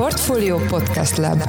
Portfolio 0.00 0.58
Podcast 0.58 1.16
Lab 1.16 1.42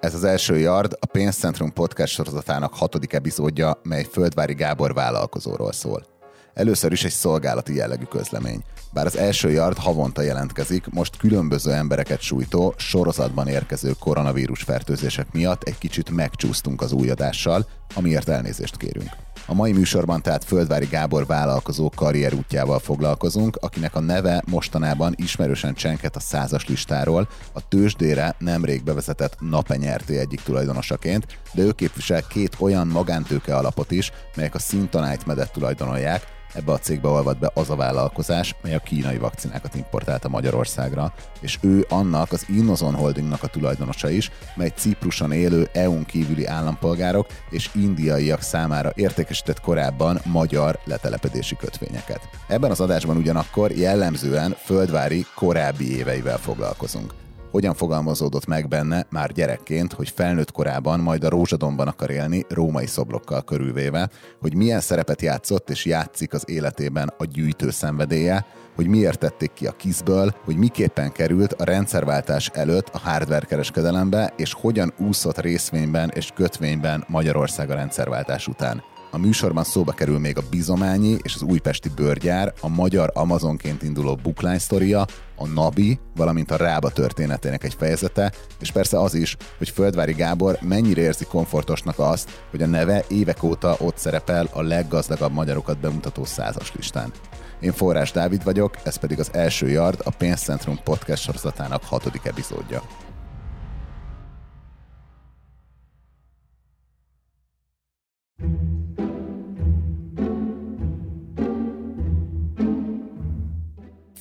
Ez 0.00 0.14
az 0.14 0.24
első 0.24 0.58
Yard, 0.58 0.92
a 1.00 1.06
Pénzcentrum 1.06 1.72
podcast 1.72 2.12
sorozatának 2.12 2.74
hatodik 2.74 3.12
epizódja, 3.12 3.80
mely 3.82 4.04
Földvári 4.04 4.54
Gábor 4.54 4.94
vállalkozóról 4.94 5.72
szól. 5.72 6.06
Először 6.54 6.92
is 6.92 7.04
egy 7.04 7.10
szolgálati 7.10 7.74
jellegű 7.74 8.04
közlemény. 8.04 8.62
Bár 8.92 9.06
az 9.06 9.16
első 9.16 9.50
Yard 9.50 9.76
havonta 9.76 10.22
jelentkezik, 10.22 10.86
most 10.90 11.16
különböző 11.16 11.72
embereket 11.72 12.20
sújtó, 12.20 12.74
sorozatban 12.76 13.48
érkező 13.48 13.92
koronavírus 13.98 14.62
fertőzések 14.62 15.32
miatt 15.32 15.62
egy 15.62 15.78
kicsit 15.78 16.10
megcsúsztunk 16.10 16.80
az 16.80 16.92
új 16.92 17.10
adással, 17.10 17.66
amiért 17.94 18.28
elnézést 18.28 18.76
kérünk. 18.76 19.10
A 19.46 19.54
mai 19.54 19.72
műsorban 19.72 20.22
tehát 20.22 20.44
Földvári 20.44 20.86
Gábor 20.86 21.26
vállalkozó 21.26 21.90
karrierútjával 21.94 22.78
foglalkozunk, 22.78 23.56
akinek 23.60 23.94
a 23.94 24.00
neve 24.00 24.42
mostanában 24.50 25.14
ismerősen 25.16 25.74
csenket 25.74 26.16
a 26.16 26.20
százas 26.20 26.66
listáról, 26.66 27.28
a 27.52 27.68
tőzsdére 27.68 28.34
nemrég 28.38 28.82
bevezetett 28.84 29.36
Napenyerté 29.40 30.18
egyik 30.18 30.42
tulajdonosaként, 30.42 31.26
de 31.52 31.62
ő 31.62 31.70
képvisel 31.70 32.22
két 32.22 32.56
olyan 32.58 32.86
magántőke 32.86 33.56
alapot 33.56 33.90
is, 33.90 34.12
melyek 34.36 34.54
a 34.54 34.58
Sintonite 34.58 35.22
medet 35.26 35.52
tulajdonolják, 35.52 36.26
Ebbe 36.54 36.72
a 36.72 36.78
cégbe 36.78 37.08
olvad 37.08 37.38
be 37.38 37.50
az 37.54 37.70
a 37.70 37.76
vállalkozás, 37.76 38.54
mely 38.62 38.74
a 38.74 38.78
kínai 38.78 39.18
vakcinákat 39.18 39.74
importálta 39.74 40.28
Magyarországra, 40.28 41.12
és 41.40 41.58
ő 41.60 41.86
annak 41.88 42.32
az 42.32 42.46
Innozon 42.48 42.94
Holdingnak 42.94 43.42
a 43.42 43.46
tulajdonosa 43.46 44.10
is, 44.10 44.30
mely 44.54 44.72
Cipruson 44.76 45.32
élő 45.32 45.68
EU-n 45.72 46.04
kívüli 46.04 46.46
állampolgárok 46.46 47.26
és 47.50 47.70
indiaiak 47.74 48.40
számára 48.40 48.92
értékesített 48.94 49.60
korábban 49.60 50.20
magyar 50.24 50.78
letelepedési 50.84 51.56
kötvényeket. 51.56 52.28
Ebben 52.46 52.70
az 52.70 52.80
adásban 52.80 53.16
ugyanakkor 53.16 53.70
jellemzően 53.70 54.56
földvári 54.64 55.26
korábbi 55.34 55.96
éveivel 55.96 56.38
foglalkozunk 56.38 57.21
hogyan 57.52 57.74
fogalmazódott 57.74 58.46
meg 58.46 58.68
benne 58.68 59.06
már 59.10 59.32
gyerekként, 59.32 59.92
hogy 59.92 60.08
felnőtt 60.08 60.52
korában 60.52 61.00
majd 61.00 61.24
a 61.24 61.28
rózsadomban 61.28 61.88
akar 61.88 62.10
élni, 62.10 62.44
római 62.48 62.86
szobrokkal 62.86 63.42
körülvéve, 63.42 64.10
hogy 64.40 64.54
milyen 64.54 64.80
szerepet 64.80 65.22
játszott 65.22 65.70
és 65.70 65.84
játszik 65.84 66.32
az 66.32 66.44
életében 66.46 67.12
a 67.18 67.24
gyűjtő 67.24 67.70
szenvedélye, 67.70 68.46
hogy 68.74 68.86
miért 68.86 69.18
tették 69.18 69.52
ki 69.52 69.66
a 69.66 69.76
kizből, 69.76 70.34
hogy 70.44 70.56
miképpen 70.56 71.12
került 71.12 71.52
a 71.52 71.64
rendszerváltás 71.64 72.48
előtt 72.48 72.88
a 72.88 72.98
hardware 72.98 73.46
kereskedelembe, 73.46 74.32
és 74.36 74.52
hogyan 74.52 74.92
úszott 74.98 75.40
részvényben 75.40 76.10
és 76.14 76.30
kötvényben 76.34 77.04
Magyarország 77.08 77.70
a 77.70 77.74
rendszerváltás 77.74 78.48
után. 78.48 78.82
A 79.14 79.18
műsorban 79.18 79.64
szóba 79.64 79.92
kerül 79.92 80.18
még 80.18 80.38
a 80.38 80.42
Bizományi 80.50 81.16
és 81.22 81.34
az 81.34 81.42
újpesti 81.42 81.88
bőrgyár, 81.88 82.52
a 82.60 82.68
magyar 82.68 83.10
Amazonként 83.14 83.82
induló 83.82 84.18
bookline 84.22 84.58
sztoria, 84.58 85.06
a 85.36 85.46
Nabi, 85.46 85.98
valamint 86.16 86.50
a 86.50 86.56
Rába 86.56 86.90
történetének 86.90 87.64
egy 87.64 87.74
fejezete, 87.74 88.32
és 88.60 88.70
persze 88.70 89.00
az 89.00 89.14
is, 89.14 89.36
hogy 89.58 89.68
Földvári 89.68 90.12
Gábor 90.12 90.58
mennyire 90.60 91.00
érzi 91.00 91.24
komfortosnak 91.24 91.98
azt, 91.98 92.44
hogy 92.50 92.62
a 92.62 92.66
neve 92.66 93.04
évek 93.08 93.42
óta 93.42 93.76
ott 93.78 93.96
szerepel 93.96 94.48
a 94.52 94.62
leggazdagabb 94.62 95.32
magyarokat 95.32 95.80
bemutató 95.80 96.24
százas 96.24 96.72
listán. 96.74 97.12
Én 97.60 97.72
Forrás 97.72 98.10
Dávid 98.10 98.44
vagyok, 98.44 98.76
ez 98.84 98.96
pedig 98.96 99.18
az 99.18 99.30
első 99.32 99.68
Yard, 99.68 100.00
a 100.04 100.10
Pénzcentrum 100.10 100.78
podcast 100.84 101.22
sorozatának 101.22 101.84
hatodik 101.84 102.24
epizódja. 102.24 102.82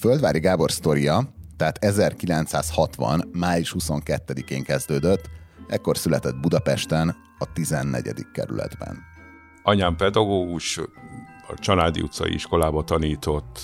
Földvári 0.02 0.40
Gábor 0.40 0.72
sztoria, 0.72 1.34
tehát 1.58 1.84
1960. 1.84 3.30
május 3.34 3.76
22-én 3.80 4.64
kezdődött, 4.64 5.30
ekkor 5.68 5.98
született 5.98 6.40
Budapesten, 6.40 7.16
a 7.38 7.54
14. 7.54 8.26
kerületben. 8.34 8.98
Anyám 9.64 9.96
pedagógus, 9.96 10.78
a 11.48 11.54
Csanádi 11.60 12.02
utcai 12.02 12.34
iskolába 12.34 12.84
tanított. 12.84 13.60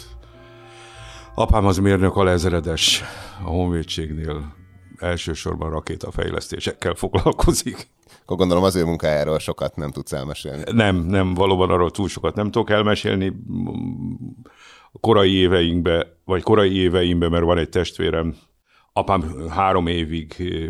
Apám 1.36 1.66
az 1.66 1.78
mérnök 1.78 2.16
alezredes 2.16 3.04
a 3.44 3.50
honvédségnél 3.50 4.56
elsősorban 4.98 5.70
rakétafejlesztésekkel 5.70 6.94
foglalkozik. 7.04 7.88
Akkor 8.22 8.38
gondolom 8.38 8.64
az 8.64 8.76
ő 8.76 8.86
munkájáról 8.86 9.40
sokat 9.40 9.76
nem 9.76 9.92
tudsz 9.92 10.14
elmesélni. 10.14 10.64
Nem, 10.72 10.96
nem, 10.96 11.34
valóban 11.34 11.70
arról 11.70 11.92
túl 11.92 12.08
sokat 12.08 12.36
nem 12.36 12.52
tudok 12.52 12.70
elmesélni 12.70 13.34
korai 15.00 15.34
éveinkbe, 15.34 16.18
vagy 16.26 16.42
korai 16.42 16.76
éveimben, 16.76 17.32
mert 17.32 17.44
van 17.44 17.58
egy 17.58 17.70
testvérem, 17.70 18.36
apám 18.94 19.50
három 19.50 19.88
évig 19.88 20.36
eh, 20.40 20.70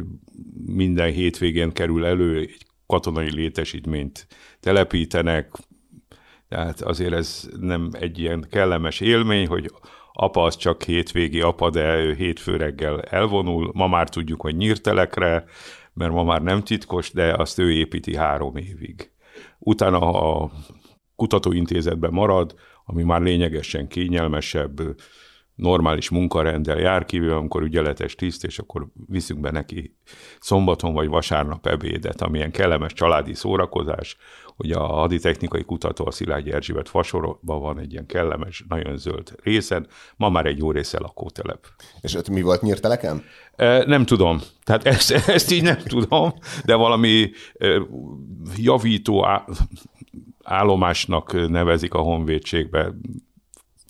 minden 0.65 1.11
hétvégén 1.11 1.71
kerül 1.71 2.05
elő, 2.05 2.39
egy 2.39 2.57
katonai 2.85 3.33
létesítményt 3.33 4.27
telepítenek, 4.59 5.51
tehát 6.49 6.81
azért 6.81 7.13
ez 7.13 7.49
nem 7.59 7.89
egy 7.91 8.19
ilyen 8.19 8.47
kellemes 8.49 8.99
élmény, 8.99 9.47
hogy 9.47 9.71
apa 10.13 10.43
az 10.43 10.55
csak 10.55 10.83
hétvégi 10.83 11.41
apa, 11.41 11.69
de 11.69 11.95
ő 11.95 12.13
hétfő 12.13 12.55
reggel 12.55 13.01
elvonul, 13.01 13.71
ma 13.73 13.87
már 13.87 14.09
tudjuk, 14.09 14.41
hogy 14.41 14.55
nyírtelekre, 14.55 15.45
mert 15.93 16.11
ma 16.11 16.23
már 16.23 16.41
nem 16.41 16.63
titkos, 16.63 17.11
de 17.11 17.33
azt 17.33 17.59
ő 17.59 17.71
építi 17.71 18.15
három 18.15 18.55
évig. 18.55 19.11
Utána 19.59 19.99
a 19.99 20.51
kutatóintézetben 21.15 22.11
marad, 22.11 22.55
ami 22.89 23.03
már 23.03 23.21
lényegesen 23.21 23.87
kényelmesebb, 23.87 24.81
normális 25.55 26.09
munkarendel 26.09 26.79
jár 26.79 27.05
kívül, 27.05 27.31
amikor 27.31 27.61
ügyeletes 27.61 28.15
tiszt, 28.15 28.43
és 28.43 28.59
akkor 28.59 28.87
viszünk 29.07 29.39
be 29.39 29.51
neki 29.51 29.95
szombaton 30.39 30.93
vagy 30.93 31.07
vasárnap 31.07 31.67
ebédet, 31.67 32.21
amilyen 32.21 32.51
kellemes 32.51 32.93
családi 32.93 33.33
szórakozás, 33.33 34.17
hogy 34.55 34.71
a 34.71 34.79
haditechnikai 34.79 35.63
kutató 35.63 36.05
a 36.05 36.11
Szilágyi 36.11 36.51
Erzsébet 36.51 36.89
fasorban 36.89 37.61
van 37.61 37.79
egy 37.79 37.91
ilyen 37.91 38.05
kellemes, 38.05 38.65
nagyon 38.67 38.97
zöld 38.97 39.35
részen, 39.43 39.87
ma 40.15 40.29
már 40.29 40.45
egy 40.45 40.57
jó 40.57 40.71
része 40.71 40.99
lakótelep. 40.99 41.67
És 42.01 42.15
ott 42.15 42.29
mi 42.29 42.41
volt 42.41 42.61
nyírteleken? 42.61 43.23
E, 43.55 43.83
nem 43.85 44.05
tudom. 44.05 44.41
Tehát 44.63 44.85
ezt, 44.85 45.11
ezt 45.11 45.51
így 45.51 45.63
nem 45.63 45.77
tudom, 45.77 46.33
de 46.65 46.75
valami 46.75 47.31
e, 47.53 47.81
javító 48.55 49.21
állomásnak 50.47 51.49
nevezik 51.49 51.93
a 51.93 51.99
honvédségbe, 51.99 52.93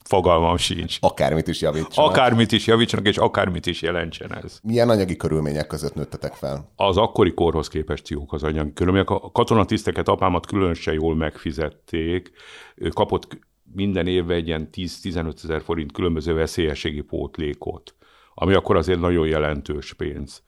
fogalmam 0.04 0.58
sincs. 0.58 0.98
Akármit 1.02 1.48
is 1.48 1.62
javítsanak. 1.62 2.12
Akármit 2.12 2.52
is 2.52 2.68
javítsanak, 2.68 3.08
és 3.08 3.18
akármit 3.18 3.66
is 3.66 3.82
jelentsen 3.82 4.36
ez. 4.36 4.60
Milyen 4.64 4.90
anyagi 4.90 5.16
körülmények 5.16 5.68
között 5.68 5.94
nőttetek 5.96 6.34
fel? 6.34 6.72
Az 6.76 6.98
akkori 6.98 7.34
korhoz 7.34 7.68
képest 7.68 8.10
jók 8.10 8.34
az 8.34 8.44
anyagi 8.44 8.74
körülmények. 8.74 9.10
A 9.10 9.32
katonatiszteket 9.32 10.08
apámat 10.08 10.46
különösen 10.46 10.94
jól 10.94 11.16
megfizették. 11.16 12.32
Ő 12.76 12.88
kapott 12.88 13.40
minden 13.74 14.08
évben 14.08 14.38
egy 14.38 14.48
ilyen 14.48 14.70
10-15 14.74 15.44
ezer 15.44 15.62
forint 15.62 15.92
különböző 15.92 16.34
veszélyességi 16.34 17.02
pótlékot, 17.02 17.96
ami 18.34 18.54
akkor 18.54 18.76
azért 18.76 19.00
nagyon 19.00 19.28
jelentős 19.28 19.94
pénz. 19.94 20.44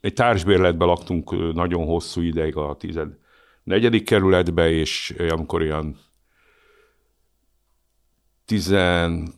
Egy 0.00 0.12
társbérletben 0.12 0.88
laktunk 0.88 1.54
nagyon 1.54 1.86
hosszú 1.86 2.20
ideig 2.20 2.56
a 2.56 2.76
tized 2.78 3.16
negyedik 3.68 4.04
kerületbe, 4.04 4.70
és 4.70 5.14
amikor 5.30 5.60
olyan 5.60 5.98
12-13 8.48 9.30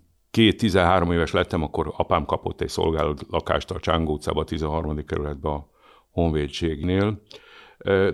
éves 1.13 1.33
lettem, 1.33 1.63
akkor 1.63 1.93
apám 1.97 2.25
kapott 2.25 2.61
egy 2.61 2.69
szolgáló 2.69 3.15
lakást 3.31 3.71
a 3.71 3.81
Csángó 3.81 4.13
utcában, 4.13 4.43
a 4.43 4.47
13. 4.47 5.05
kerületben 5.05 5.53
a 5.53 5.67
honvédségnél. 6.11 7.23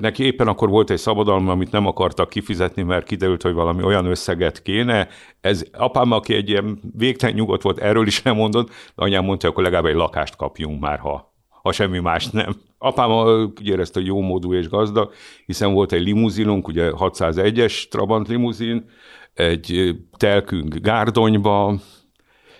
Neki 0.00 0.24
éppen 0.24 0.48
akkor 0.48 0.68
volt 0.68 0.90
egy 0.90 0.98
szabadalma, 0.98 1.52
amit 1.52 1.70
nem 1.70 1.86
akartak 1.86 2.28
kifizetni, 2.28 2.82
mert 2.82 3.06
kiderült, 3.06 3.42
hogy 3.42 3.52
valami 3.52 3.82
olyan 3.82 4.06
összeget 4.06 4.62
kéne. 4.62 5.08
Ez 5.40 5.64
apám, 5.72 6.12
aki 6.12 6.34
egy 6.34 6.48
ilyen 6.48 6.80
végtelen 6.96 7.34
nyugodt 7.34 7.62
volt, 7.62 7.78
erről 7.78 8.06
is 8.06 8.22
nem 8.22 8.36
mondott, 8.36 8.68
de 8.68 8.74
anyám 8.94 9.24
mondta, 9.24 9.46
hogy 9.46 9.54
akkor 9.54 9.64
legalább 9.64 9.90
egy 9.90 10.00
lakást 10.00 10.36
kapjunk 10.36 10.80
már, 10.80 10.98
ha 10.98 11.34
ha 11.66 11.72
semmi 11.72 11.98
más 11.98 12.26
nem. 12.26 12.56
Apám 12.78 13.10
úgy 13.10 13.68
érezte, 13.68 13.98
hogy 13.98 14.08
jó 14.08 14.20
módú 14.20 14.54
és 14.54 14.68
gazdag, 14.68 15.12
hiszen 15.46 15.72
volt 15.72 15.92
egy 15.92 16.02
limuzinunk, 16.02 16.68
ugye 16.68 16.90
601-es 16.92 17.88
Trabant 17.88 18.28
limuzin, 18.28 18.90
egy 19.34 19.96
telkünk 20.16 20.74
Gárdonyba, 20.74 21.74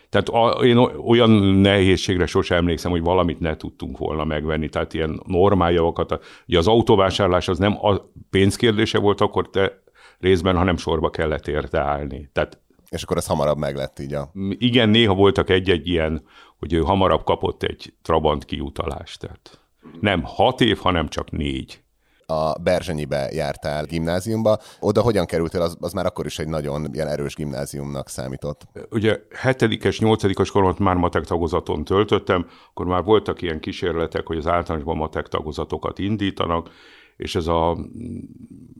tehát 0.08 0.28
a, 0.28 0.64
én 0.64 0.76
olyan 1.06 1.30
nehézségre 1.60 2.26
sosem 2.26 2.58
emlékszem, 2.58 2.90
hogy 2.90 3.02
valamit 3.02 3.40
ne 3.40 3.56
tudtunk 3.56 3.98
volna 3.98 4.24
megvenni, 4.24 4.68
tehát 4.68 4.94
ilyen 4.94 5.20
normál 5.26 5.72
javakat. 5.72 6.24
Ugye 6.48 6.58
az 6.58 6.66
autóvásárlás 6.66 7.48
az 7.48 7.58
nem 7.58 7.78
a 7.86 8.10
pénzkérdése 8.30 8.98
volt 8.98 9.20
akkor 9.20 9.50
te 9.50 9.82
részben, 10.18 10.56
hanem 10.56 10.76
sorba 10.76 11.10
kellett 11.10 11.48
érte 11.48 11.80
állni. 11.80 12.30
Tehát 12.32 12.60
és 12.88 13.02
akkor 13.02 13.16
ez 13.16 13.26
hamarabb 13.26 13.58
meg 13.58 13.76
lett 13.76 13.98
így 13.98 14.14
a... 14.14 14.30
Igen, 14.48 14.88
néha 14.88 15.14
voltak 15.14 15.50
egy-egy 15.50 15.88
ilyen, 15.88 16.22
hogy 16.58 16.72
ő 16.72 16.80
hamarabb 16.80 17.24
kapott 17.24 17.62
egy 17.62 17.94
Trabant 18.02 18.44
kiutalást. 18.44 19.20
Tehát 19.20 19.60
nem 20.00 20.22
hat 20.24 20.60
év, 20.60 20.78
hanem 20.78 21.08
csak 21.08 21.30
négy. 21.30 21.80
a 22.28 22.58
Berzsenyibe 22.58 23.28
jártál 23.32 23.84
gimnáziumba. 23.84 24.58
Oda 24.80 25.02
hogyan 25.02 25.26
kerültél, 25.26 25.60
az, 25.60 25.76
az 25.80 25.92
már 25.92 26.06
akkor 26.06 26.26
is 26.26 26.38
egy 26.38 26.48
nagyon 26.48 26.86
ilyen 26.92 27.08
erős 27.08 27.34
gimnáziumnak 27.34 28.08
számított. 28.08 28.66
Ugye 28.90 29.20
hetedikes, 29.30 30.00
nyolcadikos 30.00 30.50
koromat 30.50 30.78
már 30.78 30.96
matek 30.96 31.24
tagozaton 31.24 31.84
töltöttem, 31.84 32.46
akkor 32.70 32.86
már 32.86 33.02
voltak 33.02 33.42
ilyen 33.42 33.60
kísérletek, 33.60 34.26
hogy 34.26 34.36
az 34.36 34.46
általánosban 34.46 34.96
matek 34.96 35.28
tagozatokat 35.28 35.98
indítanak, 35.98 36.70
és 37.16 37.34
ez 37.34 37.46
a 37.46 37.76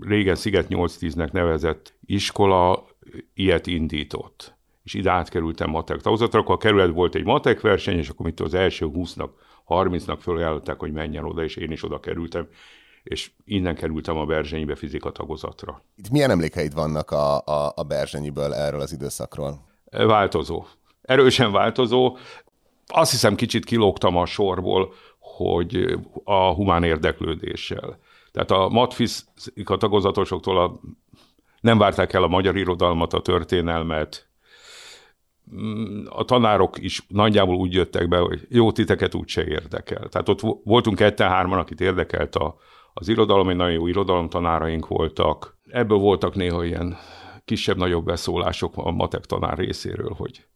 régen 0.00 0.34
Sziget 0.34 0.66
8-10-nek 0.68 1.32
nevezett 1.32 1.94
iskola 2.04 2.86
ilyet 3.34 3.66
indított. 3.66 4.55
És 4.86 4.94
ide 4.94 5.10
átkerültem 5.10 5.70
matek 5.70 6.00
tagozatra, 6.00 6.40
akkor 6.40 6.54
a 6.54 6.58
kerület 6.58 6.90
volt 6.90 7.14
egy 7.14 7.24
matek 7.24 7.60
verseny, 7.60 7.98
és 7.98 8.08
akkor 8.08 8.26
mit 8.26 8.40
az 8.40 8.54
első 8.54 8.90
20-nak, 8.94 9.28
30-nak 9.68 10.18
fölajánlották, 10.20 10.78
hogy 10.78 10.92
menjen 10.92 11.24
oda, 11.24 11.42
és 11.44 11.56
én 11.56 11.70
is 11.70 11.84
oda 11.84 12.00
kerültem 12.00 12.48
és 13.06 13.30
innen 13.44 13.74
kerültem 13.74 14.16
a 14.16 14.24
Berzsenyibe 14.24 14.74
fizika 14.74 15.10
tagozatra. 15.10 15.82
Itt 15.96 16.10
milyen 16.10 16.30
emlékeid 16.30 16.74
vannak 16.74 17.10
a, 17.10 17.36
a, 17.38 17.72
a 17.74 17.82
Berzsenyiből 17.82 18.54
erről 18.54 18.80
az 18.80 18.92
időszakról? 18.92 19.64
Változó. 19.90 20.64
Erősen 21.02 21.52
változó. 21.52 22.16
Azt 22.86 23.10
hiszem 23.10 23.34
kicsit 23.34 23.64
kilógtam 23.64 24.16
a 24.16 24.26
sorból, 24.26 24.92
hogy 25.18 25.98
a 26.24 26.54
humán 26.54 26.82
érdeklődéssel. 26.82 27.98
Tehát 28.32 28.50
a 28.50 28.68
matfizika 28.68 29.76
tagozatosoktól 29.76 30.58
a, 30.58 30.80
nem 31.60 31.78
várták 31.78 32.12
el 32.12 32.22
a 32.22 32.28
magyar 32.28 32.56
irodalmat, 32.56 33.12
a 33.12 33.20
történelmet, 33.20 34.28
a 36.08 36.24
tanárok 36.24 36.78
is 36.82 37.02
nagyjából 37.08 37.54
úgy 37.54 37.72
jöttek 37.72 38.08
be, 38.08 38.18
hogy 38.18 38.46
jó, 38.48 38.72
titeket 38.72 39.14
úgyse 39.14 39.46
érdekel. 39.46 40.08
Tehát 40.08 40.28
ott 40.28 40.40
voltunk 40.64 40.96
ketten-hárman, 40.96 41.58
akit 41.58 41.80
érdekelt 41.80 42.34
a, 42.34 42.56
az 42.94 43.08
irodalom, 43.08 43.48
egy 43.48 43.56
nagyon 43.56 43.72
jó 43.72 43.86
irodalomtanáraink 43.86 44.86
voltak. 44.86 45.58
Ebből 45.70 45.98
voltak 45.98 46.34
néha 46.34 46.64
ilyen 46.64 46.96
kisebb-nagyobb 47.44 48.04
beszólások 48.04 48.72
a 48.76 48.90
matek 48.90 49.24
tanár 49.24 49.58
részéről, 49.58 50.14
hogy, 50.16 50.46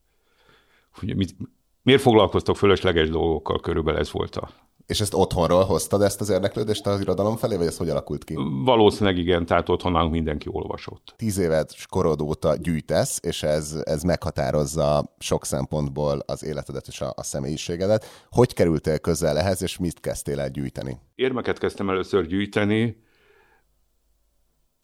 hogy 0.99 1.17
mit, 1.17 1.35
miért 1.83 2.03
foglalkoztok 2.03 2.57
fölösleges 2.57 3.09
dolgokkal, 3.09 3.61
körülbelül 3.61 4.01
ez 4.01 4.13
volt 4.13 4.37
a 4.37 4.51
és 4.91 5.01
ezt 5.01 5.15
otthonról 5.15 5.65
hoztad 5.65 6.03
ezt 6.03 6.21
az 6.21 6.31
érdeklődést 6.31 6.87
az 6.87 7.01
irodalom 7.01 7.37
felé, 7.37 7.57
vagy 7.57 7.67
ez 7.67 7.77
hogy 7.77 7.89
alakult 7.89 8.25
ki? 8.25 8.35
Valószínűleg 8.65 9.19
igen, 9.19 9.47
tehát 9.47 9.69
otthon 9.69 9.93
nálunk 9.93 10.13
mindenki 10.13 10.49
olvasott. 10.51 11.15
Tíz 11.17 11.39
évet 11.39 11.75
korod 11.89 12.21
óta 12.21 12.57
gyűjtesz, 12.57 13.21
és 13.23 13.43
ez, 13.43 13.83
ez 13.85 14.03
meghatározza 14.03 15.15
sok 15.19 15.45
szempontból 15.45 16.23
az 16.27 16.45
életedet 16.45 16.87
és 16.87 17.01
a, 17.01 17.13
a 17.17 17.23
személyiségedet. 17.23 18.05
Hogy 18.31 18.55
kerültél 18.55 18.99
közel 18.99 19.39
ehhez, 19.39 19.63
és 19.63 19.79
mit 19.79 20.01
kezdtél 20.01 20.41
el 20.41 20.51
gyűjteni? 20.51 20.99
Érmeket 21.15 21.59
kezdtem 21.59 21.91
először 21.91 22.27
gyűjteni, 22.27 23.03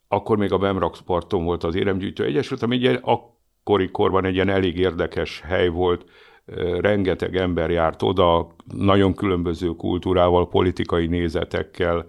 akkor 0.09 0.37
még 0.37 0.53
a 0.53 0.59
Bemraxparton 0.59 1.45
volt 1.45 1.65
az 1.65 1.75
Éremgyűjtő 1.75 2.25
Egyesület, 2.25 2.63
ami 2.63 2.87
egy 2.87 3.01
akkori 3.03 3.91
korban 3.91 4.25
egy 4.25 4.35
ilyen 4.35 4.49
elég 4.49 4.79
érdekes 4.79 5.41
hely 5.41 5.69
volt, 5.69 6.05
rengeteg 6.81 7.37
ember 7.37 7.71
járt 7.71 8.03
oda, 8.03 8.55
nagyon 8.75 9.15
különböző 9.15 9.69
kultúrával, 9.69 10.49
politikai 10.49 11.07
nézetekkel, 11.07 12.07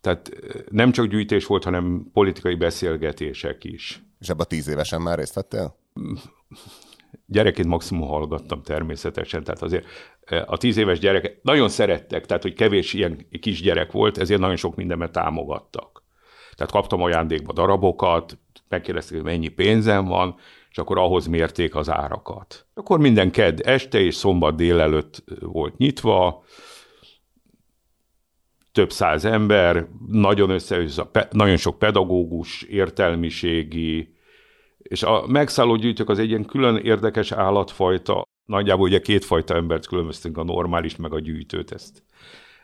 tehát 0.00 0.30
nem 0.70 0.92
csak 0.92 1.06
gyűjtés 1.06 1.46
volt, 1.46 1.64
hanem 1.64 2.10
politikai 2.12 2.54
beszélgetések 2.54 3.64
is. 3.64 4.02
És 4.20 4.28
ebben 4.28 4.44
a 4.44 4.48
tíz 4.48 4.68
évesen 4.68 5.02
már 5.02 5.18
részt 5.18 5.34
vettél? 5.34 5.76
Gyerekként 7.26 7.68
maximum 7.68 8.08
hallgattam 8.08 8.62
természetesen, 8.62 9.44
tehát 9.44 9.62
azért 9.62 9.86
a 10.46 10.56
tíz 10.56 10.76
éves 10.76 10.98
gyerek 10.98 11.38
nagyon 11.42 11.68
szerettek, 11.68 12.26
tehát 12.26 12.42
hogy 12.42 12.54
kevés 12.54 12.92
ilyen 12.92 13.26
kisgyerek 13.40 13.92
volt, 13.92 14.18
ezért 14.18 14.40
nagyon 14.40 14.56
sok 14.56 14.76
mindenben 14.76 15.12
támogattak. 15.12 16.04
Tehát 16.54 16.72
kaptam 16.72 17.02
ajándékba 17.02 17.52
darabokat, 17.52 18.38
megkérdezték, 18.68 19.16
hogy 19.16 19.26
mennyi 19.26 19.48
pénzem 19.48 20.04
van, 20.04 20.36
és 20.76 20.82
akkor 20.82 20.98
ahhoz 20.98 21.26
mérték 21.26 21.74
az 21.74 21.90
árakat. 21.90 22.66
Akkor 22.74 22.98
minden 22.98 23.30
kedd 23.30 23.60
este 23.62 24.00
és 24.00 24.14
szombat 24.14 24.56
délelőtt 24.56 25.24
volt 25.40 25.76
nyitva, 25.76 26.44
több 28.72 28.92
száz 28.92 29.24
ember, 29.24 29.86
nagyon 30.06 30.50
össze, 30.50 30.86
nagyon 31.30 31.56
sok 31.56 31.78
pedagógus, 31.78 32.62
értelmiségi, 32.62 34.14
és 34.78 35.02
a 35.02 35.26
megszálló 35.26 35.76
gyűjtők 35.76 36.08
az 36.08 36.18
egy 36.18 36.28
ilyen 36.28 36.44
külön 36.44 36.76
érdekes 36.76 37.32
állatfajta. 37.32 38.22
Nagyjából 38.44 38.88
ugye 38.88 39.00
kétfajta 39.00 39.54
embert 39.54 39.86
különböztünk, 39.86 40.38
a 40.38 40.44
normális 40.44 40.96
meg 40.96 41.12
a 41.12 41.20
gyűjtőt. 41.20 41.72
Ezt, 41.72 42.02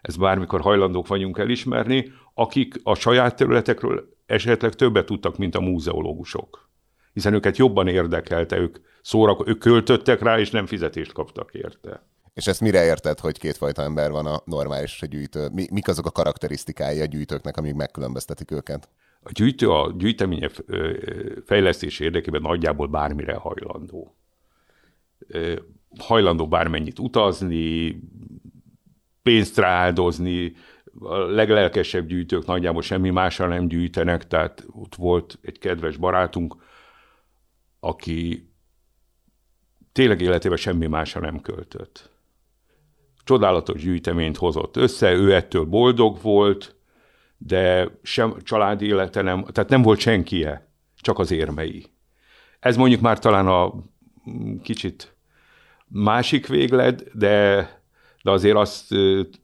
ezt 0.01 0.19
bármikor 0.19 0.61
hajlandók 0.61 1.07
vagyunk 1.07 1.39
elismerni, 1.39 2.13
akik 2.35 2.75
a 2.83 2.95
saját 2.95 3.37
területekről 3.37 4.09
esetleg 4.27 4.75
többet 4.75 5.07
tudtak, 5.07 5.37
mint 5.37 5.55
a 5.55 5.61
múzeológusok 5.61 6.71
hiszen 7.13 7.35
őket 7.35 7.57
jobban 7.57 7.89
érdekelte, 7.89 8.57
ők 8.57 8.77
szórak, 9.03 9.49
ők 9.49 9.59
költöttek 9.59 10.23
rá, 10.23 10.39
és 10.39 10.51
nem 10.51 10.67
fizetést 10.67 11.13
kaptak 11.13 11.55
érte. 11.55 12.03
És 12.35 12.47
ezt 12.47 12.61
mire 12.61 12.85
érted, 12.85 13.19
hogy 13.19 13.39
kétfajta 13.39 13.83
ember 13.83 14.11
van 14.11 14.27
a 14.27 14.43
normális 14.45 15.03
gyűjtő? 15.11 15.49
Mi, 15.53 15.67
mik 15.71 15.89
azok 15.89 16.07
a 16.07 16.11
karakterisztikái 16.11 17.01
a 17.01 17.05
gyűjtőknek, 17.05 17.57
amik 17.57 17.75
megkülönböztetik 17.75 18.51
őket? 18.51 18.89
A 19.23 19.31
gyűjtő 19.33 19.71
a 19.71 19.93
gyűjteménye 19.99 20.51
fejlesztés 21.45 22.01
érdekében 22.01 22.41
nagyjából 22.41 22.87
bármire 22.87 23.35
hajlandó. 23.35 24.17
Hajlandó 25.99 26.49
bármennyit 26.49 26.99
utazni, 26.99 28.01
pénzt 29.23 29.59
rááldozni, 29.59 30.53
a 31.01 31.17
leglelkesebb 31.17 32.07
gyűjtők 32.07 32.47
nagyjából 32.47 32.83
semmi 32.83 33.11
másra 33.11 33.47
nem 33.47 33.69
gyűjtenek, 33.69 34.27
tehát 34.27 34.67
ott 34.71 34.95
volt 34.95 35.39
egy 35.43 35.59
kedves 35.59 35.97
barátunk, 35.97 36.57
aki 37.85 38.51
tényleg 39.93 40.21
életében 40.21 40.57
semmi 40.57 40.87
másra 40.87 41.21
nem 41.21 41.41
költött. 41.41 42.11
Csodálatos 43.25 43.83
gyűjteményt 43.83 44.37
hozott 44.37 44.77
össze, 44.77 45.13
ő 45.13 45.35
ettől 45.35 45.65
boldog 45.65 46.21
volt, 46.23 46.77
de 47.37 47.89
sem 48.03 48.37
családi 48.43 48.87
élete 48.87 49.23
nem, 49.23 49.45
tehát 49.45 49.71
nem 49.71 49.83
volt 49.83 49.99
senkie, 49.99 50.69
csak 50.97 51.19
az 51.19 51.31
érmei. 51.31 51.87
Ez 52.61 52.77
mondjuk 52.77 53.01
már 53.01 53.19
talán 53.19 53.47
a 53.47 53.73
kicsit 54.63 55.17
másik 55.89 56.47
véglet, 56.47 57.17
de, 57.19 57.57
de 58.23 58.31
azért 58.31 58.57
azt 58.57 58.95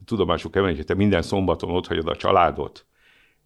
tudomásul 0.04 0.50
kell 0.50 0.62
hogy 0.62 0.84
te 0.84 0.94
minden 0.94 1.22
szombaton 1.22 1.70
ott 1.70 1.86
hagyod 1.86 2.08
a 2.08 2.16
családot, 2.16 2.86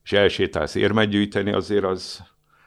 és 0.04 0.12
elsétálsz 0.12 0.74
érmet 0.74 1.08
gyűjteni, 1.08 1.52
azért 1.52 1.84
az, 1.84 2.22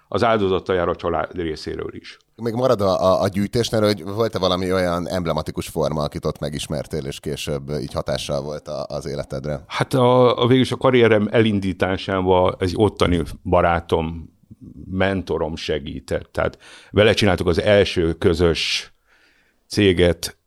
az 0.08 0.24
áldozata 0.24 0.74
jár 0.74 0.88
a 0.88 0.96
család 0.96 1.36
részéről 1.36 1.96
is. 1.96 2.18
Még 2.36 2.54
marad 2.54 2.82
a, 2.82 3.04
a, 3.04 3.22
a 3.22 3.28
gyűjtésnél, 3.28 3.82
hogy 3.82 4.04
volt-e 4.04 4.40
valami 4.40 4.74
olyan 4.74 5.08
emblematikus 5.08 5.68
forma, 5.68 6.04
akit 6.04 6.26
ott 6.26 6.40
megismertél, 6.40 7.06
és 7.06 7.20
később 7.20 7.70
így 7.82 7.94
hatással 7.94 8.42
volt 8.42 8.68
a, 8.68 8.86
az 8.88 9.06
életedre? 9.06 9.64
Hát 9.68 9.94
a, 9.94 10.42
a 10.44 10.48
végülis 10.48 10.72
a 10.72 10.78
karrierem 10.78 11.28
elindításában 11.32 12.56
egy 12.60 12.74
ottani 12.76 13.22
barátom, 13.44 14.34
mentorom 14.90 15.56
segített. 15.56 16.32
Tehát 16.32 16.58
vele 16.92 17.14
csináltuk 17.14 17.48
az 17.48 17.62
első 17.62 18.14
közös 18.14 18.94
céget, 19.68 20.38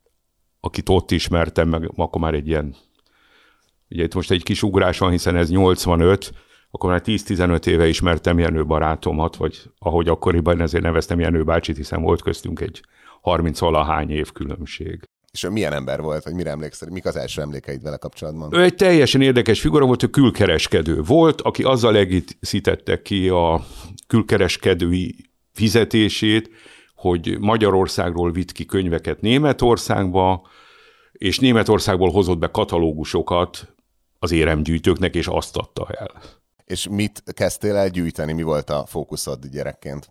akit 0.59 0.89
ott 0.89 1.11
ismertem, 1.11 1.69
meg 1.69 1.91
akkor 1.95 2.21
már 2.21 2.33
egy 2.33 2.47
ilyen, 2.47 2.75
ugye 3.89 4.03
itt 4.03 4.13
most 4.13 4.31
egy 4.31 4.43
kis 4.43 4.63
ugrás 4.63 4.97
van, 4.97 5.11
hiszen 5.11 5.35
ez 5.35 5.49
85, 5.49 6.31
akkor 6.71 6.89
már 6.89 7.01
10-15 7.05 7.65
éve 7.65 7.87
ismertem 7.87 8.39
Jenő 8.39 8.65
barátomat, 8.65 9.35
vagy 9.35 9.61
ahogy 9.79 10.07
akkoriban 10.07 10.61
ezért 10.61 10.83
neveztem 10.83 11.19
Jenő 11.19 11.43
bácsit, 11.43 11.75
hiszen 11.75 12.01
volt 12.01 12.21
köztünk 12.21 12.59
egy 12.59 12.81
30 13.21 13.59
valahány 13.59 14.09
év 14.09 14.31
különbség. 14.31 15.03
És 15.31 15.43
ő 15.43 15.49
milyen 15.49 15.73
ember 15.73 16.01
volt, 16.01 16.23
vagy 16.23 16.33
mire 16.33 16.49
emlékszel? 16.49 16.89
Mik 16.89 17.05
az 17.05 17.15
első 17.15 17.41
emlékeid 17.41 17.83
vele 17.83 17.97
kapcsolatban? 17.97 18.53
Ő 18.53 18.63
egy 18.63 18.75
teljesen 18.75 19.21
érdekes 19.21 19.61
figura 19.61 19.85
volt, 19.85 20.03
ő 20.03 20.07
külkereskedő 20.07 21.01
volt, 21.01 21.41
aki 21.41 21.63
azzal 21.63 21.97
egészítette 21.97 23.01
ki 23.01 23.29
a 23.29 23.65
külkereskedői 24.07 25.15
fizetését, 25.53 26.49
hogy 26.95 27.37
Magyarországról 27.39 28.31
vitt 28.31 28.51
ki 28.51 28.65
könyveket 28.65 29.21
Németországba, 29.21 30.47
és 31.11 31.39
Németországból 31.39 32.11
hozott 32.11 32.37
be 32.37 32.47
katalógusokat 32.47 33.75
az 34.19 34.31
éremgyűjtőknek, 34.31 35.15
és 35.15 35.27
azt 35.27 35.57
adta 35.57 35.87
el. 35.89 36.21
És 36.69 36.87
mit 36.87 37.23
kezdtél 37.33 37.75
el 37.75 37.89
gyűjteni? 37.89 38.33
Mi 38.33 38.41
volt 38.41 38.69
a 38.69 38.85
fókuszod 38.85 39.45
gyerekként? 39.45 40.09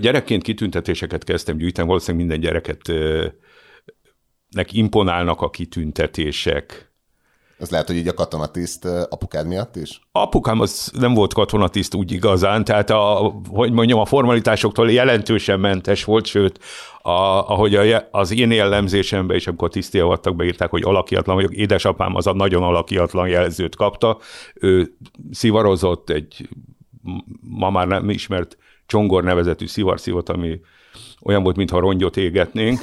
Gyerekként 0.00 0.42
kitüntetéseket 0.42 1.24
kezdtem 1.24 1.56
gyűjteni, 1.56 1.86
valószínűleg 1.86 2.26
minden 2.26 2.44
gyereket 2.44 2.80
nek 4.48 4.72
imponálnak 4.72 5.40
a 5.40 5.50
kitüntetések. 5.50 6.85
Ez 7.58 7.70
lehet, 7.70 7.86
hogy 7.86 7.96
így 7.96 8.08
a 8.08 8.14
katonatiszt 8.14 8.84
apukád 8.84 9.46
miatt 9.46 9.76
is? 9.76 10.00
Apukám 10.12 10.60
az 10.60 10.92
nem 10.98 11.14
volt 11.14 11.34
katonatiszt 11.34 11.94
úgy 11.94 12.12
igazán, 12.12 12.64
tehát 12.64 12.90
a, 12.90 13.32
hogy 13.48 13.72
mondjam, 13.72 13.98
a 13.98 14.04
formalitásoktól 14.04 14.90
jelentősen 14.90 15.60
mentes 15.60 16.04
volt, 16.04 16.26
sőt, 16.26 16.58
a, 17.02 17.10
ahogy 17.48 17.74
a, 17.74 18.08
az 18.10 18.32
én 18.32 18.50
jellemzésemben 18.50 19.36
is, 19.36 19.46
amikor 19.46 19.70
tisztiavattak 19.70 20.36
beírták, 20.36 20.70
hogy 20.70 20.82
alakiatlan 20.82 21.36
vagyok, 21.36 21.54
édesapám 21.54 22.14
az 22.14 22.26
a 22.26 22.32
nagyon 22.32 22.62
alakiatlan 22.62 23.28
jelzőt 23.28 23.76
kapta, 23.76 24.18
ő 24.54 24.96
szivarozott 25.30 26.10
egy 26.10 26.48
ma 27.40 27.70
már 27.70 27.86
nem 27.86 28.10
ismert 28.10 28.56
csongor 28.86 29.24
nevezetű 29.24 29.66
szivarszívot, 29.66 30.28
ami 30.28 30.60
olyan 31.22 31.42
volt, 31.42 31.56
mintha 31.56 31.78
rongyot 31.78 32.16
égetnénk, 32.16 32.80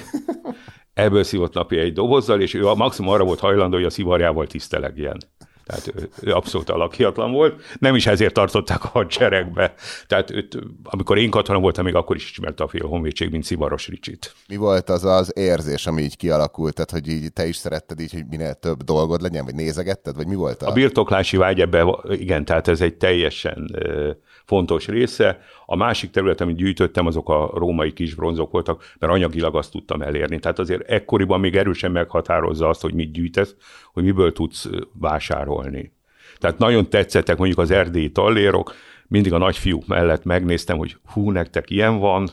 ebből 0.93 1.23
szívott 1.23 1.53
napi 1.53 1.77
egy 1.77 1.93
dobozzal, 1.93 2.41
és 2.41 2.53
ő 2.53 2.67
a 2.67 2.75
maximum 2.75 3.11
arra 3.11 3.23
volt 3.23 3.39
hajlandó, 3.39 3.75
hogy 3.75 3.85
a 3.85 3.89
szivarjával 3.89 4.47
tisztelegjen. 4.47 5.17
Tehát 5.65 5.93
ő, 5.95 6.09
ő 6.21 6.31
abszolút 6.31 6.69
alakiatlan 6.69 7.31
volt. 7.31 7.61
Nem 7.79 7.95
is 7.95 8.07
ezért 8.07 8.33
tartották 8.33 8.83
a 8.83 8.87
hadseregbe. 8.87 9.73
Tehát 10.07 10.31
őt, 10.31 10.57
amikor 10.83 11.17
én 11.17 11.29
katona 11.29 11.59
voltam, 11.59 11.83
még 11.85 11.95
akkor 11.95 12.15
is 12.15 12.29
ismerte 12.29 12.63
a 12.63 12.67
fél 12.67 12.87
honvédség, 12.87 13.31
mint 13.31 13.43
Szivaros 13.43 13.87
Ricsit. 13.87 14.33
Mi 14.47 14.55
volt 14.55 14.89
az 14.89 15.05
az 15.05 15.31
érzés, 15.35 15.87
ami 15.87 16.01
így 16.01 16.17
kialakult? 16.17 16.73
Tehát, 16.73 16.91
hogy 16.91 17.07
így 17.07 17.33
te 17.33 17.45
is 17.45 17.55
szeretted 17.55 17.99
így, 17.99 18.13
hogy 18.13 18.25
minél 18.29 18.53
több 18.53 18.83
dolgod 18.83 19.21
legyen, 19.21 19.45
vagy 19.45 19.55
nézegetted, 19.55 20.15
vagy 20.15 20.27
mi 20.27 20.35
volt 20.35 20.61
a... 20.61 20.67
A 20.67 20.73
birtoklási 20.73 21.37
vágy 21.37 21.61
ebbe, 21.61 21.97
igen, 22.09 22.45
tehát 22.45 22.67
ez 22.67 22.81
egy 22.81 22.95
teljesen 22.95 23.75
fontos 24.45 24.87
része. 24.87 25.39
A 25.65 25.75
másik 25.75 26.11
terület, 26.11 26.41
amit 26.41 26.55
gyűjtöttem, 26.55 27.05
azok 27.05 27.29
a 27.29 27.51
római 27.53 27.93
kis 27.93 28.15
bronzok 28.15 28.51
voltak, 28.51 28.93
mert 28.99 29.13
anyagilag 29.13 29.55
azt 29.55 29.71
tudtam 29.71 30.01
elérni. 30.01 30.39
Tehát 30.39 30.59
azért 30.59 30.89
ekkoriban 30.89 31.39
még 31.39 31.55
erősen 31.55 31.91
meghatározza 31.91 32.69
azt, 32.69 32.81
hogy 32.81 32.93
mit 32.93 33.11
gyűjtesz, 33.11 33.55
hogy 33.93 34.03
miből 34.03 34.33
tudsz 34.33 34.69
vásárolni. 34.93 35.91
Tehát 36.37 36.57
nagyon 36.57 36.89
tetszettek 36.89 37.37
mondjuk 37.37 37.59
az 37.59 37.71
erdélyi 37.71 38.11
tallérok, 38.11 38.73
mindig 39.07 39.33
a 39.33 39.37
nagyfiúk 39.37 39.87
mellett 39.87 40.23
megnéztem, 40.23 40.77
hogy 40.77 40.97
hú, 41.05 41.31
nektek 41.31 41.69
ilyen 41.69 41.97
van. 41.97 42.29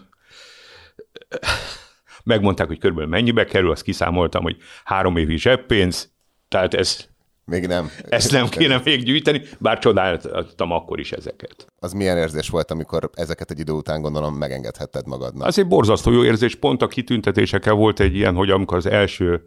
Megmondták, 2.24 2.66
hogy 2.66 2.78
körülbelül 2.78 3.10
mennyibe 3.10 3.44
kerül, 3.44 3.70
azt 3.70 3.82
kiszámoltam, 3.82 4.42
hogy 4.42 4.56
három 4.84 5.16
évi 5.16 5.36
zseppénz, 5.36 6.12
tehát 6.48 6.74
ez 6.74 7.09
még 7.50 7.66
nem. 7.66 7.90
Ezt 8.08 8.32
nem 8.32 8.48
kéne 8.48 8.80
még 8.84 9.02
gyűjteni, 9.02 9.42
bár 9.58 9.78
csodáltam 9.78 10.72
akkor 10.72 11.00
is 11.00 11.12
ezeket. 11.12 11.66
Az 11.78 11.92
milyen 11.92 12.16
érzés 12.16 12.48
volt, 12.48 12.70
amikor 12.70 13.10
ezeket 13.14 13.50
egy 13.50 13.58
idő 13.58 13.72
után 13.72 14.00
gondolom 14.00 14.34
megengedhetted 14.34 15.06
magadnak? 15.06 15.46
Az 15.46 15.58
egy 15.58 15.66
borzasztó 15.66 16.12
jó 16.12 16.24
érzés, 16.24 16.54
pont 16.54 16.82
a 16.82 16.86
kitüntetésekkel 16.86 17.74
volt 17.74 18.00
egy 18.00 18.14
ilyen, 18.14 18.34
hogy 18.34 18.50
amikor 18.50 18.76
az 18.76 18.86
első 18.86 19.42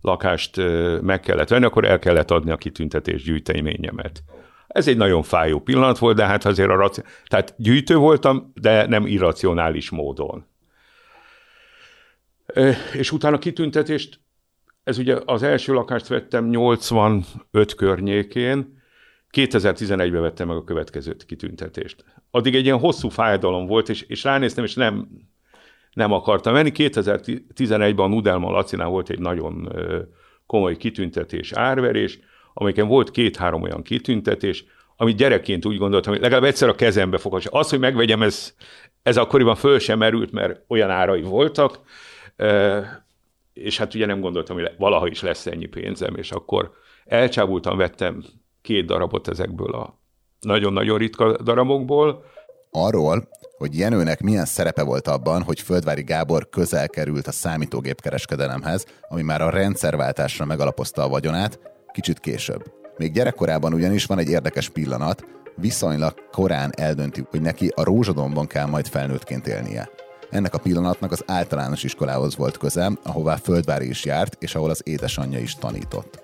lakást 0.00 0.56
meg 1.00 1.20
kellett 1.20 1.48
venni, 1.48 1.64
akkor 1.64 1.84
el 1.84 1.98
kellett 1.98 2.30
adni 2.30 2.50
a 2.50 2.56
kitüntetés 2.56 3.22
gyűjteményemet. 3.22 4.22
Ez 4.66 4.88
egy 4.88 4.96
nagyon 4.96 5.22
fájó 5.22 5.60
pillanat 5.60 5.98
volt, 5.98 6.16
de 6.16 6.26
hát 6.26 6.44
azért 6.44 6.70
a 6.70 6.76
raci... 6.76 7.02
Tehát 7.26 7.54
gyűjtő 7.56 7.96
voltam, 7.96 8.52
de 8.54 8.86
nem 8.86 9.06
irracionális 9.06 9.90
módon. 9.90 10.46
És 12.92 13.12
utána 13.12 13.38
kitüntetést 13.38 14.20
ez 14.88 14.98
ugye 14.98 15.18
az 15.24 15.42
első 15.42 15.72
lakást 15.72 16.06
vettem 16.06 16.48
85 16.48 17.74
környékén, 17.76 18.82
2011-ben 19.32 20.20
vettem 20.20 20.48
meg 20.48 20.56
a 20.56 20.64
következő 20.64 21.16
kitüntetést. 21.26 22.04
Addig 22.30 22.54
egy 22.54 22.64
ilyen 22.64 22.78
hosszú 22.78 23.08
fájdalom 23.08 23.66
volt, 23.66 23.88
és, 23.88 24.02
és 24.02 24.24
ránéztem, 24.24 24.64
és 24.64 24.74
nem, 24.74 25.08
nem 25.92 26.12
akartam 26.12 26.52
menni. 26.52 26.70
2011-ben 26.74 28.04
a 28.04 28.06
Nudelma 28.06 28.50
Lacinál 28.50 28.88
volt 28.88 29.10
egy 29.10 29.18
nagyon 29.18 29.72
komoly 30.46 30.76
kitüntetés, 30.76 31.52
árverés, 31.52 32.18
amelyiken 32.54 32.88
volt 32.88 33.10
két-három 33.10 33.62
olyan 33.62 33.82
kitüntetés, 33.82 34.64
amit 34.96 35.16
gyerekként 35.16 35.66
úgy 35.66 35.78
gondoltam, 35.78 36.12
hogy 36.12 36.22
legalább 36.22 36.44
egyszer 36.44 36.68
a 36.68 36.74
kezembe 36.74 37.18
fogom. 37.18 37.40
Az, 37.44 37.70
hogy 37.70 37.78
megvegyem, 37.78 38.22
ez, 38.22 38.54
ez 39.02 39.16
akkoriban 39.16 39.54
föl 39.54 39.78
sem 39.78 39.98
merült, 39.98 40.32
mert 40.32 40.60
olyan 40.68 40.90
árai 40.90 41.22
voltak 41.22 41.80
és 43.62 43.78
hát 43.78 43.94
ugye 43.94 44.06
nem 44.06 44.20
gondoltam, 44.20 44.56
hogy 44.56 44.70
valaha 44.78 45.06
is 45.06 45.22
lesz 45.22 45.46
ennyi 45.46 45.66
pénzem, 45.66 46.14
és 46.16 46.30
akkor 46.30 46.70
elcsábultan 47.04 47.76
vettem 47.76 48.24
két 48.62 48.86
darabot 48.86 49.28
ezekből 49.28 49.74
a 49.74 49.98
nagyon-nagyon 50.40 50.98
ritka 50.98 51.42
darabokból. 51.42 52.24
Arról, 52.70 53.28
hogy 53.56 53.78
Jenőnek 53.78 54.20
milyen 54.20 54.44
szerepe 54.44 54.82
volt 54.82 55.08
abban, 55.08 55.42
hogy 55.42 55.60
Földvári 55.60 56.02
Gábor 56.02 56.48
közel 56.48 56.88
került 56.88 57.26
a 57.26 57.32
számítógépkereskedelemhez, 57.32 58.86
ami 59.08 59.22
már 59.22 59.40
a 59.40 59.50
rendszerváltásra 59.50 60.44
megalapozta 60.44 61.02
a 61.02 61.08
vagyonát, 61.08 61.58
kicsit 61.92 62.18
később. 62.18 62.64
Még 62.96 63.12
gyerekkorában 63.12 63.74
ugyanis 63.74 64.04
van 64.04 64.18
egy 64.18 64.28
érdekes 64.28 64.68
pillanat, 64.68 65.24
viszonylag 65.56 66.14
korán 66.30 66.72
eldönti, 66.76 67.24
hogy 67.30 67.40
neki 67.40 67.72
a 67.74 67.84
rózsadomban 67.84 68.46
kell 68.46 68.66
majd 68.66 68.86
felnőttként 68.86 69.46
élnie. 69.46 69.88
Ennek 70.30 70.54
a 70.54 70.58
pillanatnak 70.58 71.12
az 71.12 71.22
általános 71.26 71.84
iskolához 71.84 72.36
volt 72.36 72.56
köze, 72.56 72.92
ahová 73.04 73.36
Földvári 73.36 73.88
is 73.88 74.04
járt, 74.04 74.42
és 74.42 74.54
ahol 74.54 74.70
az 74.70 74.82
édesanyja 74.84 75.38
is 75.38 75.54
tanított. 75.54 76.22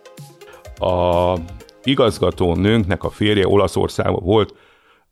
A 0.78 1.34
igazgató 1.82 2.54
nőnknek 2.54 3.04
a 3.04 3.10
férje 3.10 3.48
Olaszországban 3.48 4.24
volt, 4.24 4.54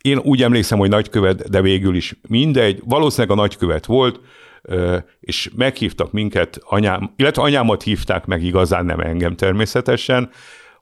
én 0.00 0.18
úgy 0.18 0.42
emlékszem, 0.42 0.78
hogy 0.78 0.88
nagykövet, 0.88 1.50
de 1.50 1.60
végül 1.60 1.94
is 1.94 2.20
mindegy, 2.28 2.82
valószínűleg 2.84 3.38
a 3.38 3.40
nagykövet 3.40 3.86
volt, 3.86 4.20
és 5.20 5.50
meghívtak 5.56 6.12
minket, 6.12 6.58
anyám, 6.62 7.12
illetve 7.16 7.42
anyámat 7.42 7.82
hívták 7.82 8.26
meg 8.26 8.42
igazán, 8.42 8.84
nem 8.84 9.00
engem 9.00 9.36
természetesen, 9.36 10.30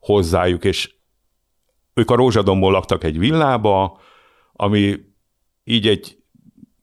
hozzájuk, 0.00 0.64
és 0.64 0.94
ők 1.94 2.10
a 2.10 2.14
Rózsadomból 2.14 2.72
laktak 2.72 3.04
egy 3.04 3.18
villába, 3.18 4.00
ami 4.52 5.00
így 5.64 5.88
egy 5.88 6.19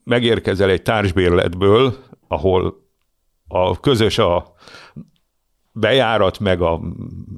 megérkezel 0.07 0.69
egy 0.69 0.81
társbérletből, 0.81 1.97
ahol 2.27 2.85
a 3.47 3.79
közös 3.79 4.17
a 4.17 4.53
bejárat, 5.71 6.39
meg 6.39 6.61
a 6.61 6.81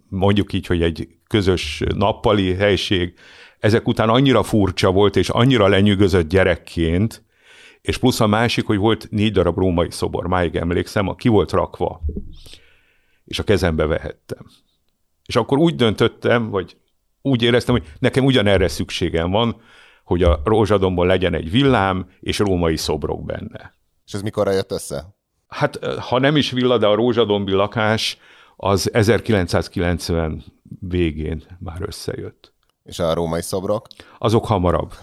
mondjuk 0.09 0.53
így, 0.53 0.65
hogy 0.65 0.81
egy 0.81 1.07
közös 1.27 1.83
nappali 1.95 2.53
helység, 2.53 3.13
ezek 3.59 3.88
után 3.88 4.09
annyira 4.09 4.43
furcsa 4.43 4.91
volt, 4.91 5.15
és 5.15 5.29
annyira 5.29 5.67
lenyűgözött 5.67 6.29
gyerekként, 6.29 7.23
és 7.81 7.97
plusz 7.97 8.19
a 8.19 8.27
másik, 8.27 8.65
hogy 8.65 8.77
volt 8.77 9.07
négy 9.11 9.31
darab 9.31 9.57
római 9.57 9.91
szobor, 9.91 10.27
máig 10.27 10.55
emlékszem, 10.55 11.07
a 11.07 11.15
ki 11.15 11.27
volt 11.27 11.51
rakva, 11.51 12.01
és 13.25 13.39
a 13.39 13.43
kezembe 13.43 13.85
vehettem. 13.85 14.45
És 15.25 15.35
akkor 15.35 15.57
úgy 15.57 15.75
döntöttem, 15.75 16.49
vagy 16.49 16.77
úgy 17.21 17.41
éreztem, 17.41 17.75
hogy 17.75 17.88
nekem 17.99 18.25
ugyanerre 18.25 18.67
szükségem 18.67 19.31
van, 19.31 19.61
hogy 20.09 20.23
a 20.23 20.41
rózsadomban 20.43 21.07
legyen 21.07 21.33
egy 21.33 21.51
villám, 21.51 22.09
és 22.19 22.39
római 22.39 22.77
szobrok 22.77 23.25
benne. 23.25 23.73
És 24.05 24.13
ez 24.13 24.21
mikor 24.21 24.47
jött 24.47 24.71
össze? 24.71 25.15
Hát, 25.47 25.79
ha 25.99 26.19
nem 26.19 26.35
is 26.35 26.51
villa, 26.51 26.77
de 26.77 26.87
a 26.87 26.95
rózsadombi 26.95 27.51
lakás 27.51 28.17
az 28.55 28.93
1990 28.93 30.43
végén 30.79 31.43
már 31.59 31.81
összejött. 31.81 32.53
És 32.83 32.99
a 32.99 33.13
római 33.13 33.41
szobrok? 33.41 33.87
Azok 34.19 34.45
hamarabb. 34.45 34.93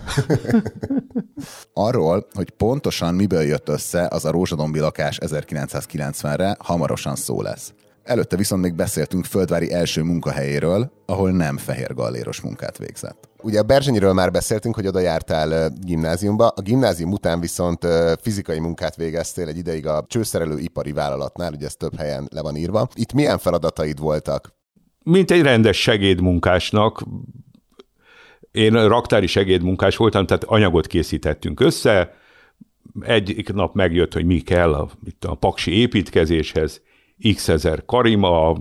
Arról, 1.72 2.26
hogy 2.32 2.50
pontosan 2.50 3.14
miből 3.14 3.42
jött 3.42 3.68
össze 3.68 4.08
az 4.10 4.24
a 4.24 4.30
rózsadombi 4.30 4.78
lakás 4.78 5.18
1990-re, 5.20 6.56
hamarosan 6.58 7.16
szó 7.16 7.42
lesz. 7.42 7.74
Előtte 8.06 8.36
viszont 8.36 8.62
még 8.62 8.74
beszéltünk 8.74 9.24
Földvári 9.24 9.72
első 9.72 10.02
munkahelyéről, 10.02 10.92
ahol 11.06 11.30
nem 11.30 11.56
fehér 11.56 11.94
galléros 11.94 12.40
munkát 12.40 12.78
végzett. 12.78 13.28
Ugye 13.42 13.58
a 13.58 13.62
Berzsenyiről 13.62 14.12
már 14.12 14.30
beszéltünk, 14.30 14.74
hogy 14.74 14.86
oda 14.86 14.98
jártál 14.98 15.72
gimnáziumba, 15.80 16.48
a 16.48 16.60
gimnázium 16.60 17.12
után 17.12 17.40
viszont 17.40 17.86
fizikai 18.20 18.58
munkát 18.58 18.96
végeztél 18.96 19.48
egy 19.48 19.56
ideig 19.56 19.86
a 19.86 20.04
csőszerelő 20.08 20.58
ipari 20.58 20.92
vállalatnál, 20.92 21.52
ugye 21.52 21.66
ez 21.66 21.74
több 21.74 21.96
helyen 21.96 22.28
le 22.32 22.40
van 22.40 22.56
írva. 22.56 22.88
Itt 22.94 23.12
milyen 23.12 23.38
feladataid 23.38 23.98
voltak? 23.98 24.54
Mint 25.02 25.30
egy 25.30 25.42
rendes 25.42 25.80
segédmunkásnak, 25.80 27.02
én 28.50 28.88
raktári 28.88 29.26
segédmunkás 29.26 29.96
voltam, 29.96 30.26
tehát 30.26 30.44
anyagot 30.44 30.86
készítettünk 30.86 31.60
össze, 31.60 32.14
egy 33.00 33.54
nap 33.54 33.74
megjött, 33.74 34.12
hogy 34.12 34.24
mi 34.24 34.40
kell 34.40 34.74
a, 34.74 34.90
itt 35.04 35.24
a 35.24 35.34
paksi 35.34 35.70
építkezéshez, 35.70 36.80
x 37.34 37.48
ezer 37.48 37.84
karima, 37.84 38.56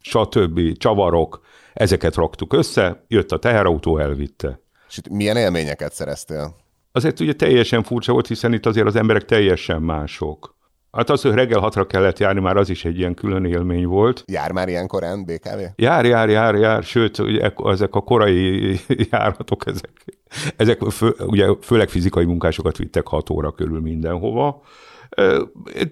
stb. 0.00 0.76
csavarok, 0.76 1.40
ezeket 1.72 2.14
raktuk 2.14 2.52
össze, 2.52 3.04
jött 3.08 3.32
a 3.32 3.38
teherautó, 3.38 3.98
elvitte. 3.98 4.60
És 4.88 4.98
itt 4.98 5.08
milyen 5.08 5.36
élményeket 5.36 5.92
szereztél? 5.92 6.56
Azért 6.92 7.20
ugye 7.20 7.32
teljesen 7.32 7.82
furcsa 7.82 8.12
volt, 8.12 8.26
hiszen 8.26 8.52
itt 8.52 8.66
azért 8.66 8.86
az 8.86 8.96
emberek 8.96 9.24
teljesen 9.24 9.82
mások. 9.82 10.56
Hát 10.92 11.10
az, 11.10 11.22
hogy 11.22 11.32
reggel 11.32 11.60
hatra 11.60 11.86
kellett 11.86 12.18
járni, 12.18 12.40
már 12.40 12.56
az 12.56 12.68
is 12.70 12.84
egy 12.84 12.98
ilyen 12.98 13.14
külön 13.14 13.44
élmény 13.44 13.86
volt. 13.86 14.24
Jár 14.26 14.52
már 14.52 14.68
ilyen 14.68 14.86
korán 14.86 15.24
BKV? 15.24 15.60
Jár, 15.76 16.04
jár, 16.04 16.28
jár, 16.28 16.54
jár, 16.54 16.82
sőt, 16.82 17.18
ugye, 17.18 17.52
ezek 17.64 17.94
a 17.94 18.00
korai 18.00 18.78
járatok, 19.10 19.66
ezek, 19.66 20.20
ezek 20.56 20.82
fő, 20.90 21.14
ugye 21.18 21.46
főleg 21.60 21.88
fizikai 21.88 22.24
munkásokat 22.24 22.76
vittek 22.76 23.06
hat 23.06 23.30
óra 23.30 23.52
körül 23.52 23.80
mindenhova. 23.80 24.62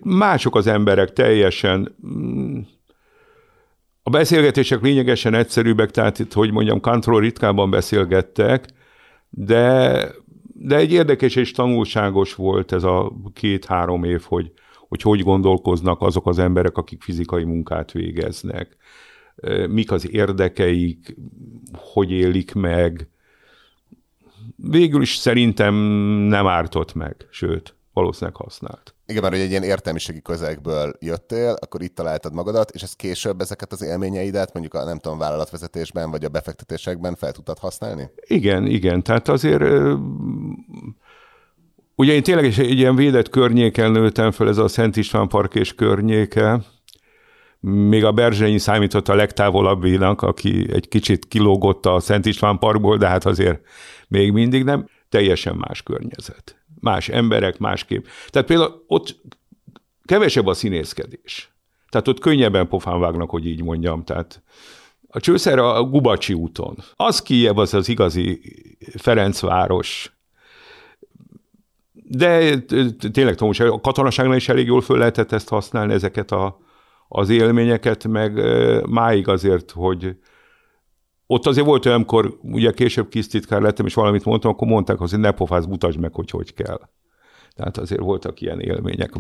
Mások 0.03 0.57
az 0.57 0.67
emberek 0.67 1.13
teljesen, 1.13 1.97
mm, 2.07 2.59
A 4.03 4.11
beszélgetések 4.11 4.83
lényegesen 4.83 5.35
egyszerűbbek, 5.35 5.91
tehát 5.91 6.19
itt, 6.19 6.33
hogy 6.33 6.53
mondjam, 6.53 6.81
kantról 6.81 7.21
ritkában 7.21 7.71
beszélgettek, 7.71 8.69
de, 9.31 10.07
de 10.43 10.77
egy 10.77 10.93
érdekes 10.93 11.37
és 11.37 11.53
tanulságos 11.53 12.35
volt 12.35 12.73
ez 12.73 12.83
a 12.83 13.13
két-három 13.35 14.05
év, 14.05 14.23
hogy, 14.23 14.53
hogy 14.89 15.03
hogy 15.03 15.23
gondolkoznak 15.23 16.01
azok 16.01 16.27
az 16.27 16.39
emberek, 16.39 16.77
akik 16.77 17.03
fizikai 17.03 17.45
munkát 17.45 17.93
végeznek, 17.93 18.77
mik 19.69 19.93
az 19.93 20.11
érdekeik, 20.11 21.17
hogy 21.73 22.11
élik 22.11 22.53
meg. 22.53 23.09
Végül 24.57 25.03
is 25.03 25.17
szerintem 25.17 25.75
nem 26.29 26.47
ártott 26.47 26.95
meg, 26.95 27.27
sőt, 27.31 27.75
valószínűleg 27.93 28.37
használt. 28.37 28.95
Igen, 29.07 29.23
mert 29.23 29.35
hogy 29.35 29.43
egy 29.43 29.51
ilyen 29.51 29.63
értelmiségi 29.63 30.23
közegből 30.23 30.93
jöttél, 30.99 31.57
akkor 31.61 31.83
itt 31.83 31.95
találtad 31.95 32.35
magadat, 32.35 32.71
és 32.71 32.83
ez 32.83 32.93
később 32.93 33.41
ezeket 33.41 33.73
az 33.73 33.83
élményeidet, 33.83 34.53
mondjuk 34.53 34.75
a 34.75 34.85
nem 34.85 34.99
tudom, 34.99 35.19
vállalatvezetésben 35.19 36.11
vagy 36.11 36.25
a 36.25 36.29
befektetésekben 36.29 37.15
fel 37.15 37.33
tudtad 37.33 37.59
használni? 37.59 38.11
Igen, 38.27 38.67
igen. 38.67 39.03
Tehát 39.03 39.29
azért 39.29 39.63
ugye 41.95 42.13
én 42.13 42.23
tényleg 42.23 42.45
egy 42.45 42.79
ilyen 42.79 42.97
védett 42.97 43.29
környéken 43.29 43.91
nőttem 43.91 44.31
fel, 44.31 44.49
ez 44.49 44.59
a 44.59 44.69
Szent 44.69 44.97
István 44.97 45.29
Park 45.29 45.55
és 45.55 45.75
környéke, 45.75 46.61
még 47.61 48.05
a 48.05 48.13
Berzsenyi 48.13 48.59
számított 48.59 49.09
a 49.09 49.15
legtávolabbinak, 49.15 50.23
aki 50.23 50.67
egy 50.73 50.89
kicsit 50.89 51.29
kilógott 51.29 51.87
a 51.87 52.01
Szent 52.01 52.27
István 52.27 52.59
Parkból, 52.59 52.97
de 52.97 53.09
hát 53.09 53.25
azért 53.25 53.61
még 54.09 54.33
mindig 54.33 54.65
nem. 54.65 54.89
Teljesen 55.09 55.57
más 55.57 55.83
környezet 55.83 56.60
más 56.81 57.09
emberek, 57.09 57.59
másképp. 57.59 58.05
Tehát 58.29 58.49
például 58.49 58.85
ott 58.87 59.21
kevesebb 60.05 60.47
a 60.47 60.55
színészkedés. 60.55 61.53
Tehát 61.89 62.09
ott 62.09 62.19
könnyebben 62.19 62.69
pofán 62.69 63.01
vágnak, 63.01 63.31
hogy 63.31 63.47
így 63.47 63.63
mondjam. 63.63 64.05
Tehát 64.05 64.43
a 65.09 65.21
csőszer 65.21 65.59
a 65.59 65.83
Gubacsi 65.83 66.33
úton. 66.33 66.77
Az 66.97 67.23
Kijev 67.23 67.59
az 67.59 67.75
az 67.75 67.89
igazi 67.89 68.41
Ferencváros. 68.97 70.13
De 71.93 72.59
tényleg 73.13 73.35
tanulság, 73.35 73.69
a 73.69 73.81
katonaságnál 73.81 74.37
is 74.37 74.49
elég 74.49 74.67
jól 74.67 74.81
föl 74.81 74.99
lehetett 74.99 75.33
ezt 75.33 75.49
használni, 75.49 75.93
ezeket 75.93 76.31
a, 76.31 76.59
az 77.09 77.29
élményeket, 77.29 78.07
meg 78.07 78.33
máig 78.89 79.29
azért, 79.29 79.71
hogy 79.71 80.17
ott 81.33 81.47
azért 81.47 81.67
volt 81.67 81.87
olyankor, 81.87 82.39
ugye 82.43 82.71
később 82.73 83.09
titkár 83.09 83.61
lettem, 83.61 83.87
és 83.87 83.95
valamit 83.95 84.25
mondtam, 84.25 84.51
akkor 84.51 84.69
mondták, 84.69 84.99
hogy 84.99 85.19
ne 85.19 85.31
pofáz, 85.31 85.67
mutasd 85.67 85.99
meg, 85.99 86.15
hogy 86.15 86.31
hogy 86.31 86.55
kell. 86.55 86.81
Tehát 87.57 87.79
azért 87.79 88.01
voltak 88.01 88.41
ilyen 88.41 88.61
élmények. 88.61 89.11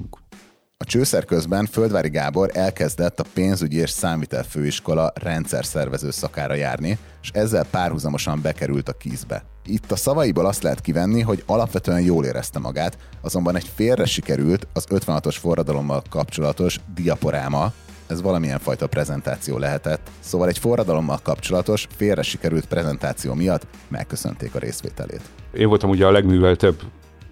A 0.76 0.84
csőszer 0.84 1.24
közben 1.24 1.66
Földvári 1.66 2.08
Gábor 2.08 2.50
elkezdett 2.52 3.20
a 3.20 3.24
pénzügyi 3.34 3.76
és 3.76 3.90
számvitelfőiskola 3.90 5.12
szervező 5.60 6.10
szakára 6.10 6.54
járni, 6.54 6.98
és 7.22 7.30
ezzel 7.32 7.66
párhuzamosan 7.70 8.40
bekerült 8.42 8.88
a 8.88 8.92
kízbe. 8.96 9.44
Itt 9.64 9.90
a 9.90 9.96
szavaiból 9.96 10.46
azt 10.46 10.62
lehet 10.62 10.80
kivenni, 10.80 11.20
hogy 11.20 11.42
alapvetően 11.46 12.00
jól 12.00 12.24
érezte 12.24 12.58
magát, 12.58 12.98
azonban 13.20 13.56
egy 13.56 13.70
félre 13.74 14.04
sikerült 14.04 14.66
az 14.72 14.86
56-os 14.90 15.36
forradalommal 15.38 16.02
kapcsolatos 16.08 16.80
diaporáma, 16.94 17.72
ez 18.10 18.22
valamilyen 18.22 18.58
fajta 18.58 18.86
prezentáció 18.86 19.58
lehetett, 19.58 20.10
szóval 20.20 20.48
egy 20.48 20.58
forradalommal 20.58 21.18
kapcsolatos, 21.22 21.86
félre 21.96 22.22
sikerült 22.22 22.66
prezentáció 22.66 23.34
miatt 23.34 23.66
megköszönték 23.88 24.54
a 24.54 24.58
részvételét. 24.58 25.22
Én 25.52 25.68
voltam 25.68 25.90
ugye 25.90 26.06
a 26.06 26.10
legműveltebb 26.10 26.74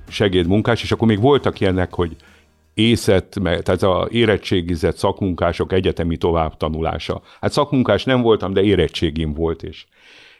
segédmunkás, 0.08 0.82
és 0.82 0.92
akkor 0.92 1.08
még 1.08 1.20
voltak 1.20 1.60
ilyenek, 1.60 1.94
hogy 1.94 2.16
észet, 2.74 3.38
tehát 3.42 3.82
a 3.82 4.08
érettségizett 4.10 4.96
szakmunkások 4.96 5.72
egyetemi 5.72 6.16
továbbtanulása. 6.16 7.22
Hát 7.40 7.52
szakmunkás 7.52 8.04
nem 8.04 8.20
voltam, 8.20 8.52
de 8.52 8.62
érettségim 8.62 9.34
volt, 9.34 9.62
és, 9.62 9.86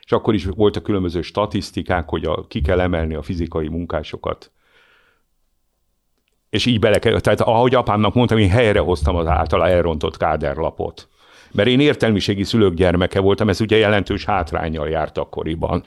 és 0.04 0.12
akkor 0.12 0.34
is 0.34 0.44
voltak 0.44 0.82
különböző 0.82 1.22
statisztikák, 1.22 2.08
hogy 2.08 2.24
a, 2.24 2.46
ki 2.48 2.60
kell 2.60 2.80
emelni 2.80 3.14
a 3.14 3.22
fizikai 3.22 3.68
munkásokat 3.68 4.50
és 6.50 6.66
így 6.66 6.78
bele 6.78 6.98
kell, 6.98 7.20
tehát 7.20 7.40
ahogy 7.40 7.74
apámnak 7.74 8.14
mondtam, 8.14 8.38
én 8.38 8.48
helyre 8.48 8.80
hoztam 8.80 9.16
az 9.16 9.26
általa 9.26 9.68
elrontott 9.68 10.16
káderlapot. 10.16 11.08
Mert 11.52 11.68
én 11.68 11.80
értelmiségi 11.80 12.44
szülők 12.44 12.74
gyermeke 12.74 13.20
voltam, 13.20 13.48
ez 13.48 13.60
ugye 13.60 13.76
jelentős 13.76 14.24
hátrányjal 14.24 14.88
járt 14.88 15.18
akkoriban. 15.18 15.84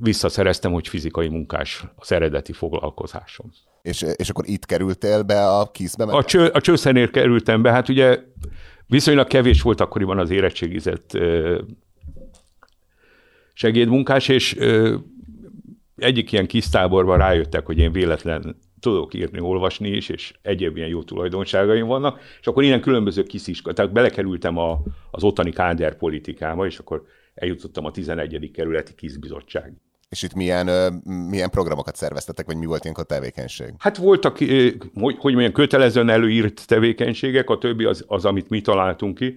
Visszaszereztem, 0.00 0.72
hogy 0.72 0.88
fizikai 0.88 1.28
munkás 1.28 1.84
az 1.96 2.12
eredeti 2.12 2.52
foglalkozásom. 2.52 3.52
És, 3.82 4.04
és 4.16 4.28
akkor 4.28 4.48
itt 4.48 4.66
kerültél 4.66 5.22
be 5.22 5.48
a 5.48 5.70
kízbe? 5.70 6.04
A, 6.04 6.24
cső, 6.24 6.46
a 6.46 6.60
csőszenér 6.60 7.10
kerültem 7.10 7.62
be, 7.62 7.70
hát 7.70 7.88
ugye 7.88 8.18
viszonylag 8.86 9.26
kevés 9.26 9.62
volt 9.62 9.80
akkoriban 9.80 10.18
az 10.18 10.30
érettségizett 10.30 11.18
segédmunkás, 13.52 14.28
és 14.28 14.56
egyik 15.96 16.32
ilyen 16.32 16.46
kis 16.46 16.68
táborban 16.68 17.18
rájöttek, 17.18 17.66
hogy 17.66 17.78
én 17.78 17.92
véletlen 17.92 18.56
tudok 18.80 19.14
írni, 19.14 19.40
olvasni 19.40 19.88
is, 19.88 20.08
és 20.08 20.34
egyéb 20.42 20.76
ilyen 20.76 20.88
jó 20.88 21.02
tulajdonságaim 21.02 21.86
vannak, 21.86 22.20
és 22.40 22.46
akkor 22.46 22.62
innen 22.62 22.80
különböző 22.80 23.22
kisziska, 23.22 23.72
tehát 23.72 23.92
belekerültem 23.92 24.56
a, 24.56 24.82
az 25.10 25.22
ottani 25.22 25.50
káder 25.50 25.96
politikába, 25.96 26.66
és 26.66 26.78
akkor 26.78 27.02
eljutottam 27.34 27.84
a 27.84 27.90
11. 27.90 28.50
kerületi 28.52 28.94
kizbizottság. 28.94 29.72
És 30.08 30.22
itt 30.22 30.34
milyen, 30.34 30.92
milyen 31.04 31.50
programokat 31.50 31.96
szerveztetek, 31.96 32.46
vagy 32.46 32.56
mi 32.56 32.66
volt 32.66 32.82
ilyenkor 32.82 33.04
tevékenység? 33.04 33.74
Hát 33.78 33.96
voltak, 33.96 34.38
hogy, 34.94 35.16
hogy 35.18 35.34
milyen 35.34 35.52
kötelezően 35.52 36.08
előírt 36.08 36.66
tevékenységek, 36.66 37.50
a 37.50 37.58
többi 37.58 37.84
az, 37.84 38.04
az, 38.06 38.24
amit 38.24 38.48
mi 38.48 38.60
találtunk 38.60 39.18
ki. 39.18 39.36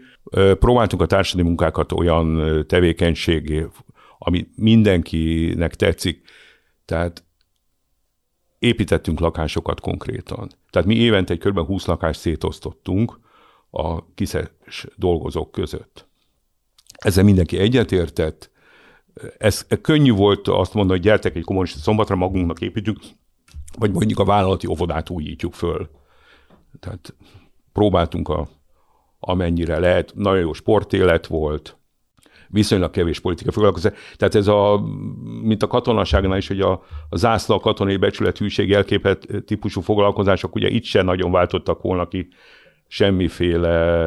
Próbáltunk 0.59 1.01
a 1.01 1.05
társadalmi 1.05 1.47
munkákat 1.47 1.91
olyan 1.91 2.63
tevékenységé, 2.67 3.65
ami 4.17 4.47
mindenkinek 4.55 5.75
tetszik. 5.75 6.21
Tehát 6.85 7.23
építettünk 8.59 9.19
lakásokat 9.19 9.79
konkrétan. 9.79 10.49
Tehát 10.69 10.87
mi 10.87 10.95
évente 10.95 11.33
egy 11.33 11.39
kb. 11.39 11.65
20 11.65 11.85
lakást 11.85 12.19
szétosztottunk 12.19 13.19
a 13.69 14.13
kiszes 14.13 14.87
dolgozók 14.95 15.51
között. 15.51 16.07
Ezzel 16.97 17.23
mindenki 17.23 17.57
egyetértett. 17.57 18.51
Ez, 19.37 19.67
könnyű 19.81 20.11
volt 20.11 20.47
azt 20.47 20.73
mondani, 20.73 20.99
hogy 20.99 21.07
gyertek 21.07 21.35
egy 21.35 21.43
kommunista 21.43 21.79
szombatra, 21.79 22.15
magunknak 22.15 22.61
építjük, 22.61 22.97
vagy 23.77 23.91
mondjuk 23.91 24.19
a 24.19 24.25
vállalati 24.25 24.67
óvodát 24.67 25.09
újítjuk 25.09 25.53
föl. 25.53 25.89
Tehát 26.79 27.15
próbáltunk 27.73 28.29
a, 28.29 28.49
amennyire 29.19 29.79
lehet. 29.79 30.13
Nagyon 30.15 30.39
jó 30.39 30.53
sportélet 30.53 31.27
volt, 31.27 31.78
viszonylag 32.51 32.91
kevés 32.91 33.19
politika 33.19 33.51
foglalkozás. 33.51 33.93
Tehát 34.15 34.35
ez 34.35 34.47
a, 34.47 34.83
mint 35.41 35.63
a 35.63 35.67
katonaságnál 35.67 36.37
is, 36.37 36.47
hogy 36.47 36.61
a, 36.61 36.71
a 37.09 37.17
zászló, 37.17 37.55
a 37.55 37.59
katonai 37.59 37.97
becsület, 37.97 38.37
hűség, 38.37 38.69
jelképet 38.69 39.27
típusú 39.45 39.81
foglalkozások 39.81 40.55
ugye 40.55 40.67
itt 40.67 40.83
sem 40.83 41.05
nagyon 41.05 41.31
váltottak 41.31 41.81
volna 41.81 42.07
ki 42.07 42.27
semmiféle 42.87 44.01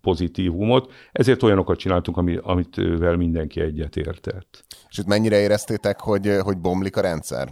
pozitívumot, 0.00 0.92
ezért 1.12 1.42
olyanokat 1.42 1.78
csináltunk, 1.78 2.16
ami, 2.16 2.38
amit 2.42 2.76
vel 2.98 3.16
mindenki 3.16 3.60
egyet 3.60 3.96
értett. 3.96 4.64
És 4.88 4.98
itt 4.98 5.06
mennyire 5.06 5.40
éreztétek, 5.40 6.00
hogy, 6.00 6.36
hogy 6.40 6.58
bomlik 6.58 6.96
a 6.96 7.00
rendszer? 7.00 7.48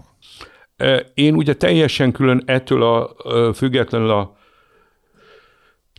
Én 1.14 1.34
ugye 1.34 1.54
teljesen 1.54 2.12
külön 2.12 2.42
ettől 2.46 2.82
a 2.82 3.14
függetlenül 3.52 4.10
a 4.10 4.36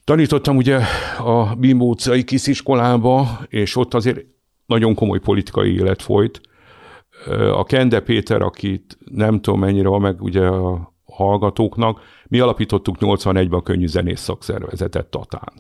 Tanítottam 0.03 0.57
ugye 0.57 0.79
a 1.17 1.55
Bimbo 1.55 1.85
utcai 1.85 2.23
kisziskolába, 2.23 3.39
és 3.47 3.75
ott 3.75 3.93
azért 3.93 4.25
nagyon 4.65 4.95
komoly 4.95 5.19
politikai 5.19 5.73
élet 5.73 6.01
folyt. 6.01 6.41
A 7.53 7.63
Kende 7.63 7.99
Péter, 7.99 8.41
akit 8.41 8.97
nem 9.05 9.41
tudom 9.41 9.59
mennyire 9.59 9.87
van 9.87 10.01
meg 10.01 10.21
ugye 10.21 10.45
a 10.45 10.93
hallgatóknak, 11.05 12.01
mi 12.27 12.39
alapítottuk 12.39 12.95
81-ben 12.99 13.59
a 13.59 13.61
könnyű 13.61 13.87
zenész 13.87 14.21
szakszervezetet 14.21 15.05
Tatán. 15.05 15.53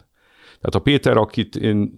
Tehát 0.43 0.75
a 0.75 0.79
Péter, 0.79 1.17
akit 1.17 1.55
én 1.55 1.93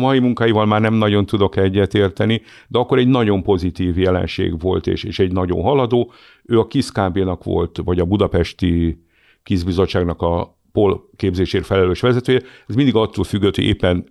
mai 0.00 0.18
munkáival 0.18 0.66
már 0.66 0.80
nem 0.80 0.94
nagyon 0.94 1.26
tudok 1.26 1.56
egyet 1.56 1.94
érteni, 1.94 2.42
de 2.68 2.78
akkor 2.78 2.98
egy 2.98 3.08
nagyon 3.08 3.42
pozitív 3.42 3.98
jelenség 3.98 4.60
volt, 4.60 4.86
és, 4.86 5.04
és 5.04 5.18
egy 5.18 5.32
nagyon 5.32 5.62
haladó. 5.62 6.12
Ő 6.44 6.58
a 6.58 6.66
Kiszkábénak 6.66 7.44
volt, 7.44 7.80
vagy 7.84 7.98
a 7.98 8.04
budapesti 8.04 9.04
kizbizottságnak 9.42 10.22
a 10.22 10.59
pol 10.72 11.10
képzésért 11.16 11.66
felelős 11.66 12.00
vezetője, 12.00 12.42
ez 12.66 12.74
mindig 12.74 12.94
attól 12.94 13.24
függött, 13.24 13.54
hogy 13.54 13.64
éppen 13.64 14.04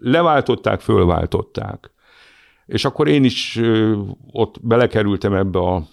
leváltották, 0.00 0.80
fölváltották. 0.80 1.90
És 2.66 2.84
akkor 2.84 3.08
én 3.08 3.24
is 3.24 3.60
ott 4.32 4.56
belekerültem 4.62 5.34
ebbe 5.34 5.58
a 5.58 5.86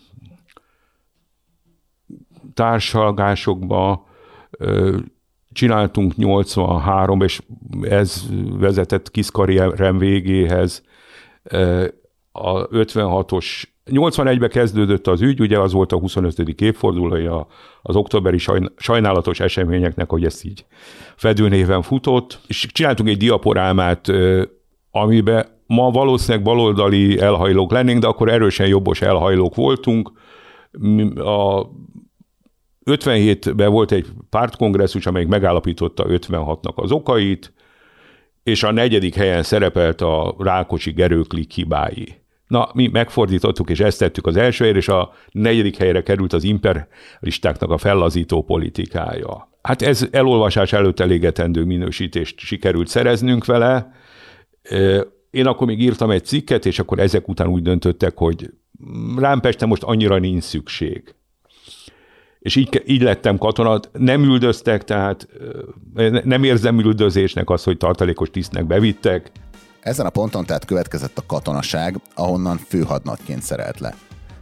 társalgásokba, 2.54 4.08
csináltunk 5.52 6.16
83 6.16 7.22
és 7.22 7.42
ez 7.82 8.26
vezetett 8.50 9.12
kis 9.12 9.32
karrierem 9.32 9.98
végéhez. 9.98 10.84
A 12.32 12.68
56-os 12.68 13.64
81-ben 13.86 14.50
kezdődött 14.50 15.08
az 15.08 15.22
ügy, 15.22 15.40
ugye 15.40 15.60
az 15.60 15.72
volt 15.72 15.92
a 15.92 15.98
25. 15.98 16.62
évfordulója 16.62 17.48
az 17.82 17.96
októberi 17.96 18.38
sajnálatos 18.76 19.40
eseményeknek, 19.40 20.10
hogy 20.10 20.26
ezt 20.26 20.46
így 20.46 20.66
fedőnéven 21.16 21.82
futott, 21.82 22.40
és 22.48 22.68
csináltunk 22.72 23.10
egy 23.10 23.18
diaporámát, 23.18 24.08
amiben 24.92 25.46
ma 25.66 25.92
valószínűleg 25.92 26.44
baloldali 26.44 27.20
elhajlók 27.20 27.72
lennénk, 27.72 28.00
de 28.02 28.08
akkor 28.08 28.30
erősen 28.30 28.68
jobbos 28.68 29.02
elhajlók 29.02 29.56
voltunk. 29.56 30.12
A 31.16 31.68
57-ben 32.86 33.72
volt 33.72 33.92
egy 33.92 34.08
pártkongresszus, 34.30 35.06
amelyik 35.06 35.28
megállapította 35.28 36.06
56-nak 36.08 36.76
az 36.76 36.92
okait, 36.92 37.54
és 38.44 38.64
a 38.64 38.72
negyedik 38.72 39.16
helyen 39.16 39.44
szerepelt 39.44 40.02
a 40.02 40.36
Rákocsi 40.38 40.92
Gerőklik 40.92 41.52
hibái. 41.52 42.21
Na, 42.52 42.70
mi 42.74 42.88
megfordítottuk, 42.88 43.70
és 43.70 43.80
ezt 43.80 44.00
tettük 44.00 44.28
az 44.28 44.38
első 44.38 44.64
helyre, 44.64 44.80
és 44.80 44.88
a 44.88 45.14
negyedik 45.32 45.78
helyre 45.78 46.04
került 46.04 46.34
az 46.34 46.44
imperialistáknak 46.44 47.70
a 47.70 47.78
fellazító 47.78 48.44
politikája. 48.44 49.50
Hát 49.62 49.82
ez 49.82 50.08
elolvasás 50.12 50.74
előtt 50.74 51.00
elégetendő 51.00 51.64
minősítést 51.64 52.40
sikerült 52.40 52.88
szereznünk 52.88 53.46
vele. 53.46 53.92
Én 55.30 55.46
akkor 55.46 55.68
még 55.68 55.82
írtam 55.82 56.10
egy 56.10 56.26
cikket, 56.26 56.66
és 56.66 56.80
akkor 56.80 57.00
ezek 57.00 57.28
után 57.28 57.48
úgy 57.48 57.62
döntöttek, 57.62 58.18
hogy 58.18 58.50
rám 59.18 59.40
Pesten 59.40 59.68
most 59.68 59.84
annyira 59.84 60.18
nincs 60.18 60.44
szükség. 60.44 61.16
És 62.40 62.56
így, 62.56 62.84
így 62.86 63.02
lettem 63.02 63.38
katonat, 63.38 63.90
nem 63.94 64.24
üldöztek, 64.24 64.84
tehát 64.84 65.28
nem 66.24 66.44
érzem 66.44 66.80
üldözésnek 66.80 67.50
az, 67.50 67.64
hogy 67.64 67.78
tartalékos 67.78 68.30
tisztnek 68.30 68.66
bevittek, 68.66 69.32
ezen 69.82 70.06
a 70.06 70.10
ponton 70.10 70.46
tehát 70.46 70.66
következett 70.66 71.18
a 71.18 71.26
katonaság, 71.26 71.96
ahonnan 72.16 72.58
főhadnagyként 72.58 73.44
szerelt 73.44 73.80
le. 73.80 73.96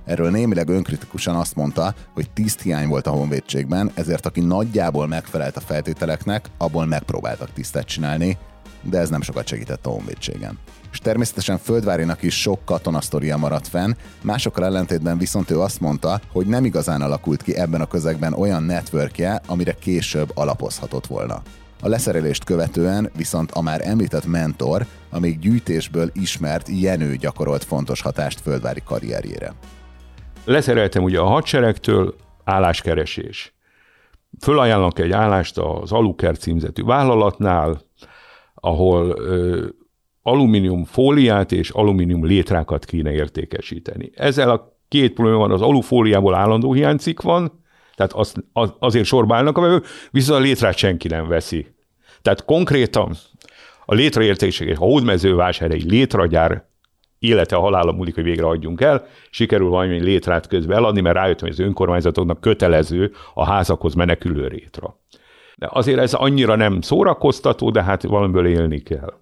Erről 0.06 0.30
némileg 0.30 0.70
önkritikusan 0.70 1.36
azt 1.36 1.56
mondta, 1.56 1.94
hogy 2.14 2.30
tiszthiány 2.32 2.88
volt 2.88 3.08
a 3.08 3.12
honvédségben, 3.12 3.92
ezért 3.94 4.26
aki 4.26 4.40
nagyjából 4.40 5.08
megfelelt 5.08 5.58
a 5.58 5.60
feltételeknek, 5.62 6.50
abból 6.58 6.86
megpróbáltak 6.86 7.54
tisztet 7.54 7.86
csinálni, 7.86 8.38
de 8.82 8.98
ez 9.00 9.10
nem 9.10 9.22
sokat 9.22 9.48
segített 9.48 9.86
a 9.86 9.90
honvédségen. 9.90 10.58
És 10.92 11.00
természetesen 11.00 11.58
Földvárinak 11.58 12.24
is 12.24 12.42
sok 12.42 12.66
katonasztoria 12.66 13.38
maradt 13.38 13.68
fenn, 13.68 13.94
másokkal 14.22 14.66
ellentétben 14.66 15.18
viszont 15.18 15.52
ő 15.52 15.60
azt 15.60 15.80
mondta, 15.80 16.22
hogy 16.32 16.48
nem 16.48 16.66
igazán 16.66 17.02
alakult 17.02 17.44
ki 17.44 17.56
ebben 17.56 17.82
a 17.82 17.88
közegben 17.88 18.34
olyan 18.34 18.64
networkje, 18.64 19.42
amire 19.46 19.74
később 19.74 20.32
alapozhatott 20.34 21.08
volna. 21.08 21.42
A 21.82 21.88
leszerelést 21.88 22.44
követően 22.44 23.10
viszont 23.18 23.52
a 23.52 23.62
már 23.62 23.82
említett 23.84 24.26
mentor, 24.26 24.86
a 25.10 25.20
még 25.20 25.40
gyűjtésből 25.40 26.10
ismert 26.14 26.68
Jenő 26.82 27.16
gyakorolt 27.16 27.64
fontos 27.64 28.02
hatást 28.02 28.40
földvári 28.40 28.82
karrierjére. 28.86 29.54
Leszereltem 30.46 31.04
ugye 31.04 31.20
a 31.20 31.26
hadseregtől 31.26 32.16
álláskeresés. 32.44 33.54
Fölajánlok 34.42 35.00
egy 35.00 35.12
állást 35.12 35.58
az 35.58 35.92
Aluker 35.92 36.38
címzetű 36.38 36.84
vállalatnál, 36.84 37.82
ahol 38.54 39.10
ö, 39.18 39.68
alumínium 40.22 40.84
fóliát 40.84 41.52
és 41.52 41.70
alumínium 41.70 42.26
létrákat 42.26 42.86
kéne 42.86 43.12
értékesíteni. 43.12 44.12
Ezzel 44.16 44.50
a 44.50 44.78
két 44.88 45.14
probléma 45.14 45.38
van, 45.38 45.52
az 45.52 45.62
alufóliából 45.62 46.36
állandó 46.36 46.74
hiánycik 46.74 47.22
van, 47.22 47.64
tehát 48.00 48.14
az, 48.14 48.34
az, 48.54 48.74
azért 48.80 49.12
a 49.12 49.52
vevők, 49.54 49.86
viszont 50.12 50.40
a 50.40 50.44
létrát 50.44 50.78
senki 50.78 51.08
nem 51.08 51.28
veszi. 51.28 51.68
Tehát 52.22 52.46
konkrétan 52.46 53.16
a 53.86 53.94
létraértékség, 53.94 54.72
a 54.72 54.78
hódmezővásárhelyi 54.78 55.90
létragyár 55.90 56.66
élete 57.20 57.56
a 57.56 57.60
halála 57.60 57.92
múlik, 57.92 58.16
hogy 58.16 58.24
végre 58.24 58.46
adjunk 58.46 58.82
el, 58.82 59.06
sikerül 59.30 59.70
valami 59.70 60.00
létrát 60.02 60.48
közben 60.48 60.78
eladni, 60.78 61.02
mert 61.02 61.16
rájöttem, 61.16 61.48
hogy 61.48 61.60
az 61.60 61.66
önkormányzatoknak 61.66 62.42
kötelező 62.42 63.12
a 63.34 63.46
házakhoz 63.46 63.94
menekülő 63.94 64.48
rétra. 64.48 64.98
De 65.56 65.68
azért 65.72 66.00
ez 66.00 66.14
annyira 66.14 66.56
nem 66.56 66.82
szórakoztató, 66.82 67.70
de 67.70 67.84
hát 67.84 68.04
valamiből 68.04 68.48
élni 68.48 68.80
kell. 68.80 69.14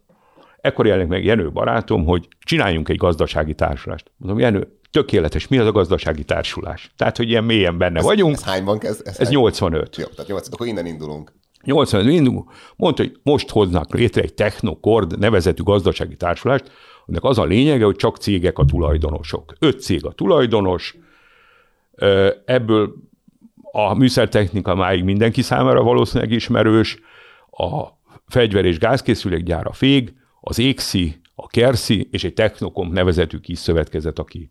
Ekkor 0.62 0.86
jelenik 0.86 1.10
meg 1.10 1.24
Jenő 1.24 1.52
barátom, 1.52 2.06
hogy 2.06 2.28
csináljunk 2.40 2.90
egy 2.90 2.98
gazdasági 2.98 3.54
társulást. 3.54 4.12
Mondom, 4.18 4.40
Jenő, 4.40 4.80
tökéletes, 4.92 5.48
mi 5.48 5.58
az 5.58 5.66
a 5.66 5.72
gazdasági 5.72 6.24
társulás? 6.24 6.92
Tehát, 6.98 7.18
hogy 7.18 7.30
ilyen 7.30 7.44
mélyen 7.44 7.78
benne 7.78 8.00
ez, 8.00 8.06
vagyunk. 8.06 8.34
Ez 8.34 8.44
hányban 8.44 8.80
kezd? 8.80 9.08
Ez, 9.08 9.20
ez 9.20 9.30
85. 9.30 9.96
Jó, 9.96 10.04
tehát 10.04 10.28
85, 10.28 10.54
akkor 10.54 10.68
innen 10.68 10.86
indulunk. 10.86 11.34
85 11.64 12.14
indulunk. 12.14 12.52
Mondta, 12.76 13.04
hogy 13.04 13.20
most 13.24 13.50
hoznak 13.50 13.94
létre 13.94 14.22
egy 14.22 14.34
Technokord 14.34 15.20
nevezetű 15.20 15.64
gazdasági 15.64 16.16
társulást, 16.16 16.72
annak 17.06 17.24
az 17.24 17.38
a 17.38 17.44
lényege, 17.44 17.86
hogy 17.86 17.96
csak 17.96 18.18
cégek 18.18 18.58
a 18.58 18.66
tulajdonosok. 18.66 19.54
Öt 19.60 19.82
cég 19.82 20.06
a 20.06 20.12
tulajdonos, 20.12 20.98
ebből 22.46 22.96
a 23.72 23.94
műszertechnika 23.94 24.76
máig 24.76 25.04
mindenki 25.04 25.42
számára 25.42 25.84
valószínűleg 25.84 26.32
ismerős, 26.32 27.00
a 27.52 27.88
fegyver- 28.28 28.66
és 28.66 28.80
gázkészülékgyár 28.80 29.68
a 29.68 29.74
FÉG, 29.74 30.16
az 30.48 30.60
ÉXI, 30.60 31.22
a 31.36 31.48
KERSZI 31.48 32.08
és 32.12 32.24
egy 32.24 32.34
Technokom 32.34 32.92
nevezetű 32.92 33.38
kis 33.38 33.58
szövetkezet, 33.58 34.20
aki 34.20 34.50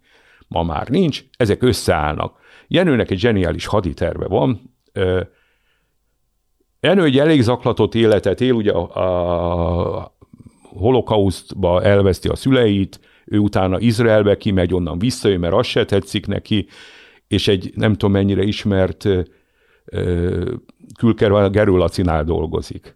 ma 0.48 0.62
már 0.62 0.88
nincs, 0.88 1.24
ezek 1.36 1.62
összeállnak. 1.62 2.38
Jenőnek 2.68 3.10
egy 3.10 3.18
zseniális 3.18 3.66
haditerve 3.66 4.26
van, 4.26 4.74
Jenő 6.80 7.04
egy 7.04 7.18
elég 7.18 7.42
zaklatott 7.42 7.94
életet 7.94 8.40
él, 8.40 8.52
ugye 8.52 8.72
a, 8.72 8.84
a 10.00 10.16
holokausztba 10.62 11.82
elveszti 11.82 12.28
a 12.28 12.36
szüleit, 12.36 13.00
ő 13.24 13.38
utána 13.38 13.80
Izraelbe 13.80 14.36
kimegy, 14.36 14.74
onnan 14.74 14.98
visszajön, 14.98 15.40
mert 15.40 15.54
az 15.54 15.66
se 15.66 15.84
tetszik 15.84 16.26
neki, 16.26 16.66
és 17.28 17.48
egy 17.48 17.72
nem 17.74 17.92
tudom 17.92 18.12
mennyire 18.12 18.42
ismert 18.42 19.08
külker 20.98 21.50
Gerő 21.50 21.76
Lacinál 21.76 22.24
dolgozik. 22.24 22.95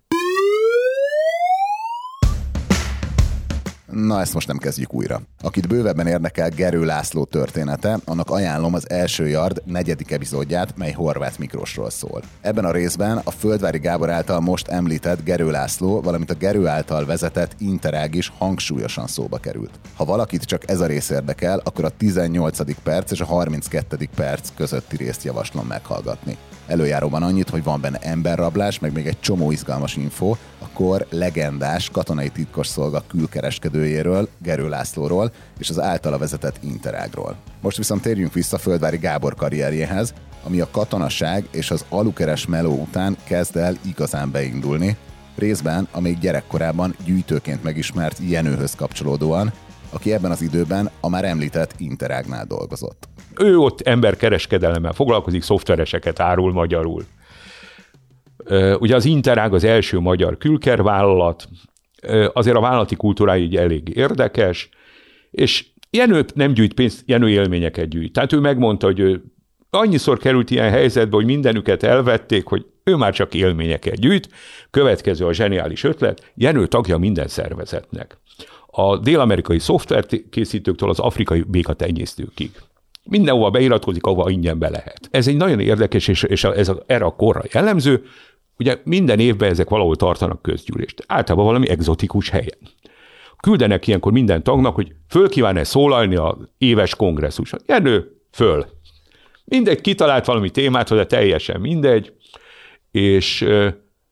Na 3.93 4.21
ezt 4.21 4.35
most 4.35 4.47
nem 4.47 4.59
kezdjük 4.59 4.95
újra. 4.95 5.21
Akit 5.43 5.69
bővebben 5.69 6.07
érdekel 6.07 6.49
Gerő 6.49 6.85
László 6.85 7.25
története, 7.25 7.99
annak 8.05 8.31
ajánlom 8.31 8.75
az 8.75 8.91
első 8.91 9.29
Yard 9.29 9.63
negyedik 9.65 10.11
epizódját, 10.11 10.77
mely 10.77 10.93
Horváth 10.93 11.39
Mikrosról 11.39 11.91
szól. 11.91 12.23
Ebben 12.41 12.65
a 12.65 12.71
részben 12.71 13.21
a 13.25 13.31
Földvári 13.31 13.79
Gábor 13.79 14.11
által 14.11 14.41
most 14.41 14.69
említett 14.69 15.25
Gerő 15.25 15.51
László, 15.51 16.01
valamint 16.01 16.31
a 16.31 16.35
Gerő 16.35 16.67
által 16.67 17.05
vezetett 17.05 17.55
Interág 17.59 18.15
is 18.15 18.33
hangsúlyosan 18.39 19.07
szóba 19.07 19.39
került. 19.39 19.81
Ha 19.97 20.05
valakit 20.05 20.45
csak 20.45 20.71
ez 20.71 20.81
a 20.81 20.87
rész 20.87 21.11
érdekel, 21.11 21.61
akkor 21.65 21.85
a 21.85 21.97
18. 21.97 22.83
perc 22.83 23.11
és 23.11 23.21
a 23.21 23.25
32. 23.25 24.09
perc 24.15 24.49
közötti 24.57 24.97
részt 24.97 25.25
javaslom 25.25 25.67
meghallgatni. 25.67 26.37
Előjáróban 26.71 27.23
annyit, 27.23 27.49
hogy 27.49 27.63
van 27.63 27.81
benne 27.81 27.99
emberrablás, 27.99 28.79
meg 28.79 28.93
még 28.93 29.07
egy 29.07 29.21
csomó 29.21 29.51
izgalmas 29.51 29.97
info, 29.97 30.37
akkor 30.59 31.07
legendás 31.11 31.89
katonai 31.91 32.29
titkos 32.29 32.67
szolga 32.67 33.03
külkereskedőjéről, 33.07 34.29
Gerő 34.43 34.69
Lászlóról 34.69 35.33
és 35.59 35.71
az 35.71 35.81
általa 35.81 36.19
vezetett 36.19 36.63
Interágról. 36.63 37.37
Most 37.61 37.77
viszont 37.77 38.03
térjünk 38.03 38.33
vissza 38.33 38.59
Földvári 38.59 38.97
Gábor 38.97 39.35
karrierjéhez, 39.35 40.15
ami 40.45 40.61
a 40.61 40.71
katonaság 40.71 41.49
és 41.51 41.71
az 41.71 41.85
alukeres 41.89 42.47
meló 42.47 42.73
után 42.73 43.17
kezd 43.25 43.57
el 43.57 43.77
igazán 43.87 44.31
beindulni, 44.31 44.97
részben 45.37 45.89
a 45.91 46.01
még 46.01 46.19
gyerekkorában 46.19 46.95
gyűjtőként 47.05 47.63
megismert 47.63 48.19
Jenőhöz 48.29 48.75
kapcsolódóan, 48.75 49.53
aki 49.93 50.13
ebben 50.13 50.31
az 50.31 50.43
időben 50.43 50.91
a 51.01 51.09
már 51.09 51.25
említett 51.25 51.75
Interágnál 51.79 52.47
dolgozott. 52.47 53.09
Ő 53.39 53.57
ott 53.57 53.81
emberkereskedelemmel 53.81 54.93
foglalkozik, 54.93 55.43
szoftvereseket 55.43 56.21
árul 56.21 56.53
magyarul. 56.53 57.05
Ugye 58.79 58.95
az 58.95 59.05
Interág 59.05 59.55
az 59.55 59.65
első 59.65 59.99
magyar 59.99 60.39
külkervállalat, 60.39 61.49
azért 62.33 62.57
a 62.57 62.61
vállalati 62.61 62.97
kultúrája 62.97 63.43
így 63.43 63.57
elég 63.57 63.89
érdekes, 63.97 64.69
és 65.31 65.67
Jenő 65.91 66.25
nem 66.35 66.53
gyűjt 66.53 66.75
pénzt, 66.75 67.03
Jenő 67.07 67.29
élményeket 67.29 67.89
gyűjt. 67.89 68.13
Tehát 68.13 68.33
ő 68.33 68.39
megmondta, 68.39 68.87
hogy 68.87 69.01
ő 69.01 69.23
annyiszor 69.71 70.19
került 70.19 70.51
ilyen 70.51 70.71
helyzetbe, 70.71 71.17
hogy 71.17 71.25
mindenüket 71.25 71.83
elvették, 71.83 72.47
hogy 72.47 72.67
ő 72.85 72.97
már 72.97 73.13
csak 73.13 73.35
élményeket 73.35 74.01
gyűjt. 74.01 74.29
Következő 74.71 75.27
a 75.27 75.33
zseniális 75.33 75.85
ötlet, 75.85 76.33
Jenő 76.35 76.67
tagja 76.67 76.99
minden 76.99 77.29
szervezetnek. 77.29 78.20
A 78.71 78.97
dél-amerikai 78.97 79.59
szoftverkészítőktől 79.59 80.89
az 80.89 80.99
afrikai 80.99 81.43
békatenyésztőkig. 81.43 82.51
Mindenhova 83.03 83.51
beiratkozik, 83.51 84.05
ahova 84.05 84.31
ingyen 84.31 84.59
be 84.59 84.69
lehet. 84.69 85.09
Ez 85.11 85.29
egy 85.29 85.37
nagyon 85.37 85.61
érdekes, 85.61 86.09
és, 86.09 86.23
és 86.23 86.45
ez 86.45 86.69
a, 86.69 86.83
erre 86.87 87.05
a 87.05 87.17
korra 87.17 87.43
jellemző, 87.53 88.05
Ugye 88.61 88.81
minden 88.85 89.19
évben 89.19 89.51
ezek 89.51 89.69
valahol 89.69 89.97
tartanak 89.97 90.43
közgyűlést. 90.43 91.05
Általában 91.07 91.47
valami 91.47 91.69
egzotikus 91.69 92.29
helyen. 92.29 92.59
Küldenek 93.37 93.87
ilyenkor 93.87 94.13
minden 94.13 94.43
tagnak, 94.43 94.75
hogy 94.75 94.93
föl 95.09 95.29
kíván-e 95.29 95.65
szólalni 95.65 96.17
a 96.17 96.39
éves 96.59 96.95
kongresszuson. 96.95 97.61
Jenő, 97.67 98.21
föl. 98.33 98.67
Mindegy, 99.45 99.81
kitalált 99.81 100.25
valami 100.25 100.51
témát, 100.51 100.89
hogy 100.89 101.07
teljesen 101.07 101.61
mindegy, 101.61 102.13
és 102.91 103.41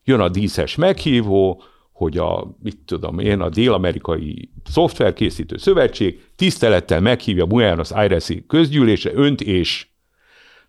jön 0.05 0.21
a 0.21 0.29
díszes 0.29 0.77
meghívó, 0.77 1.63
hogy 1.99 2.19
a, 2.19 2.57
mit 2.63 2.79
tudom 2.85 3.19
én, 3.19 3.41
a 3.41 3.49
Dél-Amerikai 3.49 4.51
Szoftverkészítő 4.65 5.57
Szövetség 5.57 6.25
tisztelettel 6.37 7.01
meghívja 7.01 7.47
Buenos 7.47 7.91
Aires-i 7.91 8.45
közgyűlésre 8.47 9.11
önt 9.15 9.41
és 9.41 9.87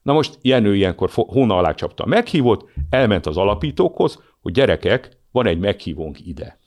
Na 0.01 0.13
most 0.13 0.37
Jenő 0.41 0.75
ilyenkor 0.75 1.09
hóna 1.13 1.57
alá 1.57 1.73
csapta 1.73 2.03
a 2.03 2.07
meghívót, 2.07 2.69
elment 2.89 3.25
az 3.25 3.37
alapítókhoz, 3.37 4.19
hogy 4.41 4.53
gyerekek, 4.53 5.17
van 5.31 5.45
egy 5.45 5.59
meghívónk 5.59 6.27
ide. 6.27 6.59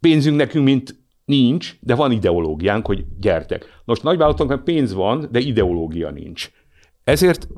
Pénzünk 0.00 0.36
nekünk, 0.36 0.64
mint 0.64 0.94
nincs, 1.24 1.76
de 1.80 1.94
van 1.94 2.12
ideológiánk, 2.12 2.86
hogy 2.86 3.04
gyertek. 3.20 3.80
Most 3.84 4.02
nagyvállalatoknak 4.02 4.64
pénz 4.64 4.94
van, 4.94 5.28
de 5.30 5.38
ideológia 5.38 6.10
nincs. 6.10 6.50
Ezért 7.04 7.48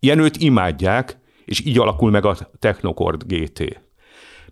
Jenőt 0.00 0.36
imádják, 0.36 1.18
és 1.44 1.64
így 1.66 1.78
alakul 1.78 2.10
meg 2.10 2.24
a 2.24 2.36
Technocord 2.58 3.24
GT. 3.26 3.83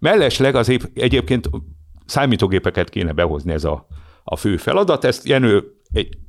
Mellesleg 0.03 0.55
az 0.55 0.69
épp, 0.69 0.81
egyébként 0.95 1.51
számítógépeket 2.07 2.89
kéne 2.89 3.13
behozni 3.13 3.53
ez 3.53 3.65
a, 3.65 3.87
a 4.25 4.37
fő 4.37 4.57
feladat, 4.57 5.05
ezt 5.05 5.29
Jenő 5.29 5.65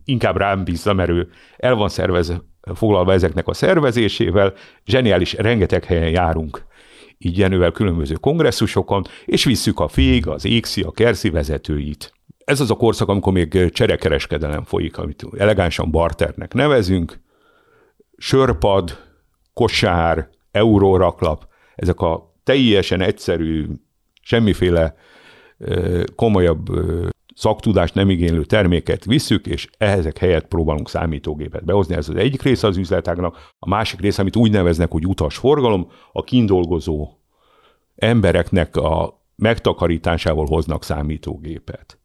inkább 0.05 0.37
rám 0.37 0.63
bízza, 0.63 0.93
mert 0.93 1.09
ő 1.09 1.29
el 1.57 1.75
van 1.75 1.89
szervezve, 1.89 2.41
foglalva 2.73 3.13
ezeknek 3.13 3.47
a 3.47 3.53
szervezésével, 3.53 4.53
zseniális, 4.85 5.33
rengeteg 5.33 5.83
helyen 5.83 6.09
járunk 6.09 6.65
így 7.17 7.37
Jenővel 7.37 7.71
különböző 7.71 8.13
kongresszusokon, 8.13 9.03
és 9.25 9.43
visszük 9.43 9.79
a 9.79 9.87
FÉG, 9.87 10.27
az 10.27 10.45
ÉXI, 10.45 10.81
a 10.81 10.91
KERSZI 10.91 11.29
vezetőit. 11.29 12.13
Ez 12.45 12.59
az 12.59 12.71
a 12.71 12.75
korszak, 12.75 13.09
amikor 13.09 13.33
még 13.33 13.69
cserekereskedelem 13.71 14.63
folyik, 14.63 14.97
amit 14.97 15.25
elegánsan 15.37 15.91
barternek 15.91 16.53
nevezünk. 16.53 17.19
Sörpad, 18.17 18.97
kosár, 19.53 20.29
euróraklap, 20.51 21.47
ezek 21.75 21.99
a 21.99 22.32
teljesen 22.43 23.01
egyszerű, 23.01 23.65
semmiféle 24.21 24.95
komolyabb 26.15 26.69
szaktudást 27.35 27.93
nem 27.93 28.09
igénylő 28.09 28.43
terméket 28.43 29.05
visszük, 29.05 29.47
és 29.47 29.67
ehhezek 29.77 30.17
helyett 30.17 30.47
próbálunk 30.47 30.89
számítógépet 30.89 31.65
behozni. 31.65 31.95
Ez 31.95 32.09
az 32.09 32.15
egyik 32.15 32.41
része 32.41 32.67
az 32.67 32.77
üzletágnak. 32.77 33.51
A 33.59 33.69
másik 33.69 33.99
része, 33.99 34.21
amit 34.21 34.35
úgy 34.35 34.51
neveznek, 34.51 34.91
hogy 34.91 35.07
utasforgalom, 35.07 35.91
a 36.11 36.23
kindolgozó 36.23 37.09
embereknek 37.95 38.75
a 38.75 39.21
megtakarításával 39.35 40.45
hoznak 40.45 40.83
számítógépet. 40.83 41.97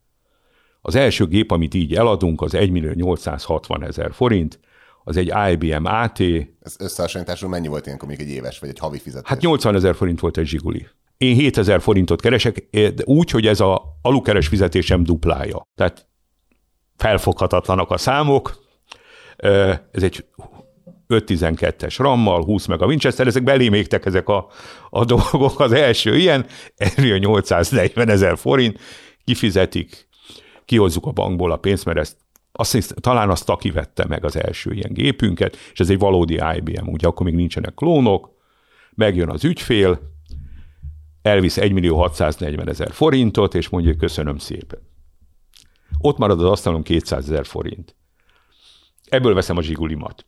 Az 0.81 0.94
első 0.94 1.27
gép, 1.27 1.51
amit 1.51 1.74
így 1.74 1.94
eladunk, 1.94 2.40
az 2.40 2.55
1 2.55 2.70
millió 2.70 2.92
860 2.92 3.85
ezer 3.85 4.12
forint, 4.12 4.61
az 5.09 5.16
egy 5.16 5.33
IBM 5.51 5.85
AT. 5.85 6.21
Ez 6.61 6.77
összehasonlításról 6.79 7.51
mennyi 7.51 7.68
volt 7.68 7.87
ilyenkor 7.87 8.09
még 8.09 8.21
egy 8.21 8.29
éves, 8.29 8.59
vagy 8.59 8.68
egy 8.68 8.79
havi 8.79 8.99
fizetés? 8.99 9.29
Hát 9.29 9.40
80 9.40 9.75
ezer 9.75 9.94
forint 9.94 10.21
volt 10.21 10.37
egy 10.37 10.47
zsiguli. 10.47 10.87
Én 11.16 11.35
7000 11.35 11.81
forintot 11.81 12.21
keresek, 12.21 12.68
úgy, 13.05 13.31
hogy 13.31 13.47
ez 13.47 13.61
a 13.61 13.83
alukeres 14.03 14.47
fizetésem 14.49 15.03
duplája. 15.03 15.62
Tehát 15.75 16.09
felfoghatatlanak 16.97 17.90
a 17.90 17.97
számok. 17.97 18.62
Ez 19.92 20.03
egy 20.03 20.25
512-es 21.09 21.94
rammal, 21.99 22.44
20 22.44 22.66
meg 22.66 22.83
a 22.83 22.87
Winchester, 22.87 23.27
ezek 23.27 23.42
belémégtek 23.42 24.07
ezek 24.07 24.29
a, 24.29 24.49
a 24.90 25.05
dolgok. 25.14 25.61
Az 25.61 25.73
első 25.73 26.16
ilyen, 26.16 26.47
erről 26.77 27.18
840 27.18 28.09
ezer 28.09 28.38
forint, 28.38 28.79
kifizetik, 29.25 30.09
kihozzuk 30.64 31.07
a 31.07 31.11
bankból 31.12 31.53
a 31.53 31.57
pénzt, 31.57 31.85
mert 31.85 31.99
ezt 31.99 32.16
azt 32.61 32.73
hisz, 32.73 32.94
talán 33.01 33.31
azt 33.31 33.49
aki 33.49 33.71
vette 33.71 34.05
meg 34.09 34.25
az 34.25 34.37
első 34.37 34.73
ilyen 34.73 34.92
gépünket, 34.92 35.57
és 35.73 35.81
ez 35.81 35.90
egy 35.90 35.99
valódi 35.99 36.40
IBM, 36.57 36.88
ugye 36.88 37.07
akkor 37.07 37.27
még 37.27 37.35
nincsenek 37.35 37.75
klónok, 37.75 38.31
megjön 38.94 39.31
az 39.31 39.44
ügyfél, 39.44 40.01
elvisz 41.23 41.57
1 41.57 41.73
millió 41.73 41.97
640 41.97 42.68
ezer 42.68 42.92
forintot, 42.92 43.55
és 43.55 43.68
mondja, 43.68 43.90
hogy 43.90 44.01
köszönöm 44.01 44.38
szépen. 44.38 44.79
Ott 45.99 46.18
marad 46.18 46.40
az 46.40 46.51
asztalon 46.51 46.83
200 46.83 47.31
ezer 47.31 47.47
forint. 47.47 47.97
Ebből 49.05 49.35
veszem 49.35 49.57
a 49.57 49.62
zsigulimat. 49.62 50.27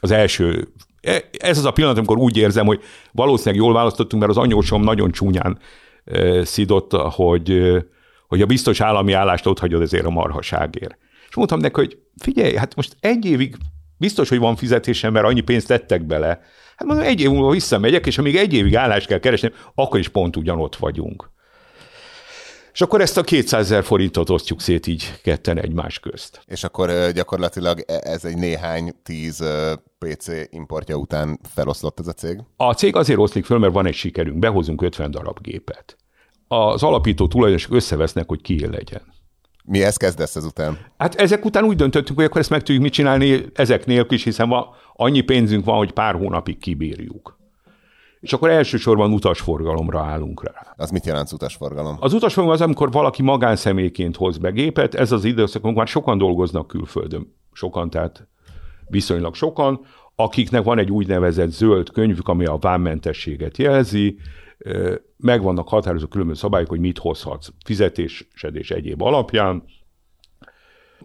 Az 0.00 0.10
első, 0.10 0.72
e, 1.00 1.24
ez 1.38 1.58
az 1.58 1.64
a 1.64 1.72
pillanat, 1.72 1.96
amikor 1.96 2.18
úgy 2.18 2.36
érzem, 2.36 2.66
hogy 2.66 2.82
valószínűleg 3.12 3.64
jól 3.64 3.74
választottunk, 3.74 4.22
mert 4.22 4.36
az 4.36 4.42
anyósom 4.44 4.82
nagyon 4.82 5.10
csúnyán 5.10 5.58
e, 6.04 6.44
szidott, 6.44 6.92
hogy, 6.92 7.50
e, 7.50 7.86
hogy 8.28 8.42
a 8.42 8.46
biztos 8.46 8.80
állami 8.80 9.12
állást 9.12 9.46
ott 9.46 9.58
hagyod 9.58 9.82
ezért 9.82 10.06
a 10.06 10.10
marhaságért. 10.10 10.98
És 11.30 11.36
mondtam 11.36 11.58
neki, 11.58 11.74
hogy 11.74 11.98
figyelj, 12.16 12.54
hát 12.54 12.74
most 12.74 12.96
egy 13.00 13.24
évig 13.24 13.56
biztos, 13.96 14.28
hogy 14.28 14.38
van 14.38 14.56
fizetésem, 14.56 15.12
mert 15.12 15.26
annyi 15.26 15.40
pénzt 15.40 15.66
tettek 15.66 16.06
bele, 16.06 16.40
Hát 16.80 16.88
mondom, 16.88 17.06
egy 17.06 17.20
év 17.20 17.30
múlva 17.30 17.50
visszamegyek, 17.50 18.06
és 18.06 18.18
amíg 18.18 18.36
egy 18.36 18.52
évig 18.52 18.76
állást 18.76 19.06
kell 19.06 19.18
keresni, 19.18 19.52
akkor 19.74 19.98
is 19.98 20.08
pont 20.08 20.36
ugyanott 20.36 20.76
vagyunk. 20.76 21.30
És 22.72 22.80
akkor 22.80 23.00
ezt 23.00 23.16
a 23.16 23.22
200 23.22 23.60
ezer 23.60 23.84
forintot 23.84 24.30
osztjuk 24.30 24.60
szét 24.60 24.86
így 24.86 25.20
ketten 25.22 25.58
egymás 25.58 25.98
közt. 25.98 26.42
És 26.46 26.64
akkor 26.64 27.10
gyakorlatilag 27.14 27.84
e, 27.86 28.00
ez 28.02 28.24
egy 28.24 28.36
néhány 28.36 28.94
tíz 29.02 29.44
PC 29.98 30.28
importja 30.50 30.96
után 30.96 31.40
feloszlott 31.54 32.00
ez 32.00 32.06
a 32.06 32.12
cég? 32.12 32.42
A 32.56 32.72
cég 32.72 32.96
azért 32.96 33.18
oszlik 33.18 33.44
föl, 33.44 33.58
mert 33.58 33.72
van 33.72 33.86
egy 33.86 33.94
sikerünk, 33.94 34.38
behozunk 34.38 34.82
50 34.82 35.10
darab 35.10 35.40
gépet. 35.40 35.96
Az 36.48 36.82
alapító 36.82 37.28
tulajdonosok 37.28 37.74
összevesznek, 37.74 38.28
hogy 38.28 38.42
ki 38.42 38.66
legyen. 38.66 39.02
Mihez 39.70 39.96
kezdesz 39.96 40.36
ezután? 40.36 40.78
Hát 40.98 41.14
ezek 41.14 41.44
után 41.44 41.64
úgy 41.64 41.76
döntöttünk, 41.76 42.18
hogy 42.18 42.26
akkor 42.26 42.40
ezt 42.40 42.50
meg 42.50 42.62
tudjuk 42.62 42.82
mit 42.82 42.92
csinálni 42.92 43.44
ezek 43.54 43.86
nélkül 43.86 44.16
is, 44.16 44.24
hiszen 44.24 44.48
ma 44.48 44.74
annyi 44.92 45.20
pénzünk 45.20 45.64
van, 45.64 45.76
hogy 45.76 45.92
pár 45.92 46.14
hónapig 46.14 46.58
kibírjuk. 46.58 47.38
És 48.20 48.32
akkor 48.32 48.50
elsősorban 48.50 49.12
utasforgalomra 49.12 50.00
állunk 50.00 50.44
rá. 50.44 50.74
Az 50.76 50.90
mit 50.90 51.06
jelent 51.06 51.32
utasforgalom? 51.32 51.96
Az 52.00 52.12
utasforgalom 52.12 52.58
az, 52.60 52.66
amikor 52.66 52.90
valaki 52.90 53.22
magánszemélyként 53.22 54.16
hoz 54.16 54.38
be 54.38 54.50
gépet, 54.50 54.94
ez 54.94 55.12
az 55.12 55.24
időszak, 55.24 55.62
amikor 55.62 55.78
már 55.78 55.88
sokan 55.88 56.18
dolgoznak 56.18 56.66
külföldön. 56.66 57.34
Sokan, 57.52 57.90
tehát 57.90 58.28
viszonylag 58.88 59.34
sokan, 59.34 59.80
akiknek 60.14 60.62
van 60.62 60.78
egy 60.78 60.90
úgynevezett 60.90 61.50
zöld 61.50 61.90
könyvük, 61.90 62.28
ami 62.28 62.44
a 62.44 62.56
vámmentességet 62.60 63.58
jelzi, 63.58 64.16
meg 65.20 65.42
vannak 65.42 65.68
határozó 65.68 66.06
különböző 66.06 66.38
szabályok, 66.38 66.68
hogy 66.68 66.80
mit 66.80 66.98
hozhatsz 66.98 67.48
fizetésed 67.64 68.56
és 68.56 68.70
egyéb 68.70 69.02
alapján. 69.02 69.64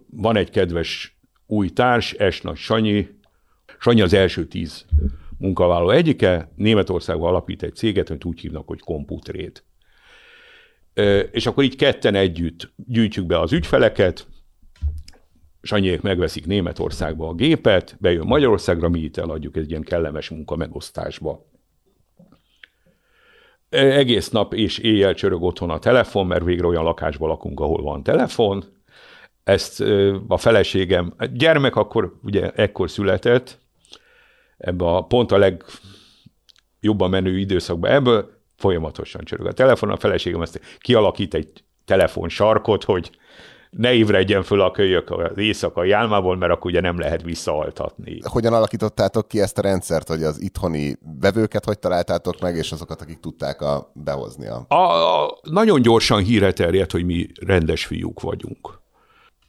Van 0.09 0.35
egy 0.35 0.49
kedves 0.49 1.17
új 1.45 1.69
társ, 1.69 2.13
Esna 2.13 2.55
Sanyi. 2.55 3.07
Sanyi 3.79 4.01
az 4.01 4.13
első 4.13 4.47
tíz 4.47 4.85
munkavállaló 5.37 5.89
egyike, 5.89 6.51
Németországban 6.55 7.29
alapít 7.29 7.63
egy 7.63 7.75
céget, 7.75 8.09
amit 8.09 8.25
úgy 8.25 8.39
hívnak, 8.39 8.67
hogy 8.67 8.79
Computrét. 8.79 9.63
És 11.31 11.45
akkor 11.45 11.63
így 11.63 11.75
ketten 11.75 12.15
együtt 12.15 12.73
gyűjtjük 12.75 13.25
be 13.25 13.39
az 13.39 13.53
ügyfeleket, 13.53 14.27
Sanyiék 15.61 16.01
megveszik 16.01 16.45
Németországba 16.45 17.27
a 17.27 17.33
gépet, 17.33 17.95
bejön 17.99 18.25
Magyarországra, 18.25 18.89
mi 18.89 18.99
itt 18.99 19.17
eladjuk 19.17 19.57
egy 19.57 19.69
ilyen 19.69 19.81
kellemes 19.81 20.29
munka 20.29 20.55
megosztásba. 20.55 21.45
Egész 23.75 24.29
nap 24.29 24.53
és 24.53 24.77
éjjel 24.77 25.13
csörög 25.13 25.43
otthon 25.43 25.69
a 25.69 25.79
telefon, 25.79 26.27
mert 26.27 26.43
végre 26.43 26.67
olyan 26.67 26.83
lakásban 26.83 27.29
lakunk, 27.29 27.59
ahol 27.59 27.81
van 27.81 28.03
telefon. 28.03 28.63
Ezt 29.43 29.83
a 30.27 30.37
feleségem, 30.37 31.13
gyermek 31.33 31.75
akkor 31.75 32.15
ugye 32.23 32.51
ekkor 32.51 32.89
született, 32.89 33.59
ebbe 34.57 34.85
a 34.85 35.01
pont 35.01 35.31
a 35.31 35.37
legjobban 35.37 37.09
menő 37.09 37.37
időszakban 37.37 37.91
ebből 37.91 38.29
folyamatosan 38.55 39.23
csörög 39.23 39.45
a 39.45 39.51
telefon, 39.51 39.89
a 39.89 39.97
feleségem 39.97 40.41
ezt 40.41 40.61
kialakít 40.79 41.33
egy 41.33 41.49
telefonsarkot, 41.85 42.83
hogy 42.83 43.09
ne 43.77 43.93
ébredjen 43.93 44.43
föl 44.43 44.61
a 44.61 44.71
kölyök 44.71 45.11
az 45.11 45.37
éjszakai 45.37 45.91
álmából, 45.91 46.37
mert 46.37 46.51
akkor 46.51 46.71
ugye 46.71 46.81
nem 46.81 46.99
lehet 46.99 47.21
visszaaltatni. 47.21 48.19
Hogyan 48.23 48.53
alakítottátok 48.53 49.27
ki 49.27 49.41
ezt 49.41 49.57
a 49.57 49.61
rendszert, 49.61 50.07
hogy 50.07 50.23
az 50.23 50.41
itthoni 50.41 50.95
vevőket 51.19 51.65
hogy 51.65 51.79
találtátok 51.79 52.39
meg, 52.39 52.55
és 52.55 52.71
azokat, 52.71 53.01
akik 53.01 53.19
tudták 53.19 53.61
a, 53.61 53.91
behozni? 53.93 54.47
A... 54.47 54.65
A, 54.67 54.75
a, 55.23 55.37
nagyon 55.43 55.81
gyorsan 55.81 56.23
híre 56.23 56.51
terjedt, 56.51 56.91
hogy 56.91 57.05
mi 57.05 57.27
rendes 57.45 57.85
fiúk 57.85 58.21
vagyunk. 58.21 58.79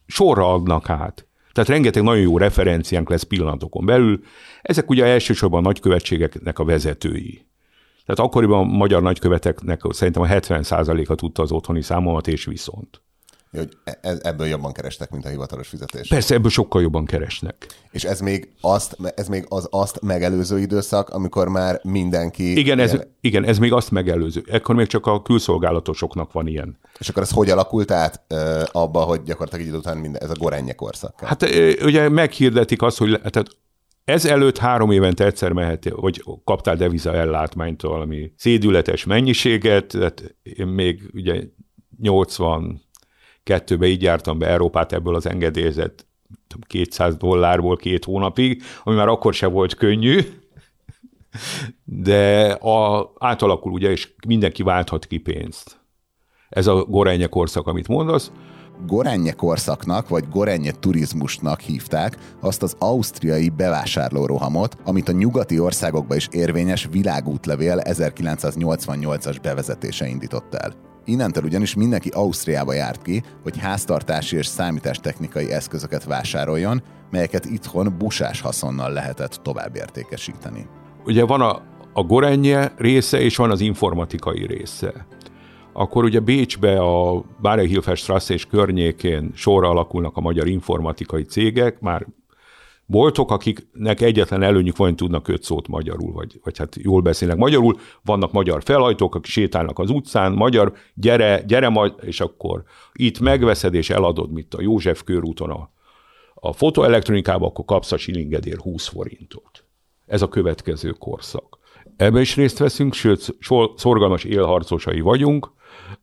Sorra 0.07 0.53
adnak 0.53 0.91
át. 0.91 1.27
Tehát 1.53 1.71
rengeteg 1.71 2.03
nagyon 2.03 2.23
jó 2.23 2.39
referenciánk 2.39 3.11
lesz 3.11 3.23
pillanatokon 3.23 3.87
belül. 3.87 4.21
Ezek 4.63 4.91
ugye 4.91 5.05
elsősorban 5.05 5.59
a 5.59 5.67
nagykövetségeknek 5.67 6.59
a 6.59 6.65
vezetői. 6.65 7.47
Tehát 8.07 8.31
akkoriban 8.31 8.59
a 8.59 8.77
magyar 8.77 9.03
nagyköveteknek 9.03 9.81
szerintem 9.91 10.23
a 10.23 10.27
70%-a 10.27 11.15
tudta 11.15 11.43
az 11.43 11.53
otthoni 11.53 11.83
számomat, 11.83 12.29
és 12.29 12.45
viszont 12.45 13.01
hogy 13.51 13.69
e, 13.85 14.17
ebből 14.23 14.47
jobban 14.47 14.73
keresnek, 14.73 15.11
mint 15.11 15.25
a 15.25 15.29
hivatalos 15.29 15.69
fizetés. 15.69 16.09
Persze, 16.09 16.35
ebből 16.35 16.51
sokkal 16.51 16.83
jobban 16.83 17.05
keresnek. 17.05 17.67
És 17.91 18.05
ez 18.05 18.21
még, 18.21 18.53
azt, 18.61 18.97
ez 19.15 19.29
még 19.29 19.45
az 19.49 19.69
azt 19.71 20.01
megelőző 20.01 20.59
időszak, 20.59 21.09
amikor 21.09 21.49
már 21.49 21.81
mindenki... 21.83 22.59
Igen, 22.59 22.79
ez, 22.79 22.93
ilyen... 22.93 23.17
igen, 23.21 23.45
ez 23.45 23.59
még 23.59 23.73
azt 23.73 23.91
megelőző. 23.91 24.45
Ekkor 24.51 24.75
még 24.75 24.87
csak 24.87 25.07
a 25.07 25.23
külszolgálatosoknak 25.23 26.33
van 26.33 26.47
ilyen. 26.47 26.79
És 26.99 27.09
akkor 27.09 27.23
ez 27.23 27.31
hogy 27.31 27.51
alakult 27.51 27.91
át 27.91 28.23
ö, 28.29 28.63
abba, 28.73 29.01
hogy 29.01 29.23
gyakorlatilag 29.23 29.65
egy 29.65 29.69
idő 29.69 29.79
után 29.79 29.97
minden, 29.97 30.23
ez 30.23 30.31
a 30.31 30.35
gorenje 30.39 30.73
korszak? 30.73 31.21
Hát 31.21 31.43
ö, 31.43 31.73
ugye 31.85 32.09
meghirdetik 32.09 32.83
azt, 32.83 32.99
hogy 32.99 33.21
tehát 33.21 33.49
Ezelőtt 34.07 34.59
három 34.59 34.91
évente 34.91 35.25
egyszer 35.25 35.53
mehet, 35.53 35.89
vagy 35.89 36.25
kaptál 36.45 36.77
deviza 36.77 37.15
ellátmányt 37.15 37.83
valami 37.83 38.33
szédületes 38.37 39.05
mennyiséget, 39.05 39.87
tehát 39.87 40.37
én 40.43 40.67
még 40.67 41.11
ugye 41.13 41.43
82-ben 43.47 43.89
így 43.89 44.03
jártam 44.03 44.39
be 44.39 44.47
Európát 44.47 44.93
ebből 44.93 45.15
az 45.15 45.27
engedélyezett 45.27 46.07
200 46.67 47.17
dollárból 47.17 47.77
két 47.77 48.05
hónapig, 48.05 48.63
ami 48.85 48.97
már 48.97 49.09
akkor 49.09 49.35
se 49.35 49.47
volt 49.47 49.75
könnyű, 49.75 50.21
de 51.85 52.51
a, 52.51 53.13
átalakul 53.19 53.73
ugye, 53.73 53.91
és 53.91 54.15
mindenki 54.27 54.63
válthat 54.63 55.07
ki 55.07 55.19
pénzt. 55.19 55.81
Ez 56.49 56.67
a 56.67 56.85
gorenye 56.85 57.27
korszak, 57.27 57.67
amit 57.67 57.89
mondasz. 57.89 58.31
Gorenje 58.87 59.33
korszaknak 59.33 60.09
vagy 60.09 60.29
gorenje 60.29 60.73
turizmusnak 60.81 61.61
hívták 61.61 62.17
azt 62.41 62.63
az 62.63 62.77
ausztriai 62.79 63.49
bevásárlórohamot, 63.49 64.77
amit 64.85 65.09
a 65.09 65.13
nyugati 65.13 65.59
országokba 65.59 66.15
is 66.15 66.29
érvényes 66.31 66.89
világútlevél 66.91 67.81
1988-as 67.85 69.37
bevezetése 69.43 70.07
indított 70.07 70.55
el. 70.55 70.86
Innentől 71.09 71.45
ugyanis 71.45 71.75
mindenki 71.75 72.09
Ausztriába 72.09 72.73
járt 72.73 73.03
ki, 73.03 73.23
hogy 73.43 73.59
háztartási 73.59 74.37
és 74.37 74.47
számítástechnikai 74.47 75.53
eszközöket 75.53 76.05
vásároljon, 76.05 76.83
melyeket 77.11 77.45
itthon 77.45 77.95
busás 77.99 78.41
haszonnal 78.41 78.93
lehetett 78.93 79.41
továbbértékesíteni. 79.43 80.67
Ugye 81.05 81.25
van 81.25 81.41
a, 81.41 81.63
a 81.93 82.03
gorenje 82.03 82.73
része, 82.77 83.21
és 83.21 83.37
van 83.37 83.51
az 83.51 83.61
informatikai 83.61 84.47
része. 84.47 85.07
Akkor 85.73 86.05
ugye 86.05 86.21
Bécsbe 86.21 86.79
a 86.79 87.25
Bárehilfestrasse 87.41 88.35
és 88.35 88.47
környékén 88.47 89.31
sorra 89.35 89.69
alakulnak 89.69 90.17
a 90.17 90.21
magyar 90.21 90.47
informatikai 90.47 91.23
cégek, 91.23 91.81
már 91.81 92.07
boltok, 92.87 93.31
akiknek 93.31 94.01
egyetlen 94.01 94.43
előnyük 94.43 94.77
van, 94.77 94.89
hogy 94.89 94.97
tudnak 94.97 95.29
öt 95.29 95.43
szót 95.43 95.69
magyarul, 95.69 96.13
vagy, 96.13 96.41
vagy 96.45 96.59
hát 96.59 96.77
jól 96.77 97.01
beszélnek 97.01 97.37
magyarul, 97.37 97.79
vannak 98.03 98.33
magyar 98.33 98.63
felajtók, 98.63 99.15
akik 99.15 99.31
sétálnak 99.31 99.79
az 99.79 99.91
utcán, 99.91 100.33
magyar, 100.33 100.73
gyere, 100.95 101.43
gyere 101.47 101.95
és 102.01 102.21
akkor 102.21 102.63
itt 102.93 103.21
megveszed 103.21 103.75
és 103.75 103.91
eladod, 103.91 104.33
mint 104.33 104.55
a 104.55 104.63
József 104.63 105.03
körúton 105.03 105.51
a, 105.51 105.71
a 106.35 106.53
fotoelektronikába, 106.53 107.47
akkor 107.47 107.65
kapsz 107.65 107.93
a 107.93 107.97
silingedér 107.97 108.57
20 108.57 108.87
forintot. 108.87 109.65
Ez 110.07 110.23
a 110.23 110.29
következő 110.29 110.91
korszak. 110.91 111.59
Ebben 111.97 112.21
is 112.21 112.37
részt 112.37 112.59
veszünk, 112.59 112.95
sőt, 112.95 113.37
szorgalmas 113.77 114.25
élharcosai 114.25 115.01
vagyunk. 115.01 115.53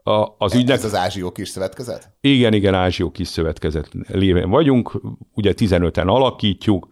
A, 0.03 0.27
az 0.37 0.55
ügynek... 0.55 0.75
Ez 0.75 0.85
az 0.85 0.95
Ázsió 0.95 1.31
kis 1.31 1.49
szövetkezet? 1.49 2.11
Igen, 2.21 2.53
igen, 2.53 2.73
Ázsió 2.73 3.11
kis 3.11 3.27
szövetkezet 3.27 3.89
lévén 4.07 4.49
vagyunk. 4.49 5.01
Ugye 5.33 5.53
15-en 5.57 6.07
alakítjuk, 6.07 6.87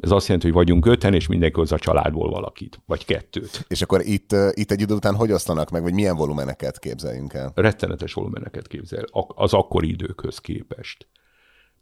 ez 0.00 0.10
azt 0.10 0.26
jelenti, 0.26 0.46
hogy 0.46 0.56
vagyunk 0.56 0.86
öten, 0.86 1.14
és 1.14 1.26
mindenki 1.26 1.60
az 1.60 1.72
a 1.72 1.78
családból 1.78 2.30
valakit, 2.30 2.80
vagy 2.86 3.04
kettőt. 3.04 3.64
És 3.68 3.82
akkor 3.82 4.00
itt, 4.04 4.34
itt 4.52 4.70
egy 4.70 4.80
idő 4.80 4.94
után 4.94 5.14
hogy 5.14 5.32
osztanak 5.32 5.70
meg, 5.70 5.82
vagy 5.82 5.94
milyen 5.94 6.16
volumeneket 6.16 6.78
képzeljünk 6.78 7.32
el? 7.32 7.52
Rettenetes 7.54 8.12
volumeneket 8.12 8.66
képzel, 8.66 9.04
az 9.26 9.54
akkori 9.54 9.88
időkhöz 9.88 10.38
képest. 10.38 11.06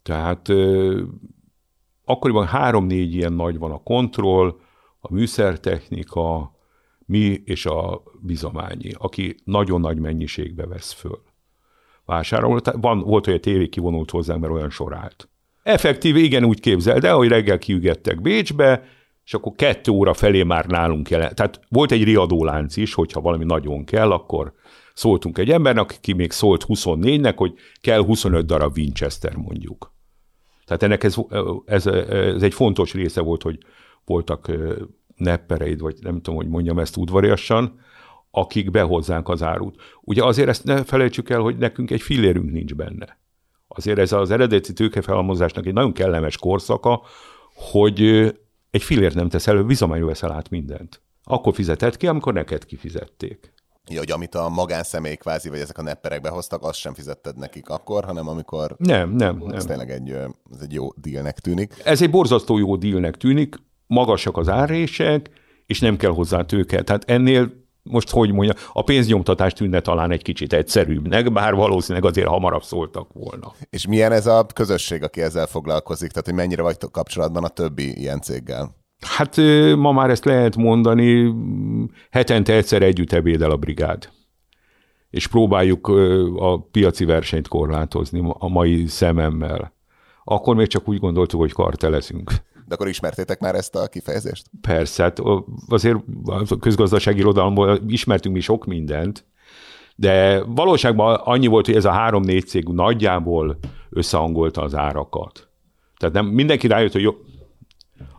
Tehát 0.02 0.48
akkoriban 2.04 2.46
három-négy 2.46 3.14
ilyen 3.14 3.32
nagy 3.32 3.58
van 3.58 3.70
a 3.70 3.82
kontroll, 3.82 4.56
a 5.00 5.12
műszertechnika, 5.12 6.55
mi 7.06 7.42
és 7.44 7.66
a 7.66 8.02
bizományi, 8.20 8.90
aki 8.98 9.36
nagyon 9.44 9.80
nagy 9.80 9.98
mennyiségbe 9.98 10.66
vesz 10.66 10.92
föl. 10.92 11.22
Vásárol, 12.04 12.60
van, 12.72 13.00
volt, 13.00 13.26
a 13.26 13.38
tévé 13.38 13.68
kivonult 13.68 14.10
hozzánk, 14.10 14.40
mert 14.40 14.52
olyan 14.52 14.70
sor 14.70 14.94
állt. 14.94 15.28
Effektív, 15.62 16.16
igen, 16.16 16.44
úgy 16.44 16.60
képzel, 16.60 16.98
de 16.98 17.10
hogy 17.10 17.28
reggel 17.28 17.58
kiügettek 17.58 18.20
Bécsbe, 18.20 18.84
és 19.24 19.34
akkor 19.34 19.52
kettő 19.56 19.92
óra 19.92 20.14
felé 20.14 20.42
már 20.42 20.66
nálunk 20.66 21.10
jelen. 21.10 21.34
Tehát 21.34 21.60
volt 21.68 21.92
egy 21.92 22.04
riadólánc 22.04 22.76
is, 22.76 22.94
hogyha 22.94 23.20
valami 23.20 23.44
nagyon 23.44 23.84
kell, 23.84 24.10
akkor 24.10 24.52
szóltunk 24.94 25.38
egy 25.38 25.50
embernek, 25.50 25.90
aki 25.90 26.12
még 26.12 26.32
szólt 26.32 26.64
24-nek, 26.68 27.34
hogy 27.36 27.54
kell 27.80 28.04
25 28.04 28.46
darab 28.46 28.76
Winchester 28.76 29.34
mondjuk. 29.34 29.94
Tehát 30.64 30.82
ennek 30.82 31.04
ez, 31.04 31.16
ez, 31.64 31.86
ez 31.86 32.42
egy 32.42 32.54
fontos 32.54 32.92
része 32.92 33.20
volt, 33.20 33.42
hogy 33.42 33.58
voltak 34.04 34.50
neppereid, 35.16 35.80
vagy 35.80 35.96
nem 36.00 36.14
tudom, 36.14 36.34
hogy 36.34 36.48
mondjam 36.48 36.78
ezt 36.78 36.96
udvariasan, 36.96 37.80
akik 38.30 38.70
behozzánk 38.70 39.28
az 39.28 39.42
árut. 39.42 39.82
Ugye 40.00 40.24
azért 40.24 40.48
ezt 40.48 40.64
ne 40.64 40.84
felejtsük 40.84 41.30
el, 41.30 41.40
hogy 41.40 41.56
nekünk 41.56 41.90
egy 41.90 42.02
fillérünk 42.02 42.50
nincs 42.50 42.74
benne. 42.74 43.18
Azért 43.68 43.98
ez 43.98 44.12
az 44.12 44.30
eredeti 44.30 44.72
tőkefelhalmozásnak 44.72 45.66
egy 45.66 45.72
nagyon 45.72 45.92
kellemes 45.92 46.36
korszaka, 46.36 47.02
hogy 47.54 48.00
egy 48.70 48.82
fillért 48.82 49.14
nem 49.14 49.28
tesz 49.28 49.46
elő, 49.46 49.64
bizományú 49.64 50.06
veszel 50.06 50.32
át 50.32 50.50
mindent. 50.50 51.00
Akkor 51.24 51.54
fizetett 51.54 51.96
ki, 51.96 52.06
amikor 52.06 52.32
neked 52.32 52.64
kifizették. 52.64 53.54
Ja, 53.88 53.98
hogy 53.98 54.10
amit 54.10 54.34
a 54.34 54.48
magánszemély 54.48 55.14
kvázi, 55.14 55.48
vagy 55.48 55.58
ezek 55.58 55.78
a 55.78 55.82
nepperek 55.82 56.20
behoztak, 56.20 56.62
azt 56.62 56.78
sem 56.78 56.94
fizetted 56.94 57.36
nekik 57.36 57.68
akkor, 57.68 58.04
hanem 58.04 58.28
amikor... 58.28 58.74
Nem, 58.78 59.10
nem. 59.10 59.42
Ez 59.46 59.64
nem. 59.64 59.66
tényleg 59.66 59.90
egy, 59.90 60.10
ez 60.52 60.60
egy 60.60 60.72
jó 60.72 60.88
dílnek 60.96 61.38
tűnik. 61.38 61.74
Ez 61.84 62.02
egy 62.02 62.10
borzasztó 62.10 62.58
jó 62.58 62.76
dílnek 62.76 63.16
tűnik, 63.16 63.56
magasak 63.86 64.36
az 64.36 64.48
árrések, 64.48 65.30
és 65.66 65.80
nem 65.80 65.96
kell 65.96 66.10
hozzá 66.10 66.42
tőke. 66.42 66.82
Tehát 66.82 67.10
ennél 67.10 67.64
most 67.82 68.10
hogy 68.10 68.32
mondja, 68.32 68.54
a 68.72 68.82
pénznyomtatás 68.82 69.52
tűnne 69.52 69.80
talán 69.80 70.10
egy 70.10 70.22
kicsit 70.22 70.52
egyszerűbbnek, 70.52 71.32
bár 71.32 71.54
valószínűleg 71.54 72.04
azért 72.04 72.26
hamarabb 72.26 72.62
szóltak 72.62 73.08
volna. 73.12 73.52
És 73.70 73.86
milyen 73.86 74.12
ez 74.12 74.26
a 74.26 74.46
közösség, 74.54 75.02
aki 75.02 75.20
ezzel 75.20 75.46
foglalkozik? 75.46 76.10
Tehát, 76.10 76.26
hogy 76.26 76.34
mennyire 76.34 76.62
vagy 76.62 76.76
kapcsolatban 76.90 77.44
a 77.44 77.48
többi 77.48 77.98
ilyen 77.98 78.20
céggel? 78.20 78.76
Hát 79.00 79.36
ma 79.76 79.92
már 79.92 80.10
ezt 80.10 80.24
lehet 80.24 80.56
mondani, 80.56 81.34
hetente 82.10 82.52
egyszer 82.52 82.82
együtt 82.82 83.12
ebédel 83.12 83.50
a 83.50 83.56
brigád. 83.56 84.08
És 85.10 85.26
próbáljuk 85.26 85.88
a 86.36 86.60
piaci 86.60 87.04
versenyt 87.04 87.48
korlátozni 87.48 88.22
a 88.38 88.48
mai 88.48 88.86
szememmel. 88.86 89.72
Akkor 90.24 90.56
még 90.56 90.66
csak 90.66 90.88
úgy 90.88 90.98
gondoltuk, 90.98 91.40
hogy 91.40 91.52
kartelezünk. 91.52 92.30
De 92.66 92.74
akkor 92.74 92.88
ismertétek 92.88 93.40
már 93.40 93.54
ezt 93.54 93.74
a 93.74 93.86
kifejezést? 93.86 94.46
Persze, 94.60 95.02
hát 95.02 95.20
azért 95.68 95.98
a 96.24 96.56
közgazdasági 96.58 97.18
irodalomból 97.18 97.80
ismertünk 97.86 98.34
mi 98.34 98.40
sok 98.40 98.64
mindent, 98.64 99.24
de 99.96 100.42
valóságban 100.42 101.14
annyi 101.14 101.46
volt, 101.46 101.66
hogy 101.66 101.74
ez 101.74 101.84
a 101.84 101.90
három-négy 101.90 102.46
cég 102.46 102.68
nagyjából 102.68 103.58
összehangolta 103.90 104.62
az 104.62 104.74
árakat. 104.74 105.48
Tehát 105.96 106.14
nem, 106.14 106.26
mindenki 106.26 106.66
rájött, 106.66 106.92
hogy 106.92 107.02
jó, 107.02 107.12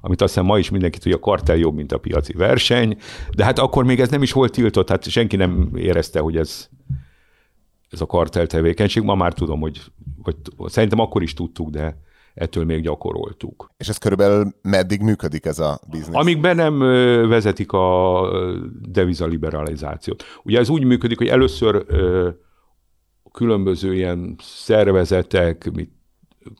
amit 0.01 0.21
azt 0.21 0.33
hiszem 0.33 0.47
ma 0.47 0.57
is 0.57 0.69
mindenki 0.69 0.97
tudja, 0.97 1.17
a 1.17 1.19
kartel 1.19 1.55
jobb, 1.55 1.75
mint 1.75 1.91
a 1.91 1.97
piaci 1.97 2.33
verseny, 2.33 2.97
de 3.35 3.43
hát 3.43 3.59
akkor 3.59 3.83
még 3.83 3.99
ez 3.99 4.09
nem 4.09 4.21
is 4.21 4.31
volt 4.31 4.51
tiltott, 4.51 4.89
hát 4.89 5.09
senki 5.09 5.35
nem 5.35 5.71
érezte, 5.75 6.19
hogy 6.19 6.37
ez, 6.37 6.69
ez 7.89 8.01
a 8.01 8.05
kartel 8.05 8.47
tevékenység. 8.47 9.03
Ma 9.03 9.15
már 9.15 9.33
tudom, 9.33 9.59
hogy, 9.59 9.81
hogy 10.21 10.35
szerintem 10.65 10.99
akkor 10.99 11.21
is 11.21 11.33
tudtuk, 11.33 11.69
de 11.69 11.97
ettől 12.37 12.65
még 12.65 12.81
gyakoroltuk. 12.81 13.69
És 13.77 13.89
ez 13.89 13.97
körülbelül 13.97 14.53
meddig 14.61 15.01
működik 15.01 15.45
ez 15.45 15.59
a 15.59 15.79
biznisz? 15.89 16.15
Amíg 16.15 16.41
be 16.41 16.53
nem 16.53 16.79
vezetik 17.29 17.71
a 17.71 18.21
devizaliberalizációt. 18.81 20.23
Ugye 20.43 20.59
ez 20.59 20.69
úgy 20.69 20.83
működik, 20.83 21.17
hogy 21.17 21.27
először 21.27 21.85
különböző 23.31 23.93
ilyen 23.93 24.35
szervezetek, 24.39 25.71
mit 25.73 25.95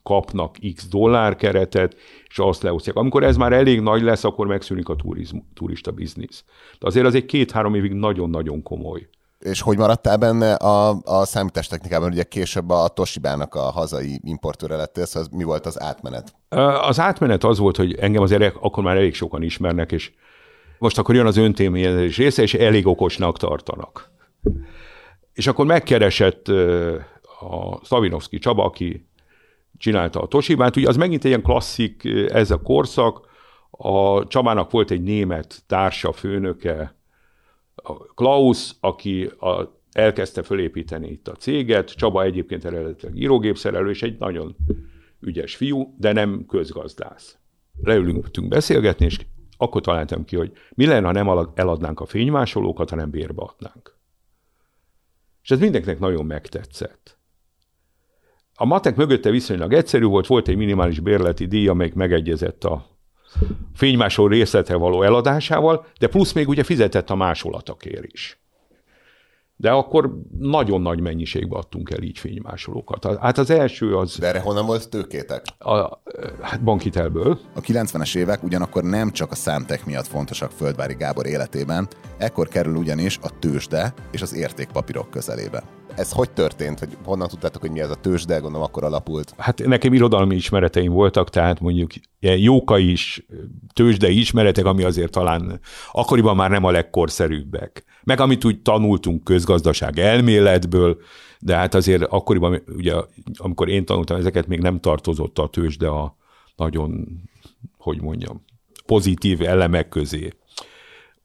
kapnak 0.02 0.56
x 0.74 0.88
dollár 0.88 1.36
keretet, 1.36 1.96
és 2.28 2.38
azt 2.38 2.62
leosztják. 2.62 2.96
Amikor 2.96 3.24
ez 3.24 3.36
már 3.36 3.52
elég 3.52 3.80
nagy 3.80 4.02
lesz, 4.02 4.24
akkor 4.24 4.46
megszűnik 4.46 4.88
a 4.88 4.96
turizm, 4.96 5.36
turista 5.54 5.92
biznisz. 5.92 6.44
De 6.78 6.86
azért 6.86 7.06
az 7.06 7.14
egy 7.14 7.26
két-három 7.26 7.74
évig 7.74 7.92
nagyon-nagyon 7.92 8.62
komoly 8.62 9.08
és 9.38 9.60
hogy 9.60 9.78
maradtál 9.78 10.16
benne 10.16 10.54
a, 10.54 11.00
a 11.04 11.24
számítástechnikában? 11.24 12.10
Ugye 12.10 12.22
később 12.22 12.70
a 12.70 12.88
Toshiba-nak 12.88 13.54
a 13.54 13.60
hazai 13.60 14.20
importőre 14.24 14.76
lettél, 14.76 15.04
szóval 15.04 15.28
mi 15.32 15.44
volt 15.44 15.66
az 15.66 15.80
átmenet? 15.80 16.34
Az 16.80 17.00
átmenet 17.00 17.44
az 17.44 17.58
volt, 17.58 17.76
hogy 17.76 17.94
engem 17.94 18.22
azért 18.22 18.54
akkor 18.60 18.82
már 18.84 18.96
elég 18.96 19.14
sokan 19.14 19.42
ismernek, 19.42 19.92
és 19.92 20.12
most 20.78 20.98
akkor 20.98 21.14
jön 21.14 21.26
az 21.26 21.36
öntéményezés 21.36 22.16
része, 22.16 22.42
és 22.42 22.54
elég 22.54 22.86
okosnak 22.86 23.38
tartanak. 23.38 24.10
És 25.32 25.46
akkor 25.46 25.66
megkeresett 25.66 26.48
a 27.40 27.80
Szavinovszki 27.82 28.38
Csaba, 28.38 28.64
aki 28.64 29.08
csinálta 29.76 30.20
a 30.20 30.26
Toshibát. 30.26 30.76
Ugye 30.76 30.88
az 30.88 30.96
megint 30.96 31.24
egy 31.24 31.30
ilyen 31.30 31.42
klasszik, 31.42 32.02
ez 32.28 32.50
a 32.50 32.60
korszak. 32.60 33.26
A 33.70 34.26
Csabának 34.26 34.70
volt 34.70 34.90
egy 34.90 35.02
német 35.02 35.62
társa, 35.66 36.12
főnöke, 36.12 36.97
Klaus, 38.14 38.74
aki 38.80 39.24
a, 39.24 39.78
elkezdte 39.92 40.42
fölépíteni 40.42 41.08
itt 41.08 41.28
a 41.28 41.34
céget, 41.34 41.90
Csaba 41.90 42.22
egyébként 42.22 42.64
eredetileg 42.64 43.16
írógépszerelő, 43.16 43.90
és 43.90 44.02
egy 44.02 44.18
nagyon 44.18 44.56
ügyes 45.20 45.56
fiú, 45.56 45.94
de 45.98 46.12
nem 46.12 46.44
közgazdász. 46.46 47.38
Leülünk 47.82 48.48
beszélgetni, 48.48 49.04
és 49.04 49.18
akkor 49.56 49.80
találtam 49.80 50.24
ki, 50.24 50.36
hogy 50.36 50.52
mi 50.74 50.86
lenne, 50.86 51.06
ha 51.06 51.12
nem 51.12 51.50
eladnánk 51.54 52.00
a 52.00 52.06
fénymásolókat, 52.06 52.90
hanem 52.90 53.10
bérbe 53.10 53.42
adnánk. 53.42 53.96
És 55.42 55.50
ez 55.50 55.58
mindenkinek 55.58 55.98
nagyon 55.98 56.26
megtetszett. 56.26 57.18
A 58.54 58.64
matek 58.64 58.96
mögötte 58.96 59.30
viszonylag 59.30 59.72
egyszerű 59.72 60.04
volt, 60.04 60.26
volt 60.26 60.48
egy 60.48 60.56
minimális 60.56 61.00
bérleti 61.00 61.46
díj, 61.46 61.68
amelyik 61.68 61.94
megegyezett 61.94 62.64
a 62.64 62.97
fénymásoló 63.74 64.28
részletre 64.28 64.76
való 64.76 65.02
eladásával, 65.02 65.86
de 65.98 66.06
plusz 66.06 66.32
még 66.32 66.48
ugye 66.48 66.62
fizetett 66.62 67.10
a 67.10 67.14
másolatokért 67.14 68.04
is. 68.04 68.38
De 69.60 69.70
akkor 69.70 70.18
nagyon 70.38 70.80
nagy 70.80 71.00
mennyiségbe 71.00 71.56
adtunk 71.56 71.90
el 71.90 72.02
így 72.02 72.18
fénymásolókat. 72.18 73.18
Hát 73.20 73.38
az 73.38 73.50
első 73.50 73.96
az... 73.96 74.18
De 74.18 74.26
erre 74.26 74.40
honnan 74.40 74.66
volt 74.66 74.88
tőkétek? 74.88 75.42
A, 75.58 76.00
hát 76.40 76.62
bankitelből. 76.62 77.38
A 77.54 77.60
90-es 77.60 78.16
évek 78.16 78.42
ugyanakkor 78.42 78.82
nem 78.82 79.10
csak 79.10 79.30
a 79.30 79.34
számtek 79.34 79.86
miatt 79.86 80.06
fontosak 80.06 80.50
Földvári 80.50 80.94
Gábor 80.94 81.26
életében, 81.26 81.88
ekkor 82.18 82.48
kerül 82.48 82.76
ugyanis 82.76 83.18
a 83.22 83.38
tőzsde 83.38 83.94
és 84.10 84.22
az 84.22 84.34
értékpapírok 84.34 85.10
közelébe. 85.10 85.62
Ez 85.98 86.12
hogy 86.12 86.30
történt, 86.30 86.78
hogy 86.78 86.96
honnan 87.04 87.28
tudtátok, 87.28 87.60
hogy 87.60 87.70
mi 87.70 87.80
ez 87.80 87.90
a 87.90 87.94
tőzsde, 87.94 88.38
gondolom 88.38 88.66
akkor 88.66 88.84
alapult? 88.84 89.34
Hát 89.36 89.66
nekem 89.66 89.94
irodalmi 89.94 90.34
ismereteim 90.34 90.92
voltak, 90.92 91.30
tehát 91.30 91.60
mondjuk 91.60 91.90
jóka 92.20 92.78
is, 92.78 93.26
tőzsdei 93.72 94.18
ismeretek, 94.18 94.64
ami 94.64 94.82
azért 94.82 95.12
talán 95.12 95.60
akkoriban 95.92 96.36
már 96.36 96.50
nem 96.50 96.64
a 96.64 96.70
legkorszerűbbek 96.70 97.86
meg 98.08 98.20
amit 98.20 98.44
úgy 98.44 98.62
tanultunk 98.62 99.24
közgazdaság 99.24 99.98
elméletből, 99.98 101.00
de 101.38 101.56
hát 101.56 101.74
azért 101.74 102.02
akkoriban, 102.02 102.62
ugye, 102.76 102.94
amikor 103.36 103.68
én 103.68 103.84
tanultam, 103.84 104.16
ezeket 104.16 104.46
még 104.46 104.60
nem 104.60 104.80
tartozott 104.80 105.38
a 105.38 105.48
tőzs, 105.48 105.76
de 105.76 105.86
a 105.86 106.16
nagyon, 106.56 107.06
hogy 107.78 108.00
mondjam, 108.00 108.44
pozitív 108.86 109.42
elemek 109.42 109.88
közé. 109.88 110.32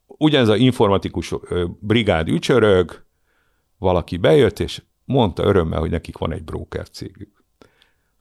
Ugyanez 0.07 0.47
az 0.47 0.59
informatikus 0.59 1.34
brigád 1.80 2.28
ücsörög, 2.28 3.03
valaki 3.84 4.17
bejött, 4.17 4.59
és 4.59 4.81
mondta 5.05 5.43
örömmel, 5.43 5.79
hogy 5.79 5.89
nekik 5.89 6.17
van 6.17 6.34
egy 6.34 6.43
broker 6.43 6.89
cégük. 6.89 7.43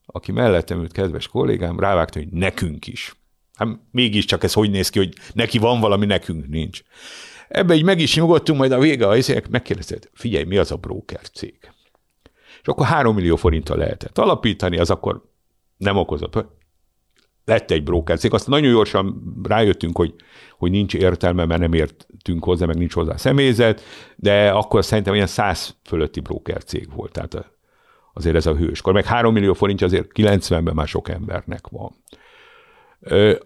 Aki 0.06 0.32
mellettem 0.32 0.78
ült, 0.78 0.92
kedves 0.92 1.28
kollégám, 1.28 1.80
rávágta, 1.80 2.18
hogy 2.18 2.28
nekünk 2.28 2.86
is. 2.86 3.16
Hát 3.54 3.68
mégiscsak 3.90 4.44
ez 4.44 4.52
hogy 4.52 4.70
néz 4.70 4.88
ki, 4.88 4.98
hogy 4.98 5.14
neki 5.32 5.58
van 5.58 5.80
valami, 5.80 6.06
nekünk 6.06 6.48
nincs. 6.48 6.82
Ebbe 7.48 7.74
így 7.74 7.84
meg 7.84 8.00
is 8.00 8.16
nyugodtunk, 8.16 8.58
majd 8.58 8.72
a 8.72 8.78
vége 8.78 9.06
a 9.06 9.16
izének 9.16 9.48
megkérdezett, 9.48 10.10
figyelj, 10.14 10.44
mi 10.44 10.56
az 10.56 10.70
a 10.70 10.76
broker 10.76 11.28
cég? 11.28 11.58
És 12.60 12.68
akkor 12.68 12.86
három 12.86 13.14
millió 13.14 13.36
forinttal 13.36 13.76
lehetett 13.76 14.18
alapítani, 14.18 14.78
az 14.78 14.90
akkor 14.90 15.30
nem 15.76 15.96
okozott. 15.96 16.44
Lett 17.45 17.70
egy 17.70 17.82
broker 17.82 18.18
cég. 18.18 18.32
Aztán 18.32 18.61
nagyon 18.61 18.74
gyorsan 18.74 19.22
rájöttünk, 19.43 19.97
hogy, 19.97 20.14
hogy 20.59 20.70
nincs 20.70 20.95
értelme, 20.95 21.45
mert 21.45 21.61
nem 21.61 21.72
értünk 21.72 22.45
hozzá, 22.45 22.66
meg 22.66 22.76
nincs 22.76 22.93
hozzá 22.93 23.16
személyzet, 23.16 23.82
de 24.16 24.51
akkor 24.51 24.84
szerintem 24.84 25.14
ilyen 25.14 25.26
száz 25.26 25.76
fölötti 25.84 26.20
broker 26.20 26.64
cég 26.64 26.93
volt. 26.95 27.12
Tehát 27.12 27.51
azért 28.12 28.36
ez 28.36 28.47
a 28.47 28.57
hőskor. 28.57 28.93
Meg 28.93 29.05
három 29.05 29.32
millió 29.32 29.53
forint 29.53 29.82
azért 29.82 30.11
90-ben 30.14 30.74
már 30.74 30.88
sok 30.88 31.09
embernek 31.09 31.66
van. 31.66 31.95
Ö, 33.01 33.36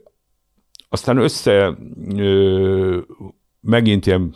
aztán 0.89 1.17
össze 1.17 1.79
ö, 2.17 3.01
megint 3.61 4.07
ilyen 4.07 4.35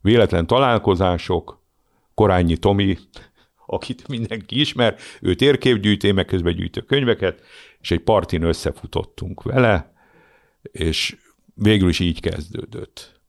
véletlen 0.00 0.46
találkozások, 0.46 1.60
Korányi 2.14 2.56
Tomi, 2.56 2.98
akit 3.66 4.08
mindenki 4.08 4.60
ismer, 4.60 4.96
ő 5.20 5.34
térképgyűjté, 5.34 6.12
meg 6.12 6.24
közben 6.24 6.54
gyűjtő 6.54 6.80
könyveket, 6.80 7.40
és 7.82 7.90
egy 7.90 8.00
partin 8.00 8.42
összefutottunk 8.42 9.42
vele, 9.42 9.92
és 10.62 11.16
végül 11.54 11.88
is 11.88 11.98
így 11.98 12.20
kezdődött 12.20 13.20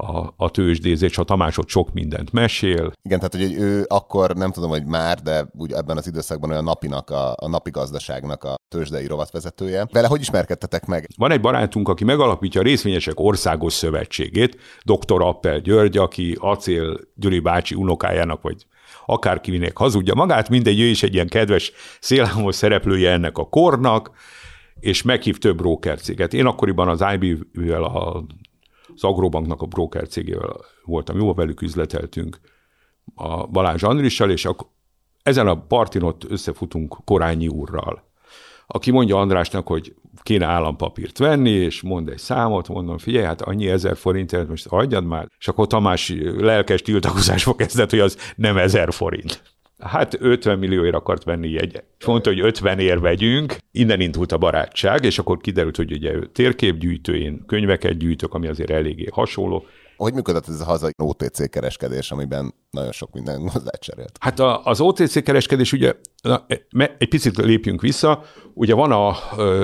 a, 0.00 0.34
a 0.36 0.50
tőzsdézés, 0.50 1.18
a 1.18 1.24
Tamás 1.24 1.58
ott 1.58 1.68
sok 1.68 1.92
mindent 1.92 2.32
mesél. 2.32 2.92
Igen, 3.02 3.18
tehát 3.18 3.34
hogy 3.34 3.62
ő 3.62 3.84
akkor 3.88 4.34
nem 4.34 4.52
tudom, 4.52 4.70
hogy 4.70 4.84
már, 4.84 5.18
de 5.18 5.48
úgy 5.58 5.72
ebben 5.72 5.96
az 5.96 6.06
időszakban 6.06 6.50
olyan 6.50 6.64
napinak, 6.64 7.10
a, 7.10 7.34
a 7.36 7.48
napi 7.48 7.70
gazdaságnak 7.70 8.44
a 8.44 8.54
tőzsdei 8.68 9.06
rovatvezetője. 9.06 9.86
Vele 9.92 10.06
hogy 10.06 10.20
ismerkedtetek 10.20 10.86
meg? 10.86 11.06
Van 11.16 11.30
egy 11.30 11.40
barátunk, 11.40 11.88
aki 11.88 12.04
megalapítja 12.04 12.60
a 12.60 12.64
Részvényesek 12.64 13.20
Országos 13.20 13.72
Szövetségét, 13.72 14.56
dr. 14.84 15.22
Appel 15.22 15.58
György, 15.58 15.96
aki 15.96 16.36
Acél 16.40 17.00
Gyuri 17.14 17.38
bácsi 17.38 17.74
unokájának, 17.74 18.42
vagy 18.42 18.66
akárkinek 19.06 19.76
hazudja 19.76 20.14
magát, 20.14 20.48
mindegy, 20.48 20.80
ő 20.80 20.84
is 20.84 21.02
egy 21.02 21.14
ilyen 21.14 21.28
kedves 21.28 21.72
szélhámos 22.00 22.54
szereplője 22.54 23.10
ennek 23.10 23.38
a 23.38 23.48
kornak, 23.48 24.10
és 24.80 25.02
meghív 25.02 25.38
több 25.38 25.56
broker 25.56 26.00
céget. 26.00 26.34
Én 26.34 26.46
akkoriban 26.46 26.88
az 26.88 27.04
IB-vel, 27.14 27.82
az 28.94 29.04
Agrobanknak 29.04 29.62
a 29.62 29.66
broker 29.66 30.08
cégével 30.08 30.56
voltam, 30.84 31.18
jó, 31.18 31.34
velük 31.34 31.62
üzleteltünk 31.62 32.40
a 33.14 33.46
Balázs 33.46 33.82
Andrissal, 33.82 34.30
és 34.30 34.44
akkor 34.44 34.66
ezen 35.22 35.46
a 35.46 35.66
partin 35.66 36.02
ott 36.02 36.24
összefutunk 36.30 36.96
Korányi 37.04 37.48
úrral 37.48 38.08
aki 38.72 38.90
mondja 38.90 39.16
Andrásnak, 39.16 39.66
hogy 39.66 39.94
kéne 40.22 40.46
állampapírt 40.46 41.18
venni, 41.18 41.50
és 41.50 41.82
mond 41.82 42.08
egy 42.08 42.18
számot, 42.18 42.68
mondom, 42.68 42.98
figyelj, 42.98 43.24
hát 43.24 43.42
annyi 43.42 43.68
ezer 43.68 43.96
forintért 43.96 44.48
most 44.48 44.66
adjad 44.66 45.04
már, 45.04 45.26
és 45.38 45.48
akkor 45.48 45.66
Tamás 45.66 46.14
lelkes 46.36 46.82
tiltakozásba 46.82 47.54
kezdett, 47.54 47.90
hogy 47.90 47.98
az 47.98 48.32
nem 48.36 48.56
ezer 48.56 48.92
forint. 48.92 49.42
Hát 49.80 50.16
50 50.20 50.58
millióért 50.58 50.94
akart 50.94 51.24
venni 51.24 51.48
jegyet. 51.48 51.84
Mondta, 52.06 52.30
hogy 52.30 52.40
50 52.40 52.78
ér 52.78 53.00
vegyünk, 53.00 53.56
innen 53.72 54.00
indult 54.00 54.32
a 54.32 54.38
barátság, 54.38 55.04
és 55.04 55.18
akkor 55.18 55.38
kiderült, 55.38 55.76
hogy 55.76 55.92
ugye 55.92 56.14
térképgyűjtő, 56.32 57.16
én 57.16 57.44
könyveket 57.46 57.96
gyűjtök, 57.96 58.34
ami 58.34 58.46
azért 58.46 58.70
eléggé 58.70 59.08
hasonló, 59.12 59.64
hogy 59.96 60.14
működött 60.14 60.48
ez 60.48 60.60
a 60.60 60.64
hazai 60.64 60.92
OTC 60.96 61.50
kereskedés, 61.50 62.10
amiben 62.10 62.54
nagyon 62.70 62.92
sok 62.92 63.12
minden 63.12 63.48
hozzácserélt? 63.52 64.16
Hát 64.20 64.38
a, 64.38 64.64
az 64.64 64.80
OTC 64.80 65.22
kereskedés 65.22 65.72
ugye, 65.72 65.94
na, 66.22 66.46
egy 66.98 67.08
picit 67.08 67.36
lépjünk 67.36 67.80
vissza, 67.80 68.22
ugye 68.54 68.74
van 68.74 68.92
a 68.92 69.14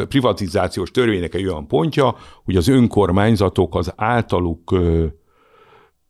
privatizációs 0.04 0.90
törvénynek 0.90 1.34
egy 1.34 1.46
olyan 1.46 1.66
pontja, 1.66 2.16
hogy 2.44 2.56
az 2.56 2.68
önkormányzatok 2.68 3.74
az 3.74 3.92
általuk 3.96 4.70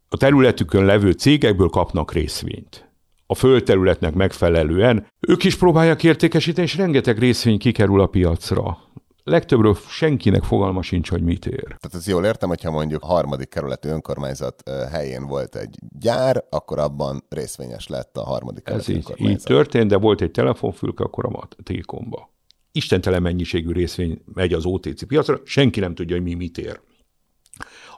a 0.08 0.16
területükön 0.16 0.84
levő 0.84 1.10
cégekből 1.10 1.68
kapnak 1.68 2.12
részvényt 2.12 2.86
a 3.26 3.34
földterületnek 3.34 4.14
megfelelően. 4.14 5.06
Ők 5.20 5.44
is 5.44 5.56
próbálják 5.56 6.04
értékesíteni, 6.04 6.66
és 6.66 6.76
rengeteg 6.76 7.18
részvény 7.18 7.58
kikerül 7.58 8.00
a 8.00 8.06
piacra 8.06 8.78
legtöbbről 9.26 9.76
senkinek 9.88 10.42
fogalma 10.42 10.82
sincs, 10.82 11.10
hogy 11.10 11.22
mit 11.22 11.46
ér. 11.46 11.64
Tehát 11.64 11.94
ez 11.94 12.06
jól 12.06 12.24
értem, 12.24 12.48
hogyha 12.48 12.70
mondjuk 12.70 13.02
a 13.02 13.06
harmadik 13.06 13.48
kerületi 13.48 13.88
önkormányzat 13.88 14.70
helyén 14.90 15.26
volt 15.26 15.56
egy 15.56 15.78
gyár, 15.98 16.44
akkor 16.50 16.78
abban 16.78 17.24
részvényes 17.28 17.88
lett 17.88 18.16
a 18.16 18.24
harmadik 18.24 18.64
kerületi 18.64 18.92
ez 18.92 18.98
így, 19.16 19.28
így 19.30 19.42
történt, 19.42 19.88
de 19.88 19.96
volt 19.96 20.20
egy 20.20 20.30
telefonfülke 20.30 21.04
akkor 21.04 21.24
a 21.24 21.48
Tékomba. 21.62 22.34
Istentelen 22.72 23.22
mennyiségű 23.22 23.72
részvény 23.72 24.22
megy 24.34 24.52
az 24.52 24.64
OTC 24.64 25.06
piacra, 25.06 25.40
senki 25.44 25.80
nem 25.80 25.94
tudja, 25.94 26.16
hogy 26.16 26.24
mi 26.24 26.34
mit 26.34 26.58
ér. 26.58 26.80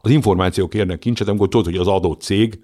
Az 0.00 0.10
információk 0.10 0.74
érnek 0.74 0.98
kincset, 0.98 1.28
amikor 1.28 1.48
tudod, 1.48 1.66
hogy 1.66 1.76
az 1.76 1.86
adott 1.86 2.20
cég 2.20 2.60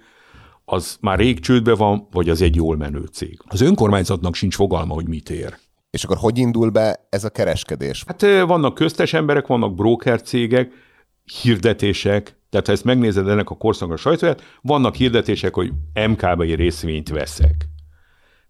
az 0.65 0.97
már 1.01 1.19
rég 1.19 1.41
csődbe 1.41 1.75
van, 1.75 2.09
vagy 2.11 2.29
az 2.29 2.43
egy 2.43 2.55
jól 2.55 2.77
menő 2.77 3.05
cég. 3.13 3.39
Az 3.47 3.61
önkormányzatnak 3.61 4.35
sincs 4.35 4.55
fogalma, 4.55 4.95
hogy 4.95 5.09
mit 5.09 5.31
ér. 5.31 5.55
És 5.91 6.05
akkor 6.05 6.17
hogy 6.17 6.39
indul 6.39 6.71
be 6.71 7.07
ez 7.09 7.25
a 7.25 7.31
kereskedés? 7.31 8.05
Hát 8.07 8.23
vannak 8.47 8.75
köztes 8.75 9.13
emberek, 9.13 9.47
vannak 9.47 9.75
broker 9.75 10.23
cégek, 10.23 10.73
hirdetések, 11.43 12.37
tehát 12.51 12.67
ha 12.67 12.73
ezt 12.73 12.85
megnézed 12.85 13.29
ennek 13.29 13.51
a 13.51 13.57
korszaknak 13.57 13.97
a 13.97 14.01
sajtóját, 14.01 14.43
vannak 14.63 14.95
hirdetések, 14.95 15.55
hogy 15.55 15.73
MKB-i 16.09 16.55
részvényt 16.55 17.09
veszek. 17.09 17.69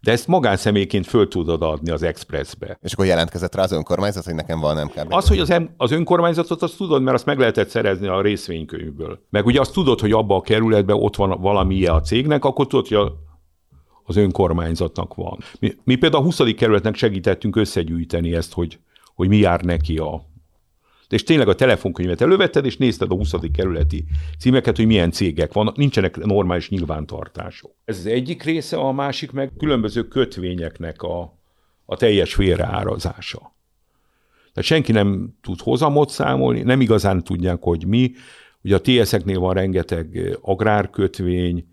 De 0.04 0.12
ezt 0.12 0.26
magánszemélyként 0.26 1.06
föl 1.06 1.28
tudod 1.28 1.62
adni 1.62 1.90
az 1.90 2.02
Expressbe. 2.02 2.78
És 2.82 2.92
akkor 2.92 3.06
jelentkezett 3.06 3.54
rá 3.54 3.62
az 3.62 3.72
önkormányzat, 3.72 4.24
hogy 4.24 4.34
nekem 4.34 4.60
van 4.60 4.84
MKB? 4.84 5.12
Az, 5.12 5.28
hogy 5.28 5.38
az, 5.38 5.54
az 5.76 5.90
önkormányzatot, 5.90 6.62
azt 6.62 6.76
tudod, 6.76 7.02
mert 7.02 7.16
azt 7.16 7.26
meg 7.26 7.38
lehetett 7.38 7.68
szerezni 7.68 8.06
a 8.06 8.20
részvénykönyvből. 8.20 9.18
Meg 9.30 9.46
ugye 9.46 9.60
azt 9.60 9.72
tudod, 9.72 10.00
hogy 10.00 10.12
abba 10.12 10.36
a 10.36 10.40
kerületben 10.40 10.96
ott 10.96 11.16
van 11.16 11.40
valami 11.40 11.86
a 11.86 12.00
cégnek, 12.00 12.44
akkor 12.44 12.66
tudod, 12.66 12.88
hogy 12.88 12.96
a 12.96 13.22
az 14.06 14.16
önkormányzatnak 14.16 15.14
van. 15.14 15.38
Mi, 15.58 15.74
mi 15.84 15.94
például 15.96 16.22
a 16.22 16.26
20. 16.26 16.54
kerületnek 16.56 16.94
segítettünk 16.94 17.56
összegyűjteni 17.56 18.34
ezt, 18.34 18.52
hogy, 18.52 18.78
hogy 19.14 19.28
mi 19.28 19.36
jár 19.36 19.60
neki 19.60 19.96
a 19.98 20.24
és 21.14 21.22
tényleg 21.22 21.48
a 21.48 21.54
telefonkönyvet 21.54 22.20
elővetted, 22.20 22.64
és 22.64 22.76
nézted 22.76 23.10
a 23.10 23.14
20. 23.14 23.32
kerületi 23.52 24.04
címeket, 24.38 24.76
hogy 24.76 24.86
milyen 24.86 25.10
cégek 25.10 25.52
vannak, 25.52 25.76
nincsenek 25.76 26.16
normális 26.16 26.68
nyilvántartások. 26.68 27.70
Ez 27.84 27.98
az 27.98 28.06
egyik 28.06 28.42
része, 28.42 28.76
a 28.76 28.92
másik 28.92 29.30
meg 29.30 29.52
különböző 29.58 30.08
kötvényeknek 30.08 31.02
a, 31.02 31.38
a 31.84 31.96
teljes 31.96 32.34
félreárazása. 32.34 33.38
Tehát 34.52 34.68
senki 34.68 34.92
nem 34.92 35.34
tud 35.42 35.60
hozamot 35.60 36.10
számolni, 36.10 36.62
nem 36.62 36.80
igazán 36.80 37.24
tudják, 37.24 37.62
hogy 37.62 37.86
mi. 37.86 38.12
Ugye 38.62 38.74
a 38.74 38.80
TS-eknél 38.80 39.38
van 39.38 39.54
rengeteg 39.54 40.36
agrárkötvény, 40.40 41.66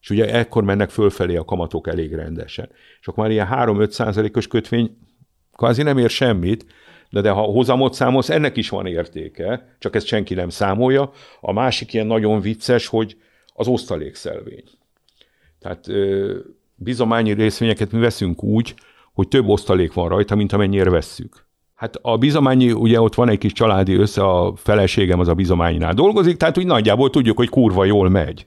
és 0.00 0.10
ugye 0.10 0.34
ekkor 0.34 0.64
mennek 0.64 0.90
fölfelé 0.90 1.36
a 1.36 1.44
kamatok 1.44 1.88
elég 1.88 2.14
rendesen. 2.14 2.68
És 3.00 3.06
akkor 3.06 3.22
már 3.22 3.32
ilyen 3.32 3.48
3-5 3.50 3.90
százalékos 3.90 4.46
kötvény 4.46 4.96
kvázi 5.52 5.82
nem 5.82 5.98
ér 5.98 6.10
semmit, 6.10 6.66
de, 7.10 7.20
de 7.20 7.30
ha 7.30 7.40
hozamot 7.40 7.94
számolsz, 7.94 8.30
ennek 8.30 8.56
is 8.56 8.68
van 8.68 8.86
értéke, 8.86 9.76
csak 9.78 9.94
ezt 9.94 10.06
senki 10.06 10.34
nem 10.34 10.48
számolja. 10.48 11.10
A 11.40 11.52
másik 11.52 11.92
ilyen 11.92 12.06
nagyon 12.06 12.40
vicces, 12.40 12.86
hogy 12.86 13.16
az 13.54 13.66
osztalékszelvény. 13.66 14.64
Tehát 15.58 15.88
ö, 15.88 16.36
bizományi 16.74 17.32
részvényeket 17.32 17.92
mi 17.92 17.98
veszünk 17.98 18.42
úgy, 18.42 18.74
hogy 19.12 19.28
több 19.28 19.48
osztalék 19.48 19.92
van 19.92 20.08
rajta, 20.08 20.34
mint 20.34 20.52
amennyire 20.52 20.90
vesszük. 20.90 21.46
Hát 21.74 21.98
a 22.02 22.16
bizományi, 22.18 22.72
ugye 22.72 23.00
ott 23.00 23.14
van 23.14 23.28
egy 23.28 23.38
kis 23.38 23.52
családi 23.52 23.94
össze, 23.94 24.22
a 24.22 24.54
feleségem 24.56 25.20
az 25.20 25.28
a 25.28 25.34
bizománynál 25.34 25.94
dolgozik, 25.94 26.36
tehát 26.36 26.58
úgy 26.58 26.66
nagyjából 26.66 27.10
tudjuk, 27.10 27.36
hogy 27.36 27.48
kurva 27.48 27.84
jól 27.84 28.08
megy. 28.08 28.46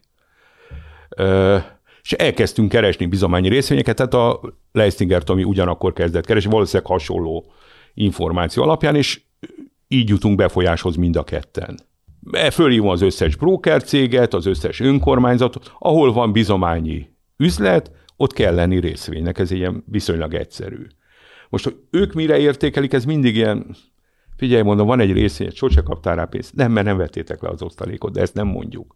Ö, 1.10 1.58
és 2.02 2.12
elkezdtünk 2.12 2.70
keresni 2.70 3.06
bizományi 3.06 3.50
részvényeket, 3.50 3.96
tehát 3.96 4.14
a 4.14 4.40
Leistinger 4.72 5.24
Tomi 5.24 5.44
ugyanakkor 5.44 5.94
kezdett 5.94 6.26
keresni, 6.26 6.52
valószínűleg 6.52 6.92
hasonló 6.92 7.54
információ 7.94 8.64
alapján, 8.64 8.96
és 8.96 9.22
így 9.88 10.10
jutunk 10.10 10.38
befolyáshoz 10.38 10.96
mind 10.96 11.16
a 11.16 11.24
ketten. 11.24 11.80
E, 12.32 12.52
fölhívom 12.52 12.88
az 12.88 13.02
összes 13.02 13.36
broker 13.36 13.84
céget, 13.84 14.34
az 14.34 14.46
összes 14.46 14.80
önkormányzatot, 14.80 15.72
ahol 15.80 16.14
van 16.14 16.32
bizományi 16.32 17.10
üzlet, 17.38 17.92
ott 18.18 18.34
kell 18.34 18.56
lenni 18.56 18.80
részvénynek, 18.80 19.40
ez 19.40 19.52
ilyen 19.52 19.84
viszonylag 19.88 20.34
egyszerű. 20.34 20.88
Most, 21.50 21.64
hogy 21.64 21.76
ők 21.90 22.14
mire 22.14 22.38
értékelik, 22.38 22.94
ez 22.94 23.06
mindig 23.06 23.36
ilyen, 23.36 23.76
figyelj, 24.36 24.62
mondom, 24.62 24.88
van 24.88 25.00
egy 25.00 25.12
részvény, 25.12 25.50
sose 25.50 25.82
kaptál 25.82 26.16
rá 26.16 26.26
pénzt. 26.26 26.56
Nem, 26.56 26.72
mert 26.72 26.86
nem 26.86 26.98
vettétek 26.98 27.42
le 27.42 27.50
az 27.50 27.62
osztalékot, 27.62 28.14
de 28.14 28.22
ezt 28.22 28.34
nem 28.34 28.48
mondjuk. 28.48 28.96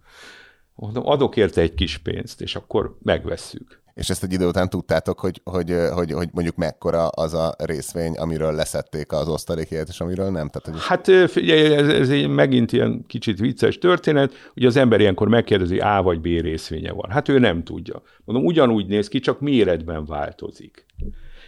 Mondom, 0.76 1.08
adok 1.08 1.36
érte 1.36 1.62
egy 1.62 1.74
kis 1.74 1.98
pénzt, 1.98 2.42
és 2.42 2.56
akkor 2.56 2.98
megvesszük. 3.02 3.82
És 3.98 4.10
ezt 4.10 4.24
egy 4.24 4.34
idő 4.34 4.48
után 4.48 4.70
tudtátok, 4.70 5.20
hogy, 5.20 5.42
hogy, 5.44 5.76
hogy, 5.94 6.12
hogy 6.12 6.30
mondjuk 6.32 6.56
mekkora 6.56 7.08
az 7.08 7.34
a 7.34 7.56
részvény, 7.58 8.14
amiről 8.14 8.54
leszették 8.54 9.12
az 9.12 9.28
osztalékját, 9.28 9.88
és 9.88 10.00
amiről 10.00 10.30
nem? 10.30 10.50
Tehát, 10.50 10.68
hogy... 10.70 10.88
Hát 10.88 11.32
figyelj, 11.32 11.74
ez, 11.74 11.88
ez 11.88 12.10
egy 12.10 12.28
megint 12.28 12.72
ilyen 12.72 13.06
kicsit 13.08 13.40
vicces 13.40 13.78
történet. 13.78 14.52
Ugye 14.56 14.68
az 14.68 14.76
ember 14.76 15.00
ilyenkor 15.00 15.28
megkérdezi, 15.28 15.80
A 15.80 16.02
vagy 16.02 16.20
B 16.20 16.26
részvénye 16.26 16.92
van. 16.92 17.10
Hát 17.10 17.30
ő 17.30 17.40
nem 17.40 17.64
tudja. 17.64 18.02
Mondom, 18.26 18.46
ugyanúgy 18.46 18.88
néz 18.88 19.08
ki, 19.08 19.20
csak 19.20 19.40
méretben 19.40 20.06
változik. 20.06 20.86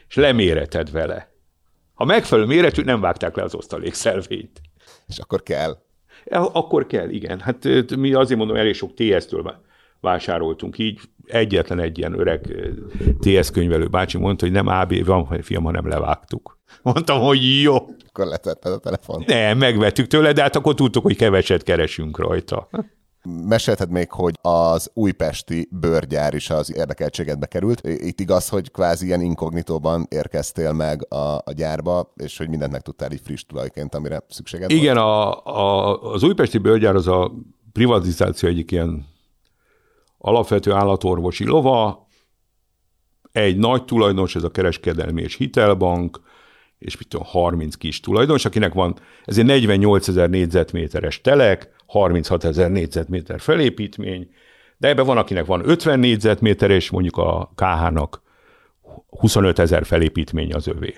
És 0.08 0.16
leméreted 0.16 0.91
vele. 0.91 1.32
Ha 1.93 2.06
megfelelő 2.06 2.47
méretű, 2.47 2.84
nem 2.84 3.02
vágták 3.02 3.36
le 3.36 3.43
az 3.43 3.56
osztalékszelvényt. 3.56 4.62
És 5.08 5.18
akkor 5.18 5.43
kell. 5.43 5.78
Akkor 6.30 6.86
kell, 6.86 7.10
igen. 7.10 7.39
Hát 7.39 7.64
mi 7.95 8.14
azért 8.14 8.39
mondom, 8.39 8.56
elég 8.56 8.74
sok 8.74 8.93
TS-től 8.93 9.62
vásároltunk 10.00 10.78
így. 10.78 11.00
Egyetlen 11.30 11.80
egy 11.80 11.98
ilyen 11.98 12.20
öreg 12.20 12.56
TS 13.20 13.52
könyvelő 13.52 13.88
bácsi 13.88 14.18
mondta, 14.18 14.46
hogy 14.46 14.54
nem 14.54 14.68
AB 14.68 15.06
van, 15.06 15.42
fiam, 15.42 15.64
hanem 15.64 15.88
levágtuk. 15.88 16.58
Mondtam, 16.84 17.22
hogy 17.22 17.62
jó. 17.62 17.76
Akkor 18.08 18.26
letetted 18.26 18.72
a 18.72 18.78
telefon. 18.78 19.24
Nem, 19.28 19.58
megvettük 19.58 20.08
tőle, 20.08 20.32
de 20.32 20.42
hát 20.42 20.56
akkor 20.56 20.74
tudtuk, 20.74 21.04
hogy 21.04 21.16
keveset 21.16 21.64
keresünk 21.64 22.18
rajta. 22.18 22.70
Mesélted 23.48 23.90
még, 23.90 24.12
hogy 24.12 24.34
az 24.42 24.92
újpesti 24.94 25.68
bőrgyár 25.72 26.34
is 26.34 26.50
az 26.50 26.76
érdekeltségedbe 26.76 27.46
került. 27.46 27.88
Itt 27.88 28.20
igaz, 28.20 28.50
hogy 28.50 28.72
kvázi 28.72 29.06
ilyen 29.06 29.22
inkognitóban 29.22 30.06
érkeztél 30.10 30.74
meg 30.74 31.14
a, 31.14 31.36
a 31.36 31.52
gyárba, 31.56 32.14
és 32.16 32.38
hogy 32.38 32.50
mindent 32.50 32.72
meg 32.72 32.82
tudtál 32.82 33.12
így 33.12 33.22
friss 33.24 33.44
tulajként, 33.44 33.96
amire 33.96 34.24
szükséged 34.28 34.72
Igen, 34.72 34.96
volt? 34.96 35.06
A, 35.08 35.46
a, 35.46 36.12
az 36.14 36.24
újpesti 36.24 36.58
bőrgyár 36.58 36.96
az 36.96 37.08
a 37.08 37.32
privatizáció 37.72 38.50
egyik 38.50 38.72
ilyen 38.72 39.06
alapvető 40.20 40.72
állatorvosi 40.72 41.46
lova, 41.46 42.08
egy 43.32 43.58
nagy 43.58 43.86
tulajdonos, 43.86 44.36
ez 44.36 44.44
a 44.44 44.52
kereskedelmi 44.52 45.22
és 45.22 45.36
hitelbank, 45.36 46.22
és 46.78 46.98
mit 46.98 47.08
tudom, 47.08 47.26
30 47.26 47.76
kis 47.76 48.00
tulajdonos, 48.00 48.46
akinek 48.46 48.74
van, 48.74 49.00
ez 49.24 49.38
egy 49.38 49.46
48 49.46 50.08
ezer 50.08 50.30
négyzetméteres 50.30 51.22
telek, 51.22 51.76
36 51.86 52.44
ezer 52.44 52.72
négyzetméter 52.72 53.40
felépítmény, 53.40 54.30
de 54.78 54.88
ebben 54.88 55.06
van, 55.06 55.18
akinek 55.18 55.46
van 55.46 55.70
50 55.70 56.00
négyzetméter, 56.00 56.72
és 56.72 56.90
mondjuk 56.90 57.18
a 57.18 57.52
KH-nak 57.56 58.22
25 59.10 59.60
ezer 59.60 59.86
felépítmény 59.86 60.54
az 60.54 60.68
övé. 60.68 60.96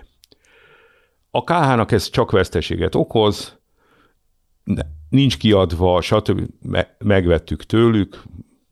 A 1.31 1.43
KH-nak 1.43 1.91
ez 1.91 2.09
csak 2.09 2.31
veszteséget 2.31 2.95
okoz, 2.95 3.59
nincs 5.09 5.37
kiadva, 5.37 6.01
stb. 6.01 6.87
megvettük 6.97 7.63
tőlük 7.63 8.23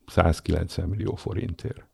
190 0.09 0.87
millió 0.89 1.15
forintért. 1.15 1.87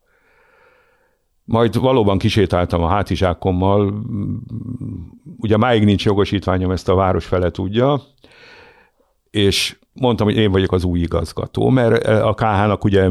Majd 1.44 1.80
valóban 1.80 2.18
kisétáltam 2.18 2.84
a 2.84 2.88
hátizsákommal, 2.88 4.04
ugye 5.38 5.58
máig 5.58 5.84
nincs 5.84 6.06
jogosítványom, 6.06 6.72
ezt 6.72 6.90
a 6.90 6.96
város 6.96 7.26
fele 7.26 7.52
tudja, 7.52 8.02
és 9.30 9.78
mondtam, 9.94 10.28
hogy 10.28 10.38
én 10.38 10.52
vagyok 10.52 10.72
az 10.72 10.84
új 10.84 11.00
igazgató, 11.00 11.70
mert 11.70 12.04
a 12.04 12.34
KH-nak 12.34 12.84
ugye 12.84 13.10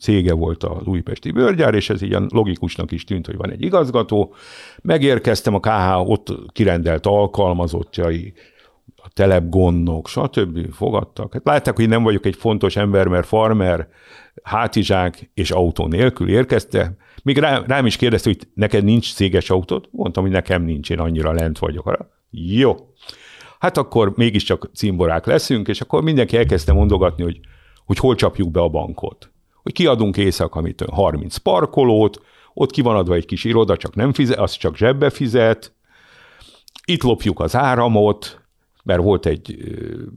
cége 0.00 0.32
volt 0.32 0.64
az 0.64 0.86
újpesti 0.86 1.30
bőrgyár, 1.30 1.74
és 1.74 1.90
ez 1.90 2.02
ilyen 2.02 2.28
logikusnak 2.32 2.92
is 2.92 3.04
tűnt, 3.04 3.26
hogy 3.26 3.36
van 3.36 3.50
egy 3.50 3.62
igazgató. 3.62 4.34
Megérkeztem, 4.82 5.54
a 5.54 5.60
KH 5.60 6.10
ott 6.10 6.52
kirendelt 6.52 7.06
alkalmazottjai, 7.06 8.32
a 9.04 9.08
telepgondnok, 9.12 10.08
stb. 10.08 10.72
fogadtak. 10.72 11.32
Hát 11.32 11.44
látták, 11.44 11.76
hogy 11.76 11.88
nem 11.88 12.02
vagyok 12.02 12.26
egy 12.26 12.36
fontos 12.36 12.76
ember, 12.76 13.06
mert 13.06 13.26
farmer, 13.26 13.88
hátizsák 14.42 15.30
és 15.34 15.50
autó 15.50 15.86
nélkül 15.86 16.28
érkezte. 16.28 16.96
Még 17.22 17.38
rá, 17.38 17.62
rám 17.66 17.86
is 17.86 17.96
kérdezte, 17.96 18.28
hogy 18.28 18.48
neked 18.54 18.84
nincs 18.84 19.14
céges 19.14 19.50
autót? 19.50 19.88
Mondtam, 19.90 20.22
hogy 20.22 20.32
nekem 20.32 20.62
nincs, 20.62 20.90
én 20.90 20.98
annyira 20.98 21.32
lent 21.32 21.58
vagyok. 21.58 21.86
Arra. 21.86 22.10
Jó. 22.30 22.76
Hát 23.58 23.76
akkor 23.76 24.12
mégiscsak 24.16 24.70
cimborák 24.74 25.26
leszünk, 25.26 25.68
és 25.68 25.80
akkor 25.80 26.02
mindenki 26.02 26.36
elkezdte 26.36 26.72
mondogatni, 26.72 27.22
hogy, 27.22 27.40
hogy 27.84 27.98
hol 27.98 28.14
csapjuk 28.14 28.50
be 28.50 28.60
a 28.60 28.68
bankot. 28.68 29.30
Hogy 29.62 29.72
kiadunk 29.72 30.16
éjszaka, 30.16 30.58
amit 30.58 30.84
30 30.90 31.36
parkolót, 31.36 32.20
ott 32.54 32.70
ki 32.70 32.80
van 32.80 32.96
adva 32.96 33.14
egy 33.14 33.26
kis 33.26 33.44
iroda, 33.44 33.76
csak 33.76 33.94
nem 33.94 34.12
fizet, 34.12 34.38
az 34.38 34.52
csak 34.52 34.76
zsebbe 34.76 35.10
fizet, 35.10 35.72
itt 36.84 37.02
lopjuk 37.02 37.40
az 37.40 37.56
áramot, 37.56 38.43
mert 38.84 39.02
volt 39.02 39.26
egy 39.26 39.56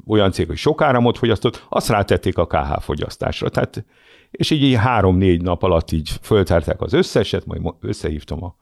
olyan 0.08 0.32
cég, 0.32 0.48
hogy 0.48 0.58
sok 0.58 0.82
áramot 0.82 1.18
fogyasztott, 1.18 1.66
azt 1.70 1.90
rátették 1.90 2.38
a 2.38 2.46
KH 2.46 2.82
fogyasztásra. 2.82 3.50
Tehát, 3.50 3.86
és 4.32 4.50
így, 4.50 4.64
így 4.64 4.76
három-négy 4.76 5.42
nap 5.42 5.64
alatt 5.64 5.92
így 5.92 6.12
föltárták 6.22 6.82
az 6.82 6.94
összeset, 6.94 7.46
majd 7.46 7.62
összehívtam 7.82 8.44
a 8.44 8.56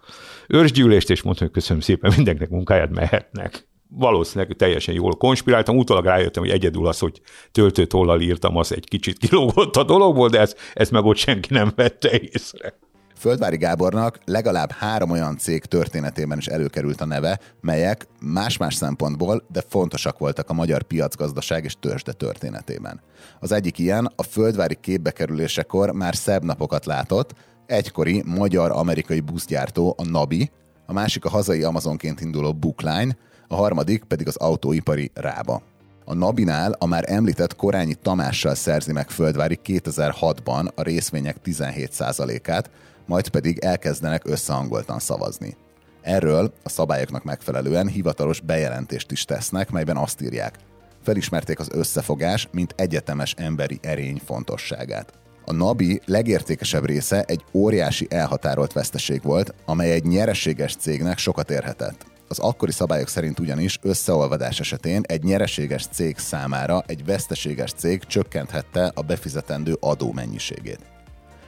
őrsgyűlést, 0.47 1.09
és 1.09 1.21
mondtam, 1.21 1.47
hogy 1.47 1.55
köszönöm 1.55 1.81
szépen, 1.81 2.13
mindenkinek 2.15 2.49
munkáját 2.49 2.91
mehetnek. 2.91 3.67
Valószínűleg 3.87 4.55
teljesen 4.55 4.95
jól 4.95 5.15
konspiráltam, 5.15 5.77
utólag 5.77 6.05
rájöttem, 6.05 6.43
hogy 6.43 6.51
egyedül 6.51 6.87
az, 6.87 6.99
hogy 6.99 7.21
töltőtollal 7.51 8.21
írtam, 8.21 8.55
az 8.57 8.73
egy 8.73 8.87
kicsit 8.87 9.17
kilógott 9.17 9.75
a 9.75 9.83
dologból, 9.83 10.29
de 10.29 10.39
ezt, 10.39 10.57
ezt 10.73 10.91
meg 10.91 11.05
ott 11.05 11.17
senki 11.17 11.53
nem 11.53 11.71
vette 11.75 12.19
észre. 12.19 12.73
Földvári 13.17 13.57
Gábornak 13.57 14.19
legalább 14.25 14.71
három 14.71 15.09
olyan 15.09 15.37
cég 15.37 15.65
történetében 15.65 16.37
is 16.37 16.47
előkerült 16.47 17.01
a 17.01 17.05
neve, 17.05 17.39
melyek 17.61 18.07
más-más 18.21 18.75
szempontból, 18.75 19.43
de 19.51 19.63
fontosak 19.67 20.17
voltak 20.17 20.49
a 20.49 20.53
magyar 20.53 20.83
piacgazdaság 20.83 21.63
és 21.63 21.75
törzsde 21.79 22.11
történetében. 22.11 23.01
Az 23.39 23.51
egyik 23.51 23.79
ilyen 23.79 24.11
a 24.15 24.23
földvári 24.23 24.77
képbekerülésekor 24.81 25.91
már 25.91 26.15
szebb 26.15 26.43
napokat 26.43 26.85
látott, 26.85 27.33
egykori 27.65 28.23
magyar-amerikai 28.25 29.19
buszgyártó 29.19 29.95
a 29.97 30.05
Nabi, 30.05 30.51
a 30.85 30.93
másik 30.93 31.25
a 31.25 31.29
hazai 31.29 31.63
Amazonként 31.63 32.21
induló 32.21 32.53
Bookline, 32.53 33.17
a 33.47 33.55
harmadik 33.55 34.03
pedig 34.03 34.27
az 34.27 34.35
autóipari 34.35 35.11
Rába. 35.13 35.61
A 36.05 36.13
Nabinál 36.13 36.71
a 36.71 36.85
már 36.85 37.03
említett 37.07 37.55
Korányi 37.55 37.93
Tamással 37.93 38.55
szerzi 38.55 38.91
meg 38.91 39.09
Földvári 39.09 39.59
2006-ban 39.63 40.75
a 40.75 40.81
részvények 40.81 41.37
17%-át, 41.45 42.69
majd 43.05 43.29
pedig 43.29 43.57
elkezdenek 43.57 44.21
összehangoltan 44.25 44.99
szavazni. 44.99 45.57
Erről 46.01 46.53
a 46.63 46.69
szabályoknak 46.69 47.23
megfelelően 47.23 47.87
hivatalos 47.87 48.39
bejelentést 48.39 49.11
is 49.11 49.25
tesznek, 49.25 49.71
melyben 49.71 49.97
azt 49.97 50.21
írják. 50.21 50.55
Felismerték 51.03 51.59
az 51.59 51.69
összefogás, 51.71 52.47
mint 52.51 52.73
egyetemes 52.77 53.33
emberi 53.37 53.79
erény 53.81 54.21
fontosságát. 54.25 55.13
A 55.45 55.53
Nabi 55.53 56.01
legértékesebb 56.05 56.85
része 56.85 57.23
egy 57.23 57.43
óriási 57.53 58.07
elhatárolt 58.09 58.73
veszteség 58.73 59.23
volt, 59.23 59.53
amely 59.65 59.91
egy 59.91 60.03
nyereséges 60.03 60.75
cégnek 60.75 61.17
sokat 61.17 61.51
érhetett. 61.51 62.05
Az 62.27 62.39
akkori 62.39 62.71
szabályok 62.71 63.07
szerint 63.07 63.39
ugyanis 63.39 63.79
összeolvadás 63.81 64.59
esetén 64.59 65.01
egy 65.07 65.23
nyereséges 65.23 65.87
cég 65.87 66.17
számára 66.17 66.83
egy 66.87 67.05
veszteséges 67.05 67.71
cég 67.71 68.03
csökkenthette 68.03 68.91
a 68.95 69.01
befizetendő 69.01 69.77
adó 69.79 70.11
mennyiségét. 70.11 70.94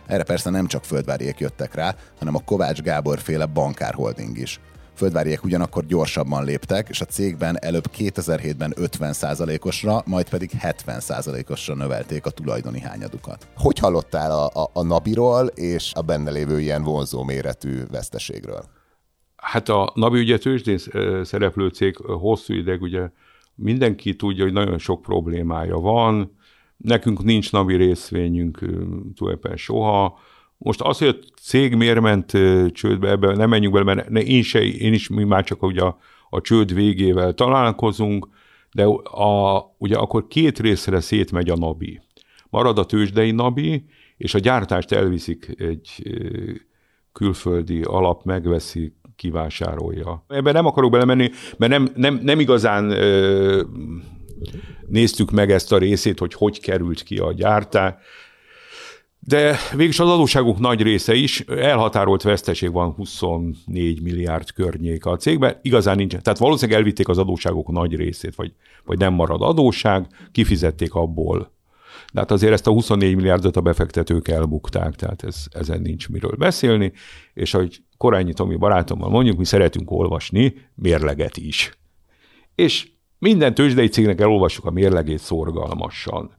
Erre 0.07 0.23
persze 0.23 0.49
nem 0.49 0.67
csak 0.67 0.83
földváriek 0.83 1.39
jöttek 1.39 1.73
rá, 1.75 1.95
hanem 2.19 2.35
a 2.35 2.43
Kovács 2.45 2.81
Gábor 2.81 3.19
féle 3.19 3.45
bankárholding 3.45 4.37
is. 4.37 4.59
Földváriek 4.93 5.43
ugyanakkor 5.43 5.85
gyorsabban 5.85 6.43
léptek, 6.43 6.89
és 6.89 7.01
a 7.01 7.05
cégben 7.05 7.57
előbb 7.61 7.83
2007-ben 7.97 8.73
50%-osra, 8.75 10.01
majd 10.05 10.29
pedig 10.29 10.51
70%-osra 10.61 11.75
növelték 11.75 12.25
a 12.25 12.29
tulajdoni 12.29 12.79
hányadukat. 12.79 13.47
Hogy 13.55 13.79
hallottál 13.79 14.31
a, 14.31 14.45
a, 14.63 14.69
a 14.73 14.83
Nabiról 14.83 15.45
és 15.45 15.91
a 15.93 16.01
benne 16.01 16.31
lévő 16.31 16.59
ilyen 16.59 16.83
vonzó 16.83 17.23
méretű 17.23 17.83
veszteségről? 17.91 18.63
Hát 19.35 19.69
a 19.69 19.91
Nabi 19.95 20.19
ugye 20.19 20.37
tőzsdén 20.37 20.77
szereplő 21.23 21.67
cég 21.67 21.95
hosszú 21.97 22.53
ideig 22.53 22.81
ugye 22.81 23.09
mindenki 23.55 24.15
tudja, 24.15 24.43
hogy 24.43 24.53
nagyon 24.53 24.77
sok 24.77 25.01
problémája 25.01 25.77
van, 25.77 26.36
nekünk 26.77 27.23
nincs 27.23 27.51
Nabi 27.51 27.75
részvényünk 27.75 28.57
tulajdonképpen 29.15 29.57
soha. 29.57 30.19
Most 30.57 30.81
az, 30.81 30.97
hogy 30.97 31.07
a 31.07 31.33
cég 31.41 31.75
miért 31.75 32.01
ment 32.01 32.31
csődbe, 32.71 33.09
ebbe 33.09 33.35
nem 33.35 33.49
menjünk 33.49 33.73
bele, 33.73 33.93
mert 34.09 34.27
én, 34.27 34.43
se, 34.43 34.63
én 34.63 34.93
is 34.93 35.09
mi 35.09 35.23
már 35.23 35.43
csak 35.43 35.63
ugye 35.63 35.81
a, 35.81 35.97
a 36.29 36.41
csőd 36.41 36.73
végével 36.73 37.33
találkozunk, 37.33 38.27
de 38.71 38.85
a, 39.03 39.61
ugye 39.77 39.95
akkor 39.95 40.27
két 40.27 40.59
részre 40.59 40.99
szétmegy 40.99 41.49
a 41.49 41.55
NABI. 41.55 42.01
Marad 42.49 42.77
a 42.77 42.85
tőzsdei 42.85 43.31
NABI, 43.31 43.85
és 44.17 44.33
a 44.33 44.39
gyártást 44.39 44.91
elviszik 44.91 45.55
egy 45.57 46.03
külföldi 47.11 47.81
alap, 47.81 48.23
megveszi, 48.23 48.93
kivásárolja. 49.15 50.25
Ebben 50.27 50.53
nem 50.53 50.65
akarok 50.65 50.91
belemenni, 50.91 51.29
mert 51.57 51.71
nem, 51.71 51.89
nem, 51.95 52.19
nem 52.23 52.39
igazán 52.39 52.89
ö, 52.89 53.61
néztük 54.87 55.31
meg 55.31 55.51
ezt 55.51 55.71
a 55.71 55.77
részét, 55.77 56.19
hogy 56.19 56.33
hogy 56.33 56.59
került 56.59 57.03
ki 57.03 57.17
a 57.17 57.33
gyártás. 57.33 57.93
De 59.19 59.57
végülis 59.71 59.99
az 59.99 60.09
adósságunk 60.09 60.59
nagy 60.59 60.81
része 60.81 61.13
is, 61.13 61.39
elhatárolt 61.39 62.21
veszteség 62.21 62.71
van 62.71 62.91
24 62.91 64.01
milliárd 64.01 64.51
környék 64.51 65.05
a 65.05 65.15
cégben, 65.15 65.59
igazán 65.61 65.95
nincs. 65.95 66.15
Tehát 66.15 66.39
valószínűleg 66.39 66.79
elvitték 66.79 67.07
az 67.07 67.17
adósságok 67.17 67.71
nagy 67.71 67.95
részét, 67.95 68.35
vagy, 68.35 68.53
vagy 68.85 68.97
nem 68.97 69.13
marad 69.13 69.41
adósság, 69.41 70.07
kifizették 70.31 70.93
abból. 70.93 71.55
De 72.13 72.19
hát 72.19 72.31
azért 72.31 72.53
ezt 72.53 72.67
a 72.67 72.71
24 72.71 73.15
milliárdot 73.15 73.55
a 73.55 73.61
befektetők 73.61 74.27
elbukták, 74.27 74.95
tehát 74.95 75.23
ez, 75.23 75.45
ezen 75.51 75.81
nincs 75.81 76.09
miről 76.09 76.35
beszélni, 76.37 76.91
és 77.33 77.53
ahogy 77.53 77.81
Korányi 77.97 78.33
Tomi 78.33 78.55
barátommal 78.55 79.09
mondjuk, 79.09 79.37
mi 79.37 79.45
szeretünk 79.45 79.91
olvasni 79.91 80.53
mérleget 80.75 81.37
is. 81.37 81.77
És 82.55 82.87
minden 83.19 83.53
tőzsdei 83.53 83.87
cégnek 83.87 84.21
elolvassuk 84.21 84.65
a 84.65 84.71
mérlegét 84.71 85.19
szorgalmasan. 85.19 86.31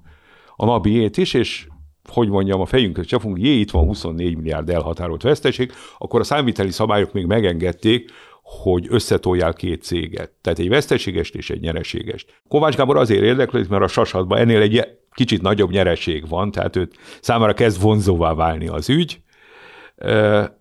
A 0.56 0.64
nabiét 0.64 1.16
is, 1.16 1.34
és 1.34 1.66
hogy 2.08 2.28
mondjam, 2.28 2.60
a 2.60 2.66
fejünket 2.66 3.06
csapunk, 3.06 3.38
jé, 3.40 3.58
itt 3.58 3.70
van 3.70 3.84
24 3.84 4.36
milliárd 4.36 4.70
elhatárolt 4.70 5.22
veszteség, 5.22 5.72
akkor 5.98 6.20
a 6.20 6.24
számviteli 6.24 6.70
szabályok 6.70 7.12
még 7.12 7.26
megengedték, 7.26 8.10
hogy 8.42 8.86
összetolják 8.88 9.54
két 9.54 9.82
céget. 9.82 10.30
Tehát 10.40 10.58
egy 10.58 10.68
veszteségest 10.68 11.34
és 11.34 11.50
egy 11.50 11.60
nyereségest. 11.60 12.40
Kovács 12.48 12.76
Gábor 12.76 12.96
azért 12.96 13.22
érdeklődik, 13.22 13.68
mert 13.68 13.82
a 13.82 13.88
sasatban 13.88 14.38
ennél 14.38 14.60
egy 14.60 14.88
kicsit 15.14 15.42
nagyobb 15.42 15.70
nyereség 15.70 16.28
van, 16.28 16.50
tehát 16.50 16.76
őt 16.76 16.96
számára 17.20 17.54
kezd 17.54 17.82
vonzóvá 17.82 18.34
válni 18.34 18.68
az 18.68 18.88
ügy, 18.88 19.20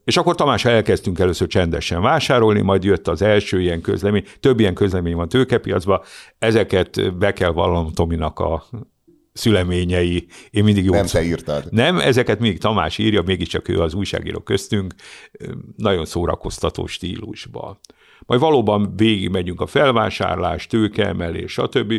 és 0.03 0.17
akkor 0.17 0.35
Tamás 0.35 0.65
elkezdtünk 0.65 1.19
először 1.19 1.47
csendesen 1.47 2.01
vásárolni, 2.01 2.61
majd 2.61 2.83
jött 2.83 3.07
az 3.07 3.21
első 3.21 3.61
ilyen 3.61 3.81
közlemény, 3.81 4.23
több 4.39 4.59
ilyen 4.59 4.73
közlemény 4.73 5.15
van 5.15 5.29
tőkepiacban, 5.29 6.01
ezeket 6.39 7.17
be 7.17 7.33
kell 7.33 7.51
vallanom 7.51 7.91
Tominak 7.93 8.39
a 8.39 8.63
szüleményei. 9.33 10.27
Én 10.49 10.63
mindig 10.63 10.85
jó. 10.85 10.93
Nem 10.93 11.05
te 11.05 11.23
írtad. 11.23 11.67
Nem, 11.69 11.99
ezeket 11.99 12.39
mindig 12.39 12.59
Tamás 12.59 12.97
írja, 12.97 13.21
mégiscsak 13.21 13.67
ő 13.67 13.81
az 13.81 13.93
újságíró 13.93 14.39
köztünk, 14.39 14.93
nagyon 15.75 16.05
szórakoztató 16.05 16.85
stílusban. 16.85 17.79
Majd 18.25 18.41
valóban 18.41 18.93
végig 18.95 19.29
megyünk 19.29 19.61
a 19.61 19.65
felvásárlás, 19.65 20.67
tőkeemelés, 20.67 21.51
stb. 21.51 21.93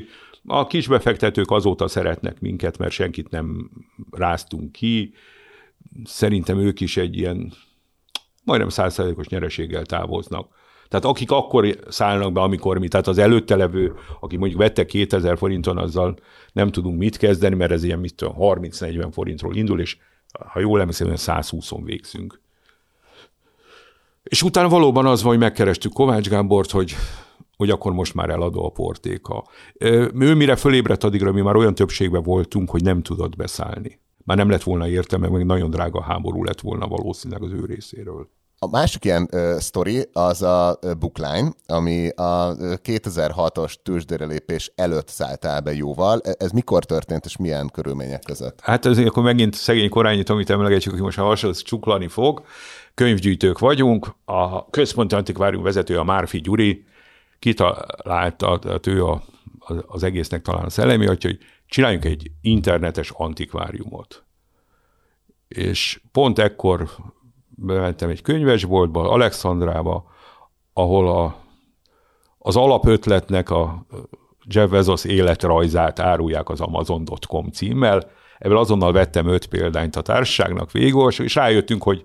A 0.47 0.67
kisbefektetők 0.67 1.51
azóta 1.51 1.89
szeretnek 1.89 2.41
minket, 2.41 2.79
mert 2.79 2.93
senkit 2.93 3.31
nem 3.31 3.71
ráztunk 4.11 4.73
ki. 4.73 5.13
Szerintem 6.05 6.59
ők 6.59 6.81
is 6.81 6.97
egy 6.97 7.17
ilyen 7.17 7.53
majdnem 8.45 8.69
százszerzékos 8.69 9.29
nyereséggel 9.29 9.85
távoznak. 9.85 10.57
Tehát 10.89 11.05
akik 11.05 11.31
akkor 11.31 11.79
szállnak 11.89 12.33
be, 12.33 12.41
amikor 12.41 12.79
mi, 12.79 12.89
tehát 12.89 13.07
az 13.07 13.19
előtte 13.19 13.57
levő, 13.57 13.95
aki 14.21 14.37
mondjuk 14.37 14.61
vette 14.61 14.87
2000 14.87 15.39
forinton, 15.39 15.79
azzal 15.79 16.17
nem 16.53 16.71
tudunk 16.71 16.99
mit 16.99 17.17
kezdeni, 17.17 17.55
mert 17.55 17.71
ez 17.71 17.85
ilyen 17.85 17.99
mit 17.99 18.23
30-40 18.23 19.09
forintról 19.13 19.57
indul, 19.57 19.81
és 19.81 19.97
ha 20.53 20.61
jól 20.61 20.81
emlékszem, 20.81 21.13
120-on 21.15 21.81
végzünk. 21.85 22.41
És 24.23 24.43
utána 24.43 24.69
valóban 24.69 25.07
az 25.07 25.23
van, 25.23 25.31
hogy 25.31 25.41
megkerestük 25.41 25.93
Kovács 25.93 26.29
Gábort, 26.29 26.71
hogy 26.71 26.95
hogy 27.57 27.71
akkor 27.71 27.93
most 27.93 28.15
már 28.15 28.31
eladó 28.31 28.65
a 28.65 28.71
portéka. 28.71 29.45
Ő 29.79 30.35
mire 30.35 30.57
fölébredt 30.57 31.05
addigra, 31.05 31.33
mi 31.33 31.41
már 31.41 31.57
olyan 31.57 31.75
többségben 31.75 32.23
voltunk, 32.23 32.71
hogy 32.71 32.83
nem 32.83 33.03
tudott 33.03 33.37
beszállni. 33.37 34.01
Már 34.29 34.37
nem 34.37 34.51
lett 34.51 34.63
volna 34.63 34.89
értelme, 34.89 35.29
meg 35.29 35.47
nagyon 35.47 35.71
drága 35.71 36.03
háború 36.03 36.45
lett 36.45 36.61
volna 36.61 36.87
valószínűleg 36.87 37.43
az 37.43 37.53
ő 37.53 37.65
részéről. 37.65 38.29
A 38.59 38.69
másik 38.69 39.05
ilyen 39.05 39.29
uh, 39.33 39.57
sztori 39.59 40.09
az 40.13 40.43
a 40.43 40.79
bookline, 40.99 41.53
ami 41.67 42.09
a 42.09 42.57
2006-os 42.57 43.75
tőzsdére 43.83 44.25
lépés 44.25 44.73
előtt 44.75 45.09
szállt 45.09 45.45
el 45.45 45.61
be 45.61 45.75
jóval. 45.75 46.21
E, 46.25 46.35
ez 46.39 46.51
mikor 46.51 46.85
történt, 46.85 47.25
és 47.25 47.37
milyen 47.37 47.69
körülmények 47.73 48.23
között? 48.23 48.61
Hát 48.61 48.87
ez 48.87 48.99
akkor 48.99 49.23
megint 49.23 49.55
szegény 49.55 49.89
korányit, 49.89 50.29
amit 50.29 50.51
emlegetjük, 50.51 50.95
aki 50.95 51.03
most 51.03 51.19
a 51.19 51.23
hasonló 51.23 51.57
csuklani 51.57 52.09
fog. 52.09 52.43
Könyvgyűjtők 52.95 53.59
vagyunk, 53.59 54.15
a 54.25 54.71
központi 54.71 55.15
antikvárium 55.15 55.63
vezető 55.63 55.99
a 55.99 56.05
Márfi 56.05 56.41
Gyuri, 56.41 56.85
kitalálta, 57.39 58.59
tehát 58.59 58.87
ő 58.87 59.05
a, 59.05 59.23
az 59.87 60.03
egésznek 60.03 60.43
talán 60.43 60.65
a 60.65 60.71
szellemi 60.71 61.07
atya, 61.07 61.29
hogy 61.29 61.39
csináljunk 61.69 62.05
egy 62.05 62.31
internetes 62.41 63.11
antikváriumot. 63.11 64.25
És 65.49 66.01
pont 66.13 66.39
ekkor 66.39 66.91
bementem 67.49 68.09
egy 68.09 68.23
könyvesboltba, 68.23 69.11
Alexandrába, 69.11 70.11
ahol 70.73 71.09
a, 71.09 71.37
az 72.39 72.57
alapötletnek 72.57 73.51
a 73.51 73.87
Jeff 74.45 74.71
Bezos 74.71 75.05
életrajzát 75.05 75.99
árulják 75.99 76.49
az 76.49 76.61
Amazon.com 76.61 77.51
címmel. 77.51 78.11
Ebből 78.39 78.59
azonnal 78.59 78.93
vettem 78.93 79.27
öt 79.27 79.47
példányt 79.47 79.97
a 79.97 80.03
társaságnak 80.03 80.73
végül, 80.73 81.09
és 81.09 81.35
rájöttünk, 81.35 81.83
hogy, 81.83 82.05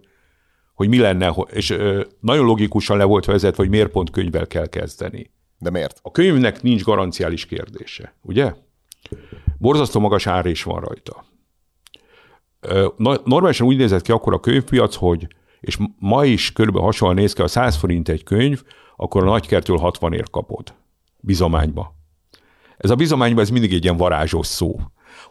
hogy 0.73 0.87
mi 0.87 0.99
lenne, 0.99 1.27
és 1.51 1.77
nagyon 2.19 2.45
logikusan 2.45 2.97
le 2.97 3.03
volt 3.03 3.25
vezetve, 3.25 3.63
hogy 3.63 3.71
miért 3.71 3.91
pont 3.91 4.09
könyvvel 4.09 4.47
kell 4.47 4.67
kezdeni. 4.67 5.31
De 5.59 5.69
miért? 5.69 5.99
A 6.01 6.11
könyvnek 6.11 6.61
nincs 6.61 6.83
garanciális 6.83 7.45
kérdése, 7.45 8.15
ugye? 8.21 8.53
Borzasztó 9.57 9.99
magas 9.99 10.27
ár 10.27 10.45
is 10.45 10.63
van 10.63 10.81
rajta. 10.81 11.25
Normálisan 13.23 13.67
úgy 13.67 13.77
nézett 13.77 14.01
ki 14.01 14.11
akkor 14.11 14.33
a 14.33 14.39
könyvpiac, 14.39 14.95
hogy 14.95 15.27
és 15.59 15.77
ma 15.99 16.25
is 16.25 16.51
körülbelül 16.51 16.87
hasonlóan 16.87 17.19
néz 17.19 17.33
ki, 17.33 17.41
a 17.41 17.47
100 17.47 17.75
forint 17.75 18.09
egy 18.09 18.23
könyv, 18.23 18.63
akkor 18.95 19.23
a 19.23 19.25
nagykertől 19.25 19.77
60 19.77 20.13
ér 20.13 20.29
kapod. 20.29 20.73
Bizományba. 21.19 21.95
Ez 22.77 22.89
a 22.89 22.95
bizományba 22.95 23.41
ez 23.41 23.49
mindig 23.49 23.73
egy 23.73 23.83
ilyen 23.83 23.97
varázsos 23.97 24.47
szó. 24.47 24.79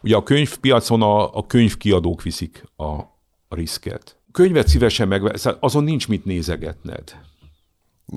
Ugye 0.02 0.16
a 0.16 0.22
könyvpiacon 0.22 1.02
a, 1.02 1.36
a 1.36 1.46
könyvkiadók 1.46 2.22
viszik 2.22 2.64
a, 2.76 2.84
a 3.48 3.54
riszket. 3.54 4.16
Könyvet 4.32 4.68
szívesen 4.68 5.08
meg, 5.08 5.38
azon 5.60 5.84
nincs 5.84 6.08
mit 6.08 6.24
nézegetned. 6.24 7.20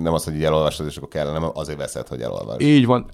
Nem 0.04 0.14
az, 0.14 0.24
hogy 0.24 0.43
elolvasod, 0.43 0.86
és 0.86 0.98
akkor 0.98 1.10
kell, 1.10 1.32
nem 1.32 1.50
azért 1.54 1.78
veszed, 1.78 2.08
hogy 2.08 2.22
elolvasd. 2.22 2.62
Így 2.62 2.86
van. 2.86 3.12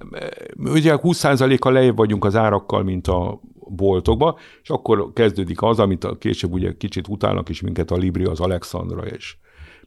Ugye 0.57 0.97
20%-kal 1.01 1.73
lejjebb 1.73 1.97
vagyunk 1.97 2.25
az 2.25 2.35
árakkal, 2.35 2.83
mint 2.83 3.07
a 3.07 3.39
boltokba, 3.53 4.39
és 4.61 4.69
akkor 4.69 5.13
kezdődik 5.13 5.61
az, 5.61 5.79
amit 5.79 6.07
később 6.19 6.53
ugye 6.53 6.73
kicsit 6.77 7.07
utálnak 7.07 7.49
is 7.49 7.61
minket 7.61 7.91
a 7.91 7.95
Libri, 7.95 8.23
az 8.23 8.39
Alexandra 8.39 9.05
és 9.05 9.37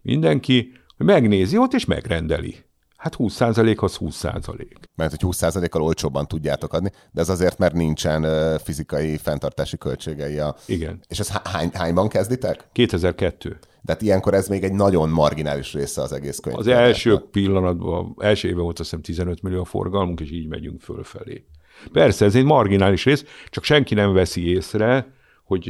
mindenki, 0.02 0.72
hogy 0.96 1.06
megnézi 1.06 1.58
ott 1.58 1.72
és 1.72 1.84
megrendeli. 1.84 2.56
Hát 3.04 3.16
20% 3.18 3.78
az 3.78 3.96
20%. 4.00 4.66
Mert 4.94 5.10
hogy 5.10 5.34
20%-kal 5.36 5.82
olcsóbban 5.82 6.26
tudjátok 6.26 6.72
adni, 6.72 6.90
de 7.12 7.20
ez 7.20 7.28
azért, 7.28 7.58
mert 7.58 7.74
nincsen 7.74 8.26
fizikai 8.58 9.16
fenntartási 9.16 9.78
költségei. 9.78 10.38
A... 10.38 10.56
Igen. 10.66 11.00
És 11.08 11.18
ez 11.18 11.28
hány, 11.28 11.70
hányban 11.72 12.08
kezditek? 12.08 12.68
2002. 12.72 13.58
De 13.82 13.92
hát 13.92 14.02
ilyenkor 14.02 14.34
ez 14.34 14.48
még 14.48 14.62
egy 14.64 14.72
nagyon 14.72 15.08
marginális 15.08 15.72
része 15.72 16.02
az 16.02 16.12
egész 16.12 16.38
könyv. 16.38 16.58
Az 16.58 16.66
első 16.66 17.18
pillanatban, 17.30 18.14
első 18.18 18.48
évben 18.48 18.62
volt 18.62 18.78
azt 18.78 18.88
hiszem 18.88 19.04
15 19.04 19.42
millió 19.42 19.60
a 19.60 19.64
forgalmunk, 19.64 20.20
és 20.20 20.30
így 20.30 20.48
megyünk 20.48 20.80
fölfelé. 20.80 21.44
Persze, 21.92 22.24
ez 22.24 22.34
egy 22.34 22.44
marginális 22.44 23.04
rész, 23.04 23.24
csak 23.48 23.64
senki 23.64 23.94
nem 23.94 24.12
veszi 24.12 24.48
észre, 24.48 25.12
hogy 25.44 25.68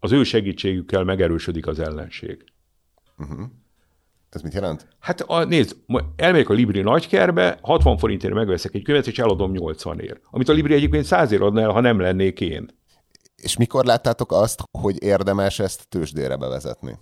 az 0.00 0.12
ő 0.12 0.22
segítségükkel 0.22 1.04
megerősödik 1.04 1.66
az 1.66 1.78
ellenség. 1.78 2.44
Uh-huh. 3.18 3.46
Ez 4.30 4.42
mit 4.42 4.54
jelent? 4.54 4.88
Hát 4.98 5.20
a, 5.20 5.44
nézd, 5.44 5.76
elmegyek 6.16 6.48
a 6.48 6.52
Libri 6.52 6.80
nagykerbe, 6.80 7.58
60 7.62 7.98
forintért 7.98 8.34
megveszek 8.34 8.74
egy 8.74 8.82
könyvet, 8.82 9.06
és 9.06 9.18
eladom 9.18 9.52
80 9.52 10.00
ér. 10.00 10.20
Amit 10.30 10.48
a 10.48 10.52
Libri 10.52 10.74
egyébként 10.74 11.04
100 11.04 11.32
ér 11.32 11.42
adna 11.42 11.60
el, 11.60 11.70
ha 11.70 11.80
nem 11.80 12.00
lennék 12.00 12.40
én. 12.40 12.66
És 13.36 13.56
mikor 13.56 13.84
láttátok 13.84 14.32
azt, 14.32 14.62
hogy 14.78 15.02
érdemes 15.02 15.58
ezt 15.58 15.88
tőzsdére 15.88 16.36
bevezetni? 16.36 16.98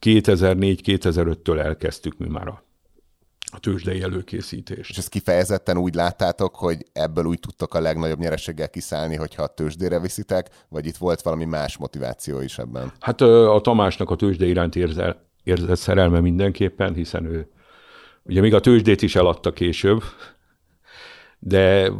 2004-2005-től 0.00 1.58
elkezdtük 1.58 2.18
mi 2.18 2.28
már 2.28 2.48
a 2.48 2.66
a 3.52 3.58
tőzsdei 3.58 4.02
előkészítés. 4.02 4.90
És 4.90 4.98
ezt 4.98 5.08
kifejezetten 5.08 5.78
úgy 5.78 5.94
láttátok, 5.94 6.56
hogy 6.56 6.86
ebből 6.92 7.24
úgy 7.24 7.38
tudtok 7.38 7.74
a 7.74 7.80
legnagyobb 7.80 8.18
nyereséggel 8.18 8.70
kiszállni, 8.70 9.16
hogyha 9.16 9.42
a 9.42 9.46
tőzsdére 9.46 10.00
viszitek, 10.00 10.48
vagy 10.68 10.86
itt 10.86 10.96
volt 10.96 11.22
valami 11.22 11.44
más 11.44 11.76
motiváció 11.76 12.40
is 12.40 12.58
ebben? 12.58 12.92
Hát 13.00 13.20
a 13.20 13.60
Tamásnak 13.62 14.10
a 14.10 14.16
tőzsde 14.16 14.46
iránt 14.46 14.76
érzel, 14.76 15.27
érzett 15.48 15.76
szerelme 15.76 16.20
mindenképpen, 16.20 16.94
hiszen 16.94 17.24
ő 17.24 17.48
ugye 18.22 18.40
még 18.40 18.54
a 18.54 18.60
tőzsdét 18.60 19.02
is 19.02 19.16
eladta 19.16 19.52
később, 19.52 20.02
de 21.38 21.90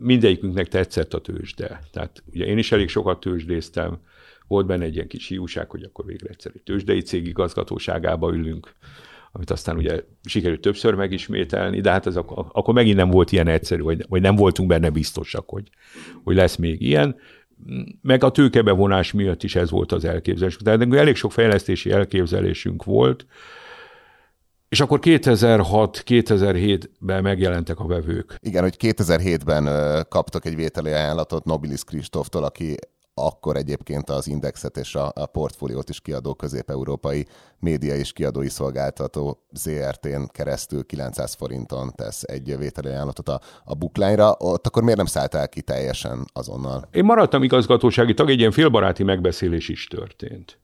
mindegyikünknek 0.00 0.68
tetszett 0.68 1.14
a 1.14 1.20
tőzsde. 1.20 1.80
Tehát 1.92 2.22
ugye 2.32 2.44
én 2.44 2.58
is 2.58 2.72
elég 2.72 2.88
sokat 2.88 3.20
tőzsdéztem, 3.20 3.98
volt 4.46 4.66
benne 4.66 4.84
egy 4.84 4.94
ilyen 4.94 5.08
kis 5.08 5.28
hiúság, 5.28 5.70
hogy 5.70 5.82
akkor 5.82 6.04
végre 6.04 6.28
egyszer 6.28 6.52
egy 6.54 6.62
tőzsdei 6.62 7.00
cég 7.00 7.26
igazgatóságába 7.26 8.32
ülünk, 8.32 8.74
amit 9.32 9.50
aztán 9.50 9.76
ugye 9.76 10.04
sikerült 10.24 10.60
többször 10.60 10.94
megismételni, 10.94 11.80
de 11.80 11.90
hát 11.90 12.06
ez 12.06 12.16
akkor, 12.16 12.46
akkor 12.52 12.74
megint 12.74 12.96
nem 12.96 13.10
volt 13.10 13.32
ilyen 13.32 13.48
egyszerű, 13.48 13.82
vagy, 13.82 14.04
vagy 14.08 14.20
nem 14.20 14.36
voltunk 14.36 14.68
benne 14.68 14.90
biztosak, 14.90 15.48
hogy, 15.48 15.68
hogy 16.24 16.36
lesz 16.36 16.56
még 16.56 16.80
ilyen. 16.82 17.16
Meg 18.02 18.24
a 18.24 18.30
tőkebevonás 18.30 19.12
miatt 19.12 19.42
is 19.42 19.56
ez 19.56 19.70
volt 19.70 19.92
az 19.92 20.04
elképzelés. 20.04 20.56
Tehát 20.56 20.94
elég 20.94 21.16
sok 21.16 21.32
fejlesztési 21.32 21.90
elképzelésünk 21.90 22.84
volt, 22.84 23.26
és 24.68 24.80
akkor 24.80 24.98
2006-2007-ben 25.02 27.22
megjelentek 27.22 27.78
a 27.78 27.86
vevők. 27.86 28.34
Igen, 28.38 28.62
hogy 28.62 28.76
2007-ben 28.78 29.68
kaptak 30.08 30.44
egy 30.44 30.56
vételi 30.56 30.92
ajánlatot 30.92 31.44
Nobilis 31.44 31.84
Kristóftól, 31.84 32.44
aki 32.44 32.76
akkor 33.14 33.56
egyébként 33.56 34.10
az 34.10 34.26
Indexet 34.26 34.76
és 34.76 34.94
a, 34.94 35.12
a 35.14 35.26
portfóliót 35.26 35.88
is 35.88 36.00
kiadó 36.00 36.34
közép-európai 36.34 37.26
média 37.58 37.94
és 37.94 38.12
kiadói 38.12 38.48
szolgáltató 38.48 39.46
ZRT-n 39.52 40.22
keresztül 40.26 40.86
900 40.86 41.34
forinton 41.34 41.92
tesz 41.94 42.22
egy 42.22 42.56
vételi 42.58 42.88
ajánlatot 42.88 43.28
a, 43.28 43.40
a 43.64 43.74
booklányra, 43.74 44.34
ott 44.38 44.66
akkor 44.66 44.82
miért 44.82 44.96
nem 44.96 45.06
szálltál 45.06 45.48
ki 45.48 45.62
teljesen 45.62 46.24
azonnal? 46.32 46.88
Én 46.92 47.04
maradtam 47.04 47.42
igazgatósági 47.42 48.14
tag, 48.14 48.30
egy 48.30 48.38
ilyen 48.38 48.50
félbaráti 48.50 49.02
megbeszélés 49.02 49.68
is 49.68 49.86
történt 49.86 50.58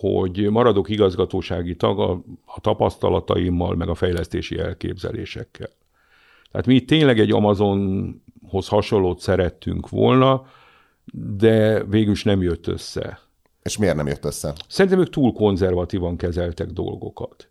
hogy 0.00 0.50
maradok 0.50 0.88
igazgatósági 0.88 1.76
tag 1.76 1.98
a, 2.00 2.10
a 2.44 2.60
tapasztalataimmal, 2.60 3.74
meg 3.74 3.88
a 3.88 3.94
fejlesztési 3.94 4.58
elképzelésekkel. 4.58 5.68
Tehát 6.50 6.66
mi 6.66 6.80
tényleg 6.84 7.18
egy 7.18 7.30
Amazonhoz 7.30 8.68
hasonlót 8.68 9.20
szerettünk 9.20 9.88
volna, 9.88 10.46
de 11.12 11.84
végül 11.84 12.12
is 12.12 12.24
nem 12.24 12.42
jött 12.42 12.66
össze. 12.66 13.20
És 13.62 13.78
miért 13.78 13.96
nem 13.96 14.06
jött 14.06 14.24
össze? 14.24 14.54
Szerintem 14.68 15.00
ők 15.00 15.10
túl 15.10 15.32
konzervatívan 15.32 16.16
kezeltek 16.16 16.66
dolgokat. 16.66 17.50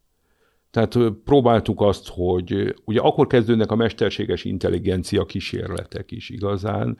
Tehát 0.72 0.98
próbáltuk 1.26 1.82
azt, 1.82 2.08
hogy 2.08 2.76
ugye 2.86 3.00
akkor 3.00 3.28
kezdődnek 3.28 3.72
a 3.72 3.76
mesterséges 3.76 4.44
intelligencia 4.44 5.26
kísérletek 5.26 6.12
is 6.12 6.30
igazán, 6.30 6.98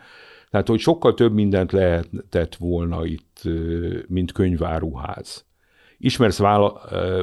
tehát 0.50 0.68
hogy 0.68 0.80
sokkal 0.80 1.14
több 1.14 1.34
mindent 1.34 1.72
lehetett 1.72 2.56
volna 2.56 3.06
itt, 3.06 3.42
mint 4.08 4.32
könyváruház. 4.32 5.46
Ismersz 5.98 6.40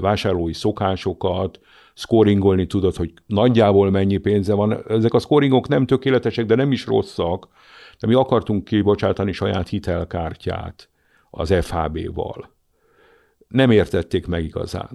vásárlói 0.01 0.53
szokásokat, 0.53 1.61
scoringolni 1.95 2.66
tudod, 2.66 2.97
hogy 2.97 3.12
nagyjából 3.26 3.91
mennyi 3.91 4.16
pénze 4.16 4.55
van. 4.55 4.84
Ezek 4.89 5.14
a 5.14 5.18
scoringok 5.18 5.68
nem 5.68 5.87
tökéletesek, 5.87 6.47
de 6.47 6.55
nem 6.55 6.72
is 6.72 6.87
rosszak, 6.87 7.49
de 8.01 8.07
mi 8.07 8.15
akartunk 8.15 8.65
kibocsátani 8.65 9.33
saját 9.33 9.69
hitelkártyát 9.69 10.89
az 11.31 11.55
FHB-val. 11.61 12.55
Nem 13.49 13.71
értették 13.71 14.27
meg 14.27 14.45
igazán. 14.45 14.89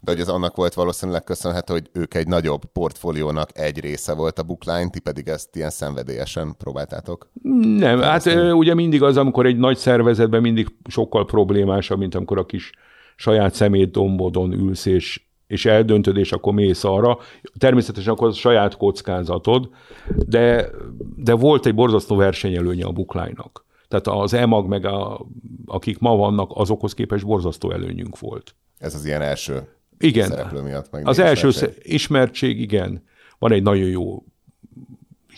De 0.00 0.12
hogy 0.12 0.20
ez 0.20 0.28
annak 0.28 0.56
volt 0.56 0.74
valószínűleg 0.74 1.24
köszönhető, 1.24 1.72
hogy 1.72 1.90
ők 1.92 2.14
egy 2.14 2.26
nagyobb 2.26 2.64
portfóliónak 2.64 3.58
egy 3.58 3.80
része 3.80 4.14
volt 4.14 4.38
a 4.38 4.42
bookline, 4.42 4.90
ti 4.90 5.00
pedig 5.00 5.28
ezt 5.28 5.56
ilyen 5.56 5.70
szenvedélyesen 5.70 6.54
próbáltátok? 6.58 7.30
Nem, 7.78 8.00
hát 8.00 8.26
ugye 8.52 8.74
mindig 8.74 9.02
az, 9.02 9.16
amikor 9.16 9.46
egy 9.46 9.56
nagy 9.56 9.76
szervezetben 9.76 10.40
mindig 10.40 10.66
sokkal 10.88 11.24
problémásabb, 11.24 11.98
mint 11.98 12.14
amikor 12.14 12.38
a 12.38 12.46
kis 12.46 12.70
saját 13.16 13.54
szemét 13.54 13.90
dombodon 13.90 14.52
ülsz, 14.52 14.86
és 14.86 15.25
és 15.46 15.66
eldöntöd, 15.66 16.16
és 16.16 16.32
akkor 16.32 16.52
mész 16.52 16.84
arra. 16.84 17.18
Természetesen 17.58 18.12
akkor 18.12 18.28
az 18.28 18.36
saját 18.36 18.76
kockázatod, 18.76 19.68
de, 20.26 20.70
de 21.16 21.34
volt 21.34 21.66
egy 21.66 21.74
borzasztó 21.74 22.16
versenyelőnye 22.16 22.84
a 22.84 22.92
bookline-nak. 22.92 23.64
Tehát 23.88 24.06
az 24.06 24.32
EMAG, 24.32 24.66
meg 24.66 24.84
a, 24.84 25.26
akik 25.66 25.98
ma 25.98 26.16
vannak, 26.16 26.50
azokhoz 26.54 26.94
képest 26.94 27.26
borzasztó 27.26 27.70
előnyünk 27.70 28.18
volt. 28.18 28.54
Ez 28.78 28.94
az 28.94 29.04
ilyen 29.04 29.22
első 29.22 29.68
igen. 29.98 30.28
szereplő 30.28 30.60
miatt. 30.60 30.90
Meg 30.90 31.08
az 31.08 31.18
első 31.18 31.48
ismertség. 31.48 31.92
ismertség, 31.92 32.60
igen. 32.60 33.04
Van 33.38 33.52
egy 33.52 33.62
nagyon 33.62 33.88
jó 33.88 34.24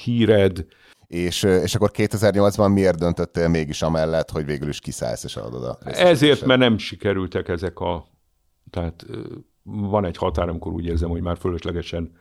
híred. 0.04 0.66
És, 1.06 1.42
és 1.42 1.74
akkor 1.74 1.90
2008-ban 1.94 2.72
miért 2.72 2.98
döntöttél 2.98 3.48
mégis 3.48 3.82
amellett, 3.82 4.30
hogy 4.30 4.44
végül 4.44 4.68
is 4.68 4.80
kiszállsz 4.80 5.24
és 5.24 5.36
adod 5.36 5.64
a 5.64 5.78
Ezért, 5.84 6.44
mert 6.44 6.60
nem 6.60 6.78
sikerültek 6.78 7.48
ezek 7.48 7.78
a... 7.78 8.06
Tehát 8.70 9.06
van 9.70 10.04
egy 10.04 10.16
határ, 10.16 10.48
amikor 10.48 10.72
úgy 10.72 10.86
érzem, 10.86 11.08
hogy 11.08 11.22
már 11.22 11.36
fölöslegesen 11.36 12.12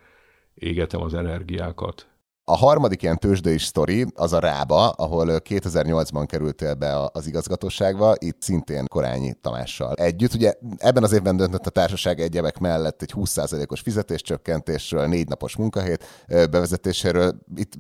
égetem 0.54 1.02
az 1.02 1.14
energiákat. 1.14 2.08
A 2.50 2.58
harmadik 2.58 3.02
ilyen 3.02 3.18
tőzsdei 3.18 3.58
sztori 3.58 4.06
az 4.16 4.34
a 4.34 4.40
Rába, 4.40 4.90
ahol 4.90 5.28
2008-ban 5.30 6.24
kerültél 6.26 6.74
be 6.74 7.10
az 7.12 7.28
igazgatóságba, 7.28 8.14
itt 8.18 8.42
szintén 8.42 8.86
Korányi 8.88 9.34
Tamással 9.42 9.94
együtt. 9.94 10.34
Ugye 10.34 10.54
ebben 10.78 11.04
az 11.04 11.14
évben 11.14 11.38
döntött 11.38 11.66
a 11.66 11.70
társaság 11.70 12.20
egyebek 12.20 12.60
mellett 12.60 13.02
egy 13.02 13.12
20%-os 13.16 13.82
fizetéscsökkentésről, 13.82 15.08
négy 15.08 15.28
napos 15.28 15.56
munkahét 15.56 16.26
bevezetéséről. 16.28 17.32
Itt 17.56 17.74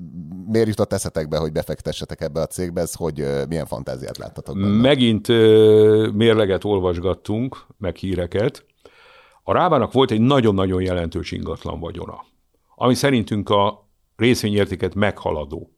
miért 0.47 0.67
jutott 0.67 0.93
eszetekbe, 0.93 1.37
hogy 1.37 1.51
befektessetek 1.51 2.21
ebbe 2.21 2.41
a 2.41 2.45
cégbe? 2.45 2.81
Ez 2.81 2.93
hogy 2.93 3.25
milyen 3.47 3.65
fantáziát 3.65 4.17
láttatok 4.17 4.55
benne? 4.55 4.81
Megint 4.81 5.27
mérleget 6.13 6.63
olvasgattunk, 6.63 7.65
meg 7.77 7.95
híreket, 7.95 8.65
a 9.49 9.53
Rábának 9.53 9.91
volt 9.91 10.11
egy 10.11 10.21
nagyon-nagyon 10.21 10.81
jelentős 10.81 11.31
ingatlan 11.31 11.79
vagyona, 11.79 12.25
ami 12.75 12.93
szerintünk 12.93 13.49
a 13.49 13.89
részvényértéket 14.15 14.95
meghaladó. 14.95 15.71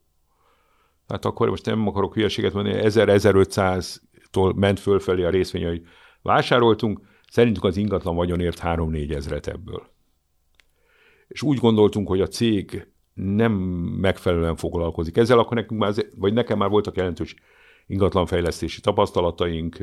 Tehát 1.08 1.26
akkor 1.26 1.50
most 1.50 1.66
nem 1.66 1.88
akarok 1.88 2.14
hülyeséget 2.14 2.54
mondani, 2.54 2.80
1000-1500-tól 2.82 4.56
ment 4.56 4.80
fölfelé 4.80 5.24
a 5.24 5.30
részvény, 5.30 5.66
hogy 5.66 5.82
vásároltunk, 6.22 7.02
szerintünk 7.28 7.66
az 7.66 7.78
ingatlan 7.78 8.16
vagyonért 8.16 8.60
3-4 8.64 9.16
ezret 9.16 9.48
ebből. 9.48 9.88
És 11.28 11.42
úgy 11.42 11.58
gondoltunk, 11.58 12.08
hogy 12.08 12.22
a 12.22 12.28
cég 12.28 12.88
nem 13.14 13.52
megfelelően 14.02 14.56
foglalkozik 14.56 15.18
ezzel, 15.18 15.40
akkor 15.40 15.58
nekünk 15.58 15.80
már, 15.80 15.94
vagy 16.18 16.34
nekem 16.34 16.58
már 16.58 16.70
voltak 16.70 16.98
jelentős 16.98 17.36
ingatlanfejlesztési 17.88 18.82
tapasztalataink, 18.82 19.78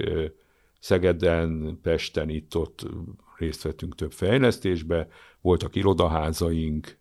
Szegeden, 0.79 1.79
Pesten, 1.83 2.29
itt-ott 2.29 2.87
részt 3.39 3.63
vettünk 3.63 3.95
több 3.95 4.13
fejlesztésbe, 4.13 5.09
voltak 5.41 5.75
irodaházaink, 5.75 6.99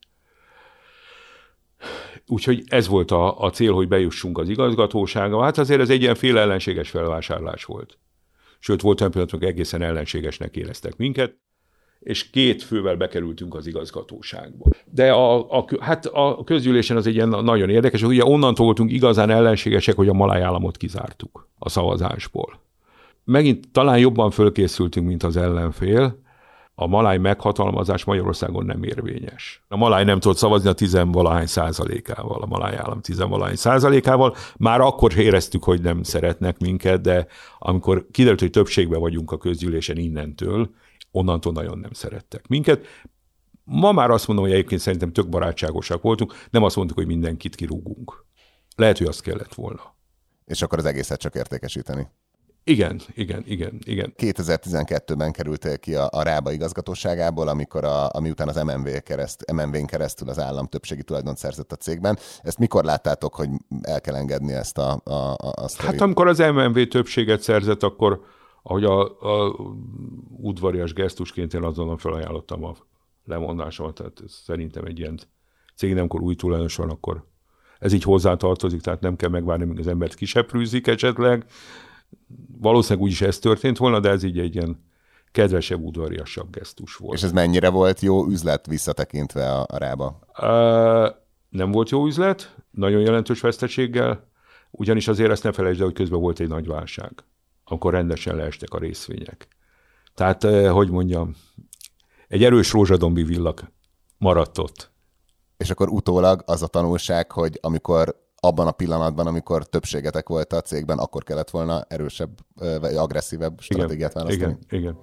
Úgyhogy 2.27 2.63
ez 2.67 2.87
volt 2.87 3.11
a, 3.11 3.39
a 3.39 3.49
cél, 3.49 3.73
hogy 3.73 3.87
bejussunk 3.87 4.37
az 4.37 4.49
igazgatósága. 4.49 5.43
Hát 5.43 5.57
azért 5.57 5.81
ez 5.81 5.89
egy 5.89 6.01
ilyen 6.01 6.15
fél 6.15 6.37
ellenséges 6.37 6.89
felvásárlás 6.89 7.63
volt. 7.63 7.97
Sőt, 8.59 8.81
volt 8.81 8.99
olyan 8.99 9.11
pillanat, 9.11 9.43
egészen 9.43 9.81
ellenségesnek 9.81 10.55
éreztek 10.55 10.97
minket, 10.97 11.35
és 11.99 12.29
két 12.29 12.63
fővel 12.63 12.95
bekerültünk 12.95 13.55
az 13.55 13.67
igazgatóságba. 13.67 14.65
De 14.85 15.11
a, 15.11 15.57
a, 15.57 15.65
hát 15.79 16.05
a 16.05 16.43
közgyűlésen 16.45 16.97
az 16.97 17.07
egy 17.07 17.13
ilyen 17.13 17.29
nagyon 17.29 17.69
érdekes, 17.69 18.01
hogy 18.01 18.09
ugye 18.09 18.25
onnantól 18.25 18.65
voltunk 18.65 18.91
igazán 18.91 19.29
ellenségesek, 19.29 19.95
hogy 19.95 20.07
a 20.07 20.13
malájállamot 20.13 20.77
kizártuk 20.77 21.49
a 21.57 21.69
szavazásból. 21.69 22.59
Megint 23.23 23.71
talán 23.71 23.99
jobban 23.99 24.31
fölkészültünk, 24.31 25.07
mint 25.07 25.23
az 25.23 25.37
ellenfél, 25.37 26.23
a 26.75 26.87
maláj 26.87 27.17
meghatalmazás 27.17 28.03
Magyarországon 28.03 28.65
nem 28.65 28.83
érvényes. 28.83 29.63
A 29.67 29.75
maláj 29.75 30.03
nem 30.03 30.19
tudott 30.19 30.37
szavazni 30.37 30.69
a 30.69 30.73
tizenvalahány 30.73 31.45
százalékával, 31.45 32.41
a 32.41 32.45
maláj 32.45 32.75
állam 32.75 33.01
tizenvalahány 33.01 33.55
százalékával. 33.55 34.35
Már 34.57 34.81
akkor 34.81 35.17
éreztük, 35.17 35.63
hogy 35.63 35.81
nem 35.81 36.03
szeretnek 36.03 36.59
minket, 36.59 37.01
de 37.01 37.27
amikor 37.59 38.07
kiderült, 38.11 38.39
hogy 38.39 38.49
többségben 38.49 38.99
vagyunk 38.99 39.31
a 39.31 39.37
közgyűlésen 39.37 39.97
innentől, 39.97 40.69
onnantól 41.11 41.53
nagyon 41.53 41.77
nem 41.77 41.93
szerettek 41.93 42.47
minket. 42.47 42.85
Ma 43.63 43.91
már 43.91 44.09
azt 44.09 44.27
mondom, 44.27 44.45
hogy 44.45 44.53
egyébként 44.53 44.81
szerintem 44.81 45.11
tök 45.11 45.29
barátságosak 45.29 46.01
voltunk, 46.01 46.33
nem 46.49 46.63
azt 46.63 46.75
mondtuk, 46.75 46.97
hogy 46.97 47.07
mindenkit 47.07 47.55
kirúgunk. 47.55 48.25
Lehet, 48.75 48.97
hogy 48.97 49.07
azt 49.07 49.21
kellett 49.21 49.53
volna. 49.53 49.95
És 50.45 50.61
akkor 50.61 50.77
az 50.77 50.85
egészet 50.85 51.19
csak 51.19 51.35
értékesíteni. 51.35 52.07
Igen, 52.67 53.01
igen, 53.13 53.43
igen, 53.45 53.79
igen. 53.83 54.13
2012-ben 54.17 55.31
kerültél 55.31 55.77
ki 55.77 55.95
a, 55.95 56.07
a 56.11 56.21
Rába 56.21 56.51
igazgatóságából, 56.51 57.47
amikor 57.47 57.83
a, 57.83 58.09
ami 58.09 58.29
után 58.29 58.47
az 58.47 58.63
MMV 58.63 58.87
kereszt, 59.03 59.51
MMV-n 59.51 59.85
keresztül 59.85 60.29
az 60.29 60.39
állam 60.39 60.67
többségi 60.67 61.03
tulajdont 61.03 61.37
szerzett 61.37 61.71
a 61.71 61.75
cégben. 61.75 62.17
Ezt 62.41 62.57
mikor 62.57 62.83
láttátok, 62.83 63.35
hogy 63.35 63.49
el 63.81 64.01
kell 64.01 64.15
engedni 64.15 64.53
ezt 64.53 64.77
a, 64.77 65.01
a, 65.03 65.13
a, 65.13 65.35
a 65.37 65.69
Hát 65.77 66.01
amikor 66.01 66.27
az 66.27 66.37
MMV 66.37 66.87
többséget 66.87 67.41
szerzett, 67.41 67.83
akkor 67.83 68.21
ahogy 68.63 68.83
a, 68.83 69.01
a 69.03 69.55
udvarias 70.41 70.93
gesztusként 70.93 71.53
én 71.53 71.63
azonnal 71.63 71.97
felajánlottam 71.97 72.63
a 72.63 72.75
lemondásomat, 73.25 73.93
tehát 73.93 74.21
ez 74.25 74.33
szerintem 74.33 74.85
egy 74.85 74.99
ilyen 74.99 75.19
cég, 75.75 75.97
amikor 75.97 76.21
új 76.21 76.35
tulajdonos 76.35 76.75
van, 76.75 76.89
akkor 76.89 77.23
ez 77.79 77.93
így 77.93 78.03
hozzátartozik, 78.03 78.81
tehát 78.81 79.01
nem 79.01 79.15
kell 79.15 79.29
megvárni, 79.29 79.65
míg 79.65 79.79
az 79.79 79.87
embert 79.87 80.13
kiseprűzik 80.13 80.87
esetleg, 80.87 81.45
valószínűleg 82.59 83.03
úgyis 83.03 83.21
ez 83.21 83.39
történt 83.39 83.77
volna, 83.77 83.99
de 83.99 84.09
ez 84.09 84.23
így 84.23 84.39
egy 84.39 84.55
ilyen 84.55 84.83
kedvesebb, 85.31 85.81
udvariasabb 85.81 86.49
gesztus 86.49 86.95
volt. 86.95 87.17
És 87.17 87.23
ez 87.23 87.31
mennyire 87.31 87.69
volt 87.69 87.99
jó 87.99 88.27
üzlet 88.27 88.65
visszatekintve 88.65 89.51
a, 89.51 89.65
a 89.67 89.77
rába? 89.77 90.19
Uh, 90.41 91.15
nem 91.49 91.71
volt 91.71 91.89
jó 91.89 92.05
üzlet, 92.05 92.55
nagyon 92.71 93.01
jelentős 93.01 93.41
veszteséggel, 93.41 94.29
ugyanis 94.71 95.07
azért 95.07 95.31
ezt 95.31 95.43
ne 95.43 95.51
felejtsd 95.51 95.79
el, 95.79 95.85
hogy 95.85 95.95
közben 95.95 96.19
volt 96.19 96.39
egy 96.39 96.47
nagy 96.47 96.67
válság, 96.67 97.11
akkor 97.63 97.93
rendesen 97.93 98.35
leestek 98.35 98.73
a 98.73 98.79
részvények. 98.79 99.47
Tehát, 100.13 100.43
uh, 100.43 100.67
hogy 100.67 100.89
mondjam, 100.89 101.35
egy 102.27 102.43
erős 102.43 102.71
rózsadombi 102.71 103.23
villak 103.23 103.71
maradt 104.17 104.57
ott. 104.57 104.91
És 105.57 105.69
akkor 105.69 105.89
utólag 105.89 106.43
az 106.45 106.63
a 106.63 106.67
tanulság, 106.67 107.31
hogy 107.31 107.59
amikor 107.61 108.24
abban 108.45 108.67
a 108.67 108.71
pillanatban, 108.71 109.27
amikor 109.27 109.65
többségetek 109.65 110.27
volt 110.29 110.53
a 110.53 110.61
cégben, 110.61 110.97
akkor 110.97 111.23
kellett 111.23 111.49
volna 111.49 111.85
erősebb 111.87 112.29
vagy 112.79 112.95
agresszívebb 112.95 113.59
stratégiát 113.59 114.13
választani. 114.13 114.57
Igen, 114.67 114.79
igen. 114.81 114.97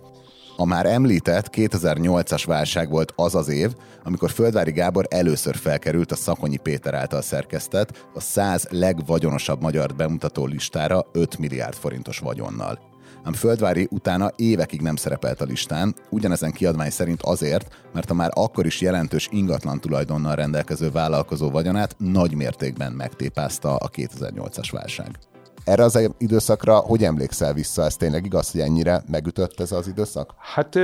A 0.57 0.65
már 0.65 0.87
említett 0.87 1.49
2008-as 1.53 2.43
válság 2.47 2.91
volt 2.91 3.13
az 3.17 3.35
az 3.35 3.49
év, 3.49 3.75
amikor 4.05 4.31
Földvári 4.31 4.73
Gábor 4.73 5.07
először 5.09 5.57
felkerült 5.57 6.13
a 6.13 6.17
Szakonyi 6.17 6.57
Péter 6.57 6.95
által 6.95 7.23
szerkesztett 7.23 8.07
a 8.15 8.21
100 8.21 8.67
legvagyonosabb 8.71 9.63
magyar 9.63 9.95
bemutató 9.95 10.47
listára 10.47 11.07
5 11.13 11.39
milliárd 11.39 11.75
forintos 11.75 12.19
vagyonnal. 12.19 12.92
Ám 13.25 13.33
Földvári 13.33 13.89
utána 13.91 14.31
évekig 14.37 14.81
nem 14.81 14.97
szerepelt 14.97 15.41
a 15.41 15.45
listán, 15.45 15.95
ugyanezen 16.11 16.53
kiadvány 16.53 16.91
szerint 16.91 17.23
azért, 17.23 17.77
mert 17.93 18.11
a 18.11 18.15
már 18.15 18.31
akkor 18.35 18.67
is 18.67 18.81
jelentős 18.81 19.29
ingatlan 19.31 19.81
tulajdonnal 19.81 20.35
rendelkező 20.35 20.91
vállalkozó 20.91 21.51
vagyonát 21.51 21.95
nagy 21.99 22.35
mértékben 22.35 22.93
megtépázta 22.93 23.77
a 23.77 23.89
2008-as 23.89 24.69
válság. 24.71 25.19
Erre 25.65 25.83
az 25.83 26.11
időszakra 26.19 26.77
hogy 26.77 27.05
emlékszel 27.05 27.53
vissza? 27.53 27.83
Ez 27.83 27.97
tényleg 27.97 28.25
igaz, 28.25 28.51
hogy 28.51 28.61
ennyire 28.61 29.03
megütött 29.11 29.61
ez 29.61 29.73
az 29.73 29.89
időszak? 29.89 30.35
Hát 30.39 30.75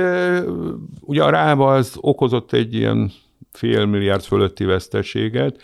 ugye 0.99 1.23
a 1.23 1.29
rába 1.29 1.73
az 1.73 1.93
okozott 1.95 2.53
egy 2.53 2.73
ilyen 2.73 3.11
fél 3.51 3.85
milliárd 3.85 4.23
fölötti 4.23 4.63
veszteséget. 4.63 5.57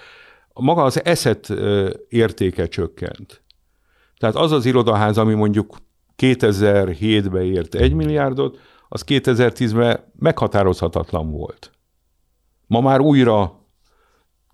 Maga 0.53 0.83
az 0.83 1.05
eszet 1.05 1.49
értéke 2.09 2.67
csökkent. 2.67 3.43
Tehát 4.17 4.35
az 4.35 4.51
az 4.51 4.65
irodaház, 4.65 5.17
ami 5.17 5.33
mondjuk 5.33 5.75
2007-ben 6.17 7.43
ért 7.43 7.75
egy 7.75 7.93
milliárdot, 7.93 8.59
az 8.89 9.03
2010-ben 9.07 10.11
meghatározhatatlan 10.19 11.31
volt. 11.31 11.71
Ma 12.67 12.81
már 12.81 12.99
újra 12.99 13.59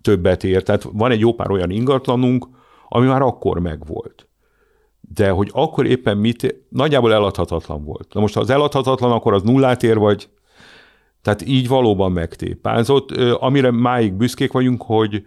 többet 0.00 0.44
ér, 0.44 0.62
tehát 0.62 0.82
van 0.92 1.10
egy 1.10 1.20
jó 1.20 1.34
pár 1.34 1.50
olyan 1.50 1.70
ingatlanunk, 1.70 2.48
ami 2.88 3.06
már 3.06 3.22
akkor 3.22 3.58
megvolt 3.58 4.26
de 5.14 5.30
hogy 5.30 5.50
akkor 5.52 5.86
éppen 5.86 6.16
mit, 6.16 6.54
nagyjából 6.68 7.12
eladhatatlan 7.12 7.84
volt. 7.84 8.14
Na 8.14 8.20
most, 8.20 8.34
ha 8.34 8.40
az 8.40 8.50
eladhatatlan, 8.50 9.12
akkor 9.12 9.32
az 9.32 9.42
nullát 9.42 9.82
ér, 9.82 9.98
vagy 9.98 10.28
tehát 11.22 11.46
így 11.46 11.68
valóban 11.68 12.12
megtépázott, 12.12 13.10
amire 13.16 13.70
máig 13.70 14.12
büszkék 14.12 14.52
vagyunk, 14.52 14.82
hogy 14.82 15.22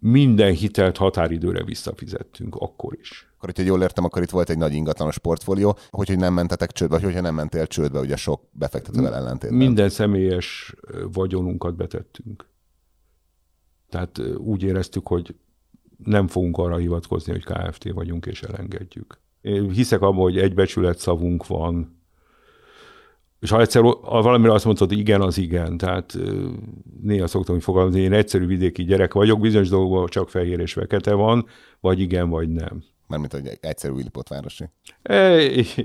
minden 0.00 0.52
hitelt 0.52 0.96
határidőre 0.96 1.64
visszafizettünk 1.64 2.54
akkor 2.54 2.96
is. 3.00 3.30
Akkor, 3.36 3.48
hogyha 3.48 3.70
jól 3.70 3.82
értem, 3.82 4.04
akkor 4.04 4.22
itt 4.22 4.30
volt 4.30 4.50
egy 4.50 4.58
nagy 4.58 4.72
ingatlanos 4.72 5.18
portfólió, 5.18 5.76
hogy, 5.90 6.08
hogy 6.08 6.18
nem 6.18 6.34
mentetek 6.34 6.72
csődbe, 6.72 6.94
vagy 6.94 7.04
hogyha 7.04 7.20
nem 7.20 7.34
mentél 7.34 7.66
csődbe, 7.66 8.00
ugye 8.00 8.16
sok 8.16 8.42
befektetővel 8.50 9.14
ellentétben. 9.14 9.58
Minden 9.58 9.88
személyes 9.88 10.74
vagyonunkat 11.12 11.76
betettünk. 11.76 12.48
Tehát 13.88 14.18
úgy 14.36 14.62
éreztük, 14.62 15.06
hogy 15.06 15.34
nem 16.04 16.28
fogunk 16.28 16.58
arra 16.58 16.76
hivatkozni, 16.76 17.32
hogy 17.32 17.44
KFT 17.44 17.92
vagyunk 17.92 18.26
és 18.26 18.42
elengedjük. 18.42 19.20
Én 19.40 19.70
hiszek 19.70 20.00
abban, 20.00 20.22
hogy 20.22 20.38
egy 20.38 20.54
becsület 20.54 20.98
szavunk 20.98 21.46
van, 21.46 21.95
és 23.40 23.50
ha 23.50 23.60
egyszer 23.60 23.82
valamire 24.02 24.52
azt 24.52 24.64
mondod, 24.64 24.88
hogy 24.88 24.98
igen, 24.98 25.20
az 25.20 25.38
igen. 25.38 25.76
Tehát 25.76 26.18
néha 27.02 27.26
szoktam 27.26 27.54
hogy 27.54 27.64
fogalmazni, 27.64 28.00
én 28.00 28.12
egyszerű 28.12 28.46
vidéki 28.46 28.84
gyerek 28.84 29.12
vagyok, 29.12 29.40
bizonyos 29.40 29.68
dolgokban 29.68 30.06
csak 30.06 30.30
fehér 30.30 30.60
és 30.60 30.72
fekete 30.72 31.14
van, 31.14 31.46
vagy 31.80 32.00
igen, 32.00 32.28
vagy 32.28 32.48
nem. 32.48 32.82
Mármint, 33.06 33.32
hogy 33.32 33.58
egyszerű 33.60 33.98
Illipotvárosi. 33.98 34.64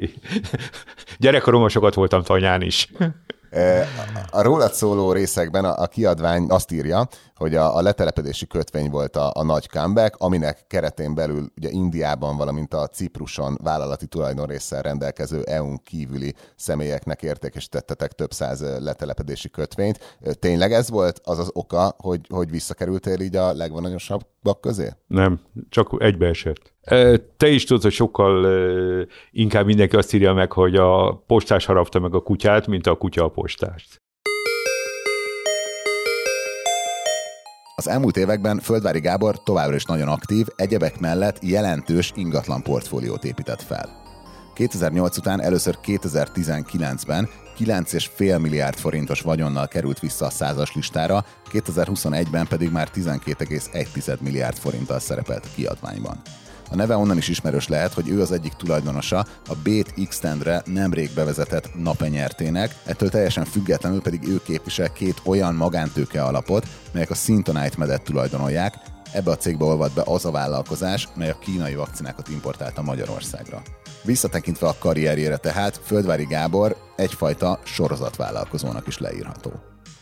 Gyerekkoromban 1.20 1.70
sokat 1.70 1.94
voltam 1.94 2.22
tanyán 2.22 2.62
is. 2.62 2.92
A 4.30 4.42
rólad 4.42 4.74
szóló 4.74 5.12
részekben 5.12 5.66
a 5.66 5.88
kiadvány 5.88 6.46
azt 6.50 6.72
írja, 6.72 7.08
hogy 7.42 7.56
a, 7.56 7.76
a 7.76 7.82
letelepedési 7.82 8.48
kötvény 8.48 8.90
volt 8.90 9.16
a, 9.16 9.32
a 9.34 9.44
nagy 9.44 9.70
comeback, 9.70 10.16
aminek 10.18 10.64
keretén 10.68 11.16
belül 11.16 11.52
ugye 11.58 11.70
Indiában, 11.70 12.38
valamint 12.38 12.74
a 12.74 12.88
Cipruson 12.88 13.58
vállalati 13.64 14.06
tulajdonrészsel 14.06 14.82
rendelkező 14.82 15.42
EU-n 15.44 15.80
kívüli 15.84 16.34
személyeknek 16.56 17.22
értékesítettetek 17.22 18.12
több 18.12 18.32
száz 18.32 18.66
letelepedési 18.80 19.50
kötvényt. 19.50 20.18
Tényleg 20.40 20.72
ez 20.72 20.90
volt 20.90 21.22
az 21.24 21.40
az 21.40 21.50
oka, 21.54 21.96
hogy, 21.98 22.22
hogy 22.30 22.50
visszakerültél 22.50 23.20
így 23.20 23.36
a 23.36 23.54
legvonanyosabbak 23.54 24.62
közé? 24.62 24.90
Nem, 25.08 25.40
csak 25.70 25.96
egybeesett. 25.98 26.74
Te 27.38 27.48
is 27.48 27.64
tudod, 27.64 27.84
hogy 27.84 27.92
sokkal 27.92 28.46
inkább 29.32 29.66
mindenki 29.66 29.96
azt 29.96 30.14
írja 30.14 30.34
meg, 30.34 30.52
hogy 30.52 30.76
a 30.76 31.24
postás 31.28 31.66
harapta 31.66 32.00
meg 32.00 32.16
a 32.16 32.22
kutyát, 32.22 32.68
mint 32.68 32.88
a 32.88 32.96
kutya 32.96 33.24
a 33.24 33.30
postást. 33.30 34.02
Az 37.82 37.88
elmúlt 37.88 38.18
években 38.18 38.60
Földvári 38.60 39.00
Gábor 39.00 39.44
továbbra 39.44 39.76
is 39.76 39.84
nagyon 39.84 40.08
aktív, 40.08 40.48
egyebek 40.56 41.00
mellett 41.00 41.38
jelentős 41.42 42.12
ingatlan 42.16 42.64
portfóliót 42.64 43.24
épített 43.24 43.62
fel. 43.62 43.90
2008 44.54 45.18
után 45.18 45.42
először 45.42 45.78
2019-ben 45.86 47.30
9,5 47.58 48.42
milliárd 48.42 48.78
forintos 48.78 49.22
vagyonnal 49.22 49.68
került 49.68 50.00
vissza 50.00 50.26
a 50.26 50.30
százas 50.30 50.76
listára, 50.76 51.26
2021-ben 51.52 52.48
pedig 52.48 52.72
már 52.72 52.90
12,1 52.94 54.20
milliárd 54.20 54.58
forinttal 54.58 55.00
szerepelt 55.00 55.48
kiadványban. 55.56 56.22
A 56.72 56.76
neve 56.76 56.96
onnan 56.96 57.18
is 57.18 57.28
ismerős 57.28 57.68
lehet, 57.68 57.94
hogy 57.94 58.10
ő 58.10 58.22
az 58.22 58.32
egyik 58.32 58.54
tulajdonosa 58.54 59.26
a 59.48 59.56
Bét 59.64 59.94
Xtendre 60.08 60.62
nemrég 60.66 61.10
bevezetett 61.16 61.82
napenyertének, 61.84 62.76
ettől 62.86 63.10
teljesen 63.10 63.46
függetlenül 63.46 64.02
pedig 64.02 64.28
ő 64.28 64.42
képvisel 64.44 64.92
két 64.92 65.22
olyan 65.26 65.56
magántőke 65.56 66.24
alapot, 66.24 66.68
melyek 66.92 67.10
a 67.10 67.16
Sintonite 67.16 67.78
medet 67.78 68.04
tulajdonolják, 68.04 68.74
Ebbe 69.14 69.32
a 69.32 69.38
cégbe 69.38 69.66
olvad 69.66 69.92
be 69.94 70.02
az 70.06 70.26
a 70.26 70.32
vállalkozás, 70.32 71.08
mely 71.16 71.30
a 71.30 71.40
kínai 71.40 71.76
vakcinákat 71.76 72.28
importálta 72.28 72.82
Magyarországra. 72.82 73.62
Visszatekintve 74.04 74.68
a 74.68 74.76
karrierjére 74.80 75.38
tehát, 75.38 75.82
Földvári 75.84 76.26
Gábor 76.26 76.76
egyfajta 76.96 77.60
sorozatvállalkozónak 77.64 78.88
is 78.88 78.98
leírható 78.98 79.52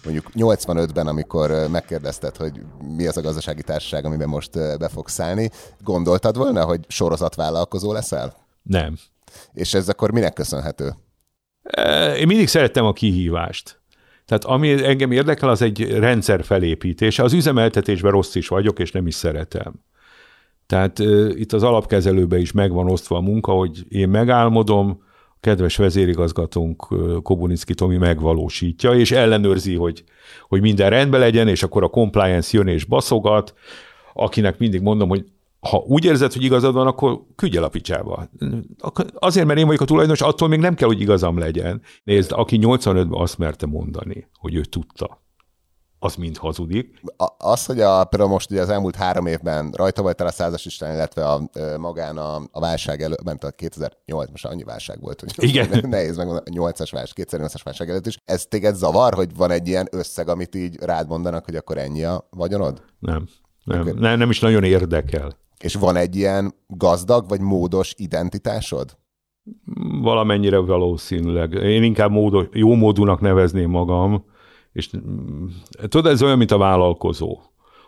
mondjuk 0.04 0.26
85-ben, 0.36 1.08
amikor 1.08 1.68
megkérdezted, 1.72 2.36
hogy 2.36 2.62
mi 2.96 3.08
az 3.08 3.18
a 3.18 3.22
gazdasági 3.22 3.62
társaság, 3.62 4.06
amiben 4.06 4.30
most 4.30 4.52
be 4.80 4.88
fogsz 4.88 5.14
szállni, 5.14 5.50
gondoltad 5.84 6.38
volna, 6.38 6.66
hogy 6.66 6.86
sorozatvállalkozó 6.88 7.92
leszel? 7.92 8.34
Nem. 8.62 8.98
És 9.54 9.74
ez 9.74 9.90
akkor 9.90 10.12
minek 10.12 10.34
köszönhető? 10.34 10.94
Én 12.18 12.28
mindig 12.28 12.48
szerettem 12.48 12.86
a 12.86 12.94
kihívást. 12.94 13.80
Tehát 14.26 14.44
ami 14.44 14.84
engem 14.84 15.12
érdekel, 15.12 15.50
az 15.50 15.62
egy 15.62 15.92
rendszer 15.92 16.44
felépítése. 16.44 17.24
Az 17.24 17.34
üzemeltetésben 17.34 18.12
rossz 18.12 18.36
is 18.36 18.48
vagyok, 18.48 18.80
és 18.80 18.92
nem 18.92 19.08
is 19.08 19.16
szeretem. 19.16 19.74
Tehát 20.66 21.00
uh, 21.00 21.32
itt 21.36 21.54
az 21.54 21.64
alapkezelőben 21.64 22.40
is 22.40 22.52
megvan 22.52 22.90
osztva 22.90 23.18
a 23.18 23.22
munka, 23.22 23.52
hogy 23.52 23.86
én 23.88 24.10
megálmodom, 24.10 25.04
kedves 25.40 25.78
vezérigazgatónk 25.78 26.88
Kobunicki 27.24 27.74
Tomi 27.74 27.98
megvalósítja, 27.98 28.94
és 28.94 29.12
ellenőrzi, 29.12 29.76
hogy, 29.76 30.04
hogy 30.48 30.62
minden 30.62 30.90
rendben 30.90 31.20
legyen, 31.20 31.48
és 31.48 31.64
akkor 31.64 31.84
a 31.84 31.88
compliance 31.88 32.58
jön 32.58 32.68
és 32.68 32.86
baszogat, 32.86 33.54
akinek 34.14 34.58
mindig 34.58 34.82
mondom, 34.82 35.10
hogy 35.10 35.26
ha 35.60 35.78
úgy 35.78 36.06
érzed, 36.06 36.34
hogy 36.34 36.44
igazad 36.44 36.74
van, 36.74 36.88
akkor 36.88 37.22
küldj 37.36 37.58
el 37.58 37.64
a 37.64 37.70
picsába. 37.70 38.30
Azért, 39.14 39.48
mert 39.48 39.60
én 39.60 39.66
vagyok 39.66 39.82
a 39.82 39.86
tulajdonos, 39.86 40.22
attól 40.22 40.48
még 40.48 40.60
nem 40.60 40.76
kell, 40.76 40.88
hogy 40.88 41.02
igazam 41.02 41.38
legyen. 41.38 41.82
Nézd, 42.04 42.32
aki 42.32 42.60
85-ben 42.62 43.08
azt 43.12 43.38
merte 43.38 43.66
mondani, 43.66 44.28
hogy 44.34 44.56
ő 44.56 44.62
tudta, 44.62 45.22
az 46.00 46.16
mind 46.16 46.38
hazudik. 46.38 47.02
A, 47.18 47.28
az, 47.38 47.66
hogy 47.66 47.80
a, 47.82 48.04
például 48.04 48.32
most 48.32 48.52
ugye 48.52 48.62
az 48.62 48.70
elmúlt 48.70 48.96
három 48.96 49.26
évben 49.26 49.72
rajta 49.72 50.02
volt 50.02 50.22
a 50.22 50.32
százas 50.32 50.66
Isten, 50.66 50.94
illetve 50.94 51.30
a, 51.30 51.50
magán 51.78 52.18
a, 52.18 52.36
a 52.52 52.60
válság 52.60 53.02
előtt, 53.02 53.24
ment 53.24 53.44
a 53.44 53.52
2008, 53.52 54.30
most 54.30 54.46
annyi 54.46 54.64
válság 54.64 55.02
volt, 55.02 55.20
hogy 55.20 55.50
Igen. 55.50 55.70
nehéz 55.90 56.18
meg 56.18 56.30
a 56.30 56.44
8-as 56.44 56.90
válság, 56.92 57.28
2008-as 57.30 57.62
válság 57.64 57.90
előtt 57.90 58.08
is. 58.08 58.18
Ez 58.26 58.46
téged 58.46 58.76
zavar, 58.76 59.14
hogy 59.14 59.36
van 59.36 59.52
egy 59.52 59.68
ilyen 59.68 59.88
összeg, 59.92 60.30
amit 60.30 60.56
így 60.56 60.78
rád 60.82 61.08
mondanak, 61.08 61.46
hogy 61.46 61.56
akkor 61.56 61.78
ennyi 61.78 62.04
a 62.04 62.28
vagyonod? 62.30 62.82
Nem. 63.00 63.28
Nem, 63.64 63.82
okay. 63.82 63.94
nem, 63.96 64.18
nem 64.18 64.30
is 64.30 64.40
nagyon 64.40 64.64
érdekel. 64.64 65.38
És 65.60 65.76
van 65.76 65.96
egy 65.96 66.16
ilyen 66.16 66.54
gazdag 66.68 67.28
vagy 67.28 67.42
módos 67.42 67.94
identitásod? 67.98 68.98
Valamennyire 70.02 70.58
valószínűleg. 70.58 71.52
Én 71.52 71.84
inkább 71.84 72.12
módos, 72.12 72.46
jó 72.52 72.76
módúnak 72.76 73.20
nevezném 73.20 73.70
magam, 73.70 74.26
és 74.74 74.90
mm, 74.98 75.46
tudod, 75.88 76.12
ez 76.12 76.24
olyan, 76.24 76.38
mint 76.38 76.52
a 76.52 76.58
vállalkozó. 76.58 77.40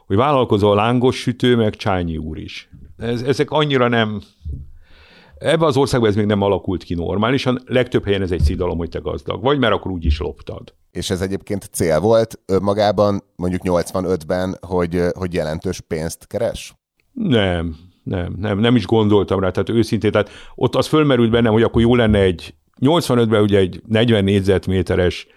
Hogy 0.06 0.16
vállalkozó 0.16 0.72
a 0.72 0.76
lángos 0.76 1.16
sütő, 1.16 1.56
meg 1.56 1.76
Csányi 1.76 2.18
úr 2.18 2.38
is. 2.38 2.70
Ez, 2.98 3.22
ezek 3.22 3.52
annyira 3.52 3.88
nem... 3.88 4.22
Ebben 5.38 5.68
az 5.68 5.78
országban 5.78 6.10
ez 6.10 6.16
még 6.16 6.26
nem 6.26 6.42
alakult 6.42 6.84
ki 6.84 6.94
normálisan, 6.94 7.62
legtöbb 7.66 8.06
helyen 8.06 8.22
ez 8.22 8.32
egy 8.32 8.42
szidalom, 8.42 8.78
hogy 8.78 8.90
te 8.90 9.00
gazdag 9.00 9.42
vagy, 9.42 9.60
mert 9.60 9.74
akkor 9.74 9.92
úgy 9.92 10.06
is 10.06 10.20
loptad. 10.20 10.74
És 10.92 11.10
ez 11.10 11.22
egyébként 11.22 11.70
cél 11.72 12.00
volt 12.00 12.40
magában, 12.62 13.24
mondjuk 13.36 13.62
85-ben, 13.66 14.58
hogy, 14.62 15.02
hogy 15.14 15.34
jelentős 15.34 15.80
pénzt 15.80 16.28
keres? 16.28 16.76
Nem, 17.12 17.76
nem, 18.04 18.36
nem, 18.38 18.60
nem 18.60 18.76
is 18.76 18.86
gondoltam 18.86 19.40
rá, 19.40 19.50
tehát 19.50 19.70
őszintén, 19.70 20.12
tehát 20.12 20.30
ott 20.56 20.76
az 20.76 20.88
fölmerült 20.88 21.32
bennem, 21.32 21.52
hogy 21.54 21.64
akkor 21.64 21.82
jó 21.82 21.96
lenne 21.96 22.20
egy 22.20 22.54
85-ben 22.82 23.42
ugye 23.42 23.58
egy 23.58 23.82
40 23.88 24.24
négyzetméteres 24.24 25.28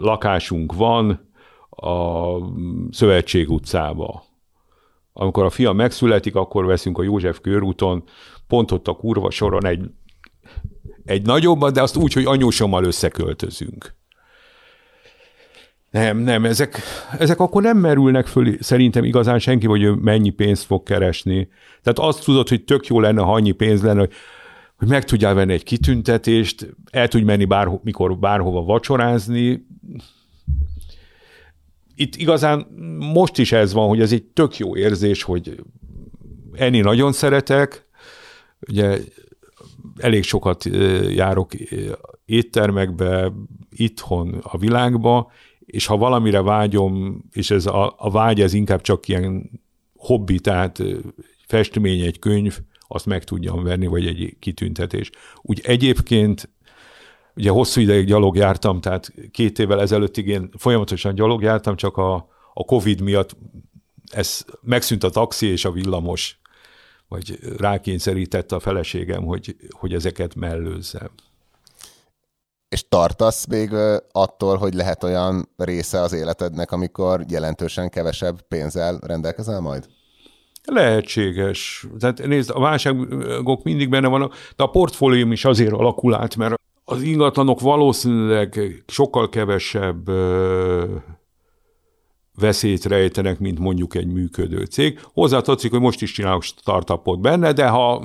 lakásunk 0.00 0.74
van 0.74 1.30
a 1.70 2.36
Szövetség 2.90 3.50
utcába. 3.50 4.24
Amikor 5.12 5.44
a 5.44 5.50
fia 5.50 5.72
megszületik, 5.72 6.34
akkor 6.34 6.66
veszünk 6.66 6.98
a 6.98 7.02
József 7.02 7.40
körúton, 7.40 8.04
pont 8.46 8.70
ott 8.70 8.88
a 8.88 8.92
kurva 8.92 9.30
soron 9.30 9.66
egy, 9.66 9.90
egy 11.04 11.26
nagyobbat, 11.26 11.72
de 11.72 11.82
azt 11.82 11.96
úgy, 11.96 12.12
hogy 12.12 12.24
anyósommal 12.24 12.84
összeköltözünk. 12.84 13.94
Nem, 15.90 16.18
nem, 16.18 16.44
ezek, 16.44 16.80
ezek 17.18 17.40
akkor 17.40 17.62
nem 17.62 17.76
merülnek 17.78 18.26
föl 18.26 18.56
szerintem 18.60 19.04
igazán 19.04 19.38
senki, 19.38 19.66
hogy 19.66 20.00
mennyi 20.00 20.30
pénzt 20.30 20.64
fog 20.64 20.82
keresni. 20.82 21.48
Tehát 21.82 21.98
azt 21.98 22.24
tudod, 22.24 22.48
hogy 22.48 22.64
tök 22.64 22.86
jó 22.86 23.00
lenne, 23.00 23.22
ha 23.22 23.32
annyi 23.32 23.52
pénz 23.52 23.82
lenne, 23.82 23.98
hogy, 23.98 24.12
hogy 24.82 24.90
meg 24.90 25.04
tudjál 25.04 25.34
venni 25.34 25.52
egy 25.52 25.62
kitüntetést, 25.62 26.74
el 26.90 27.08
tudj 27.08 27.24
menni 27.24 27.44
bárho, 27.44 27.80
mikor 27.82 28.18
bárhova 28.18 28.62
vacsorázni. 28.62 29.66
Itt 31.94 32.16
igazán 32.16 32.66
most 32.98 33.38
is 33.38 33.52
ez 33.52 33.72
van, 33.72 33.88
hogy 33.88 34.00
ez 34.00 34.12
egy 34.12 34.22
tök 34.22 34.56
jó 34.56 34.76
érzés, 34.76 35.22
hogy 35.22 35.62
enni 36.52 36.80
nagyon 36.80 37.12
szeretek, 37.12 37.86
ugye 38.68 38.98
elég 39.96 40.22
sokat 40.22 40.64
járok 41.10 41.52
éttermekbe, 42.24 43.32
itthon 43.70 44.38
a 44.42 44.58
világba, 44.58 45.30
és 45.58 45.86
ha 45.86 45.96
valamire 45.96 46.40
vágyom, 46.40 47.24
és 47.32 47.50
ez 47.50 47.66
a, 47.66 47.94
a 47.96 48.10
vágy 48.10 48.40
ez 48.40 48.52
inkább 48.52 48.80
csak 48.80 49.08
ilyen 49.08 49.50
hobbi, 49.96 50.40
tehát 50.40 50.82
festmény, 51.46 52.00
egy 52.00 52.18
könyv, 52.18 52.60
azt 52.92 53.06
meg 53.06 53.24
tudjam 53.24 53.62
venni, 53.62 53.86
vagy 53.86 54.06
egy 54.06 54.36
kitüntetés. 54.38 55.10
Úgy 55.42 55.60
egyébként, 55.64 56.48
ugye 57.36 57.50
hosszú 57.50 57.80
ideig 57.80 58.06
gyalog 58.06 58.36
jártam, 58.36 58.80
tehát 58.80 59.12
két 59.30 59.58
évvel 59.58 59.80
ezelőttig 59.80 60.26
én 60.26 60.50
folyamatosan 60.56 61.14
gyalog 61.14 61.42
jártam, 61.42 61.76
csak 61.76 61.96
a, 61.96 62.14
a 62.54 62.64
Covid 62.64 63.00
miatt 63.00 63.36
ez 64.10 64.44
megszűnt 64.60 65.04
a 65.04 65.10
taxi 65.10 65.46
és 65.46 65.64
a 65.64 65.70
villamos, 65.72 66.40
vagy 67.08 67.38
rákényszerítette 67.58 68.54
a 68.54 68.60
feleségem, 68.60 69.24
hogy, 69.24 69.56
hogy 69.70 69.94
ezeket 69.94 70.34
mellőzzem. 70.34 71.10
És 72.68 72.88
tartasz 72.88 73.46
még 73.46 73.72
attól, 74.12 74.56
hogy 74.56 74.74
lehet 74.74 75.04
olyan 75.04 75.48
része 75.56 76.00
az 76.00 76.12
életednek, 76.12 76.72
amikor 76.72 77.24
jelentősen 77.28 77.90
kevesebb 77.90 78.42
pénzzel 78.42 78.98
rendelkezel 78.98 79.60
majd? 79.60 79.86
Lehetséges. 80.64 81.86
Tehát 81.98 82.26
nézd, 82.26 82.50
a 82.54 82.60
válságok 82.60 83.62
mindig 83.62 83.88
benne 83.88 84.08
vannak, 84.08 84.34
de 84.56 84.62
a 84.62 84.66
portfólium 84.70 85.32
is 85.32 85.44
azért 85.44 85.72
alakul 85.72 86.14
át, 86.14 86.36
mert 86.36 86.54
az 86.84 87.02
ingatlanok 87.02 87.60
valószínűleg 87.60 88.82
sokkal 88.86 89.28
kevesebb 89.28 90.10
veszélyt 92.38 92.84
rejtenek, 92.84 93.38
mint 93.38 93.58
mondjuk 93.58 93.94
egy 93.94 94.06
működő 94.06 94.64
cég. 94.64 95.00
Hozzátetszik, 95.12 95.70
hogy 95.70 95.80
most 95.80 96.02
is 96.02 96.12
csinálok 96.12 96.42
startupot 96.42 97.20
benne, 97.20 97.52
de 97.52 97.68
ha 97.68 98.04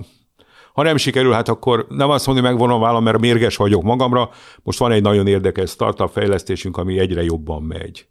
ha 0.73 0.83
nem 0.83 0.97
sikerül, 0.97 1.31
hát 1.31 1.49
akkor 1.49 1.85
nem 1.89 2.09
azt 2.09 2.25
mondani, 2.25 2.47
megvonom 2.47 2.81
vállam, 2.81 3.03
mert 3.03 3.19
mérges 3.19 3.55
vagyok 3.55 3.83
magamra. 3.83 4.29
Most 4.63 4.79
van 4.79 4.91
egy 4.91 5.01
nagyon 5.01 5.27
érdekes 5.27 5.69
startup 5.69 6.09
fejlesztésünk, 6.09 6.77
ami 6.77 6.99
egyre 6.99 7.23
jobban 7.23 7.63
megy. 7.63 8.07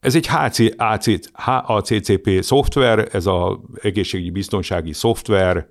Ez 0.00 0.14
egy 0.14 0.26
HC, 0.26 0.58
AC, 0.76 1.06
HACCP 1.32 2.30
szoftver, 2.40 3.08
ez 3.12 3.26
az 3.26 3.56
egészségügyi 3.80 4.30
biztonsági 4.30 4.92
szoftver, 4.92 5.66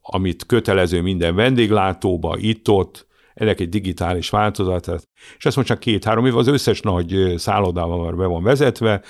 amit 0.00 0.46
kötelező 0.46 1.00
minden 1.00 1.34
vendéglátóba, 1.34 2.36
itt-ott, 2.38 3.06
ennek 3.34 3.60
egy 3.60 3.68
digitális 3.68 4.30
változat, 4.30 4.90
és 5.38 5.46
ez 5.46 5.54
most 5.54 5.68
csak 5.68 5.78
két-három 5.78 6.26
év, 6.26 6.36
az 6.36 6.46
összes 6.46 6.80
nagy 6.80 7.34
szállodával 7.36 8.04
már 8.04 8.14
be 8.14 8.26
van 8.26 8.42
vezetve. 8.42 9.02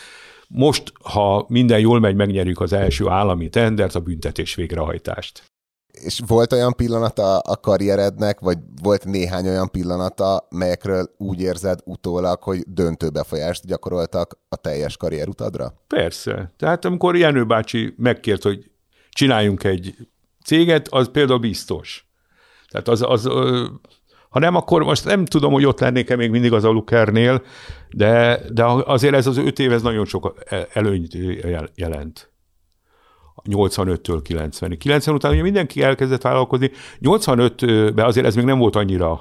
Most, 0.49 0.93
ha 1.03 1.47
minden 1.49 1.81
jól 1.81 2.01
megy, 2.01 2.15
megnyerjük 2.15 2.61
az 2.61 2.73
első 2.73 3.09
állami 3.09 3.49
tendert, 3.49 3.95
a 3.95 4.01
büntetés 4.01 4.55
végrehajtást 4.55 5.56
és 6.05 6.21
volt 6.27 6.53
olyan 6.53 6.73
pillanata 6.73 7.39
a 7.39 7.57
karrierednek, 7.57 8.41
vagy 8.41 8.59
volt 8.83 9.05
néhány 9.05 9.49
olyan 9.49 9.71
pillanata, 9.71 10.47
melyekről 10.51 11.15
úgy 11.17 11.41
érzed 11.41 11.79
utólag, 11.85 12.43
hogy 12.43 12.65
döntő 12.67 13.09
befolyást 13.09 13.67
gyakoroltak 13.67 14.39
a 14.49 14.57
teljes 14.57 14.97
karrierutadra? 14.97 15.75
Persze. 15.87 16.53
Tehát 16.57 16.85
amikor 16.85 17.17
Jenő 17.17 17.45
bácsi 17.45 17.95
megkért, 17.97 18.43
hogy 18.43 18.71
csináljunk 19.11 19.65
egy 19.65 19.95
céget, 20.45 20.89
az 20.89 21.11
például 21.13 21.39
biztos. 21.39 22.07
Tehát 22.69 22.89
az, 22.89 23.03
az 23.03 23.29
ha 24.29 24.39
nem, 24.39 24.55
akkor 24.55 24.83
most 24.83 25.05
nem 25.05 25.25
tudom, 25.25 25.53
hogy 25.53 25.65
ott 25.65 25.81
lennék-e 25.81 26.17
még 26.17 26.31
mindig 26.31 26.53
az 26.53 26.65
Alukernél, 26.65 27.43
de, 27.91 28.41
de 28.53 28.65
azért 28.65 29.15
ez 29.15 29.27
az 29.27 29.37
öt 29.37 29.59
év, 29.59 29.73
ez 29.73 29.83
nagyon 29.83 30.05
sok 30.05 30.35
előnyt 30.73 31.17
jelent. 31.75 32.31
85-től 33.51 34.21
90 34.23 34.79
90 34.79 35.15
után 35.15 35.33
ugye 35.33 35.43
mindenki 35.43 35.83
elkezdett 35.83 36.23
vállalkozni. 36.23 36.71
85-ben 37.01 38.05
azért 38.05 38.27
ez 38.27 38.35
még 38.35 38.45
nem 38.45 38.59
volt 38.59 38.77
annyira 38.77 39.21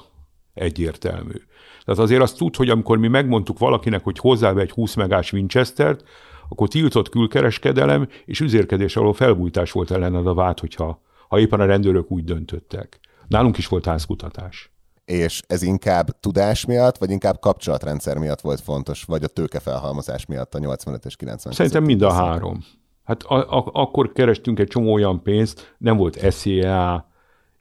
egyértelmű. 0.54 1.42
Tehát 1.86 2.02
azért 2.02 2.22
azt 2.22 2.38
tud, 2.38 2.56
hogy 2.56 2.70
amikor 2.70 2.98
mi 2.98 3.08
megmondtuk 3.08 3.60
valakinek, 3.60 4.04
hogy 4.04 4.20
hozzáve 4.20 4.62
egy 4.62 4.72
20 4.72 4.94
megás 4.94 5.34
Winchester-t, 5.34 6.04
akkor 6.50 6.68
tiltott 6.68 7.10
külkereskedelem 7.10 8.08
és 8.26 8.40
üzérkedés 8.40 8.96
alól 8.96 9.14
felbújtás 9.14 9.72
volt 9.72 9.92
ellened 9.92 10.28
a 10.28 10.34
vád, 10.34 10.60
hogyha 10.60 11.02
ha 11.28 11.40
éppen 11.40 11.60
a 11.60 11.66
rendőrök 11.66 12.12
úgy 12.12 12.24
döntöttek. 12.24 13.00
Nálunk 13.28 13.58
is 13.58 13.68
volt 13.68 13.86
házkutatás. 13.86 14.70
És 15.06 15.42
ez 15.48 15.62
inkább 15.62 16.20
tudás 16.20 16.66
miatt, 16.66 16.98
vagy 16.98 17.10
inkább 17.10 17.40
kapcsolatrendszer 17.40 18.18
miatt 18.18 18.42
volt 18.42 18.62
fontos, 18.62 19.04
vagy 19.04 19.24
a 19.24 19.28
tőkefelhalmozás 19.28 20.26
miatt 20.26 20.56
a 20.56 20.60
85 20.60 21.06
és 21.06 21.16
90 21.16 21.54
Szerintem 21.54 21.84
mind 21.84 22.02
a 22.02 22.12
három. 22.12 22.64
Hát 23.06 23.24
a, 23.24 23.58
a, 23.58 23.70
akkor 23.74 24.12
kerestünk 24.12 24.60
egy 24.60 24.68
csomó 24.68 24.94
olyan 24.94 25.24
pénzt, 25.24 25.76
nem 25.78 25.98
volt 25.98 26.32
SZIA, 26.32 27.10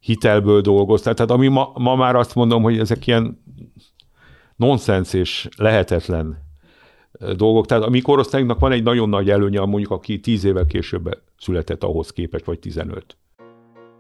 hitelből 0.01 0.61
dolgoztak. 0.61 1.14
Tehát 1.14 1.30
ami 1.30 1.49
ma, 1.49 1.72
ma 1.74 1.95
már 1.95 2.16
azt 2.16 2.34
mondom, 2.34 2.62
hogy 2.62 2.78
ezek 2.78 3.07
ilyen 3.07 3.42
nonsens 4.57 5.12
és 5.12 5.49
lehetetlen 5.57 6.42
dolgok. 7.36 7.66
Tehát 7.66 7.84
a 7.84 7.88
mi 7.88 8.01
korosztályunknak 8.01 8.59
van 8.59 8.72
egy 8.72 8.82
nagyon 8.82 9.09
nagy 9.09 9.30
előnye, 9.30 9.61
mondjuk 9.61 9.90
aki 9.90 10.20
tíz 10.20 10.45
évvel 10.45 10.66
később 10.66 11.18
született 11.38 11.84
ahhoz 11.84 12.11
képest, 12.11 12.45
vagy 12.45 12.59
15. 12.59 13.16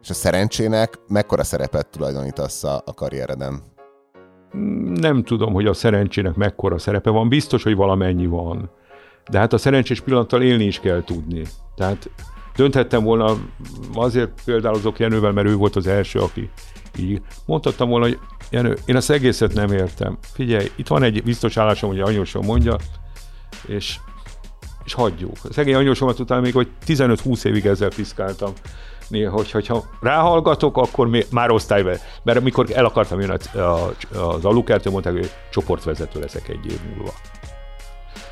És 0.02 0.10
a 0.10 0.14
szerencsének 0.14 0.98
mekkora 1.08 1.44
szerepet 1.44 1.86
tulajdonítasz 1.86 2.64
a, 2.64 2.82
a 2.84 2.94
karriereden? 2.94 3.62
Nem 4.94 5.22
tudom, 5.22 5.52
hogy 5.52 5.66
a 5.66 5.72
szerencsének 5.72 6.34
mekkora 6.34 6.78
szerepe 6.78 7.10
van. 7.10 7.28
Biztos, 7.28 7.62
hogy 7.62 7.76
valamennyi 7.76 8.26
van. 8.26 8.70
De 9.30 9.38
hát 9.38 9.52
a 9.52 9.58
szerencsés 9.58 10.00
pillanattal 10.00 10.42
élni 10.42 10.64
is 10.64 10.80
kell 10.80 11.04
tudni. 11.04 11.42
Tehát 11.76 12.10
dönthettem 12.56 13.02
volna, 13.02 13.36
azért 13.94 14.30
például 14.44 14.74
azok 14.74 14.98
Jenővel, 14.98 15.32
mert 15.32 15.48
ő 15.48 15.54
volt 15.56 15.76
az 15.76 15.86
első, 15.86 16.18
aki 16.18 16.50
így 16.98 17.20
mondhattam 17.46 17.88
volna, 17.88 18.06
hogy 18.06 18.18
Jenő, 18.50 18.76
én 18.84 18.96
ezt 18.96 19.10
egészet 19.10 19.54
nem 19.54 19.72
értem. 19.72 20.18
Figyelj, 20.32 20.70
itt 20.76 20.86
van 20.86 21.02
egy 21.02 21.22
biztos 21.22 21.56
állásom, 21.56 21.90
hogy 21.90 22.00
anyósom 22.00 22.44
mondja, 22.44 22.76
és, 23.66 23.98
és 24.84 24.94
hagyjuk. 24.94 25.36
A 25.42 25.52
szegény 25.52 25.74
anyósomat 25.74 26.18
utána 26.18 26.40
még, 26.40 26.52
hogy 26.52 26.68
15-20 26.86 27.44
évig 27.44 27.66
ezzel 27.66 27.88
piszkáltam. 27.88 28.52
Néha, 29.08 29.32
hogy, 29.32 29.50
hogyha 29.50 29.84
ráhallgatok, 30.00 30.76
akkor 30.76 31.08
még, 31.08 31.26
már 31.30 31.50
osztályba, 31.50 31.90
mert 32.22 32.38
amikor 32.38 32.66
el 32.72 32.84
akartam 32.84 33.20
jönni 33.20 33.36
az 34.12 34.44
alukertől, 34.44 34.92
mondták, 34.92 35.12
hogy 35.12 35.30
csoportvezető 35.50 36.20
leszek 36.20 36.48
egy 36.48 36.66
év 36.66 36.78
múlva. 36.88 37.12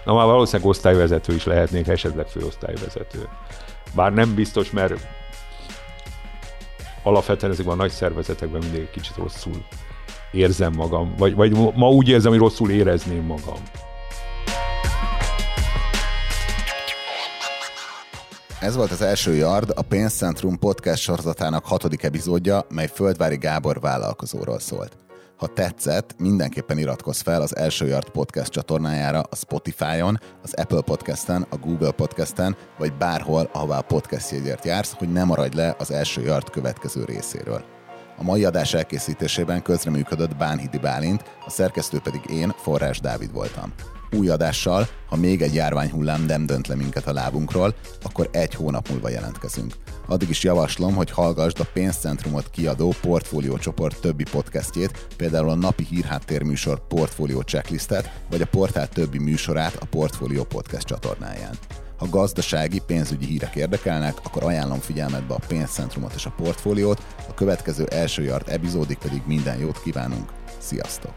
Na 0.04 0.14
már 0.14 0.26
valószínűleg 0.26 0.70
osztályvezető 0.70 1.34
is 1.34 1.44
lehetnék, 1.44 1.88
esetleg 1.88 2.26
főosztályvezető. 2.26 3.28
Bár 3.94 4.12
nem 4.12 4.34
biztos, 4.34 4.70
mert 4.70 4.94
alapvetően 7.02 7.52
ezekben 7.52 7.74
a 7.74 7.76
nagy 7.76 7.90
szervezetekben 7.90 8.60
mindig 8.60 8.90
kicsit 8.90 9.16
rosszul 9.16 9.64
érzem 10.32 10.72
magam, 10.72 11.14
vagy, 11.16 11.34
vagy 11.34 11.52
ma 11.74 11.88
úgy 11.88 12.08
érzem, 12.08 12.30
hogy 12.30 12.40
rosszul 12.40 12.70
érezném 12.70 13.24
magam. 13.24 13.62
Ez 18.60 18.76
volt 18.76 18.90
az 18.90 19.02
első 19.02 19.34
Yard, 19.34 19.72
a 19.74 19.82
Pénzcentrum 19.82 20.58
podcast 20.58 21.02
sorozatának 21.02 21.64
hatodik 21.64 22.02
epizódja, 22.02 22.66
mely 22.68 22.88
Földvári 22.94 23.36
Gábor 23.36 23.80
vállalkozóról 23.80 24.58
szólt. 24.58 25.01
Ha 25.42 25.48
tetszett, 25.48 26.14
mindenképpen 26.18 26.78
iratkozz 26.78 27.20
fel 27.20 27.42
az 27.42 27.56
Első 27.56 27.86
Yard 27.86 28.10
Podcast 28.10 28.50
csatornájára 28.50 29.20
a 29.20 29.36
Spotify-on, 29.36 30.20
az 30.42 30.54
Apple 30.54 30.80
Podcast-en, 30.80 31.46
a 31.50 31.56
Google 31.56 31.90
Podcast-en, 31.90 32.56
vagy 32.78 32.92
bárhol, 32.96 33.48
ahová 33.52 33.78
a 33.78 33.82
podcast 33.82 34.30
jegyért 34.30 34.64
jársz, 34.64 34.92
hogy 34.92 35.12
ne 35.12 35.24
maradj 35.24 35.56
le 35.56 35.74
az 35.78 35.90
Első 35.90 36.22
Yard 36.22 36.50
következő 36.50 37.04
részéről. 37.04 37.64
A 38.18 38.22
mai 38.22 38.44
adás 38.44 38.74
elkészítésében 38.74 39.62
közreműködött 39.62 40.36
Bánhidi 40.36 40.78
Bálint, 40.78 41.22
a 41.46 41.50
szerkesztő 41.50 41.98
pedig 41.98 42.20
én, 42.30 42.54
Forrás 42.56 43.00
Dávid 43.00 43.32
voltam. 43.32 43.72
Új 44.18 44.28
adással, 44.28 44.88
ha 45.08 45.16
még 45.16 45.42
egy 45.42 45.54
járványhullám 45.54 46.24
nem 46.24 46.46
dönt 46.46 46.66
le 46.66 46.74
minket 46.74 47.06
a 47.06 47.12
lábunkról, 47.12 47.74
akkor 48.02 48.28
egy 48.32 48.54
hónap 48.54 48.88
múlva 48.88 49.08
jelentkezünk. 49.08 49.74
Addig 50.06 50.28
is 50.28 50.42
javaslom, 50.42 50.94
hogy 50.94 51.10
hallgassd 51.10 51.60
a 51.60 51.68
pénzcentrumot 51.72 52.50
kiadó 52.50 52.94
Portfólió 53.00 53.58
csoport 53.58 54.00
többi 54.00 54.24
podcastjét, 54.30 55.06
például 55.16 55.48
a 55.48 55.54
napi 55.54 55.84
hírháttérműsor 55.84 56.86
Portfólió 56.86 57.40
checklistet, 57.40 58.20
vagy 58.30 58.40
a 58.40 58.46
portál 58.46 58.88
többi 58.88 59.18
műsorát 59.18 59.76
a 59.80 59.86
Portfólió 59.86 60.44
podcast 60.44 60.86
csatornáján. 60.86 61.54
Ha 61.98 62.08
gazdasági, 62.08 62.82
pénzügyi 62.86 63.26
hírek 63.26 63.54
érdekelnek, 63.54 64.14
akkor 64.22 64.42
ajánlom 64.42 64.78
figyelmetbe 64.78 65.34
a 65.34 65.40
pénzcentrumot 65.46 66.14
és 66.14 66.26
a 66.26 66.34
portfóliót, 66.36 67.02
a 67.28 67.34
következő 67.34 67.84
első 67.84 68.22
yard 68.22 68.48
epizódig 68.48 68.98
pedig 68.98 69.22
minden 69.26 69.58
jót 69.58 69.82
kívánunk. 69.82 70.30
Sziasztok! 70.58 71.14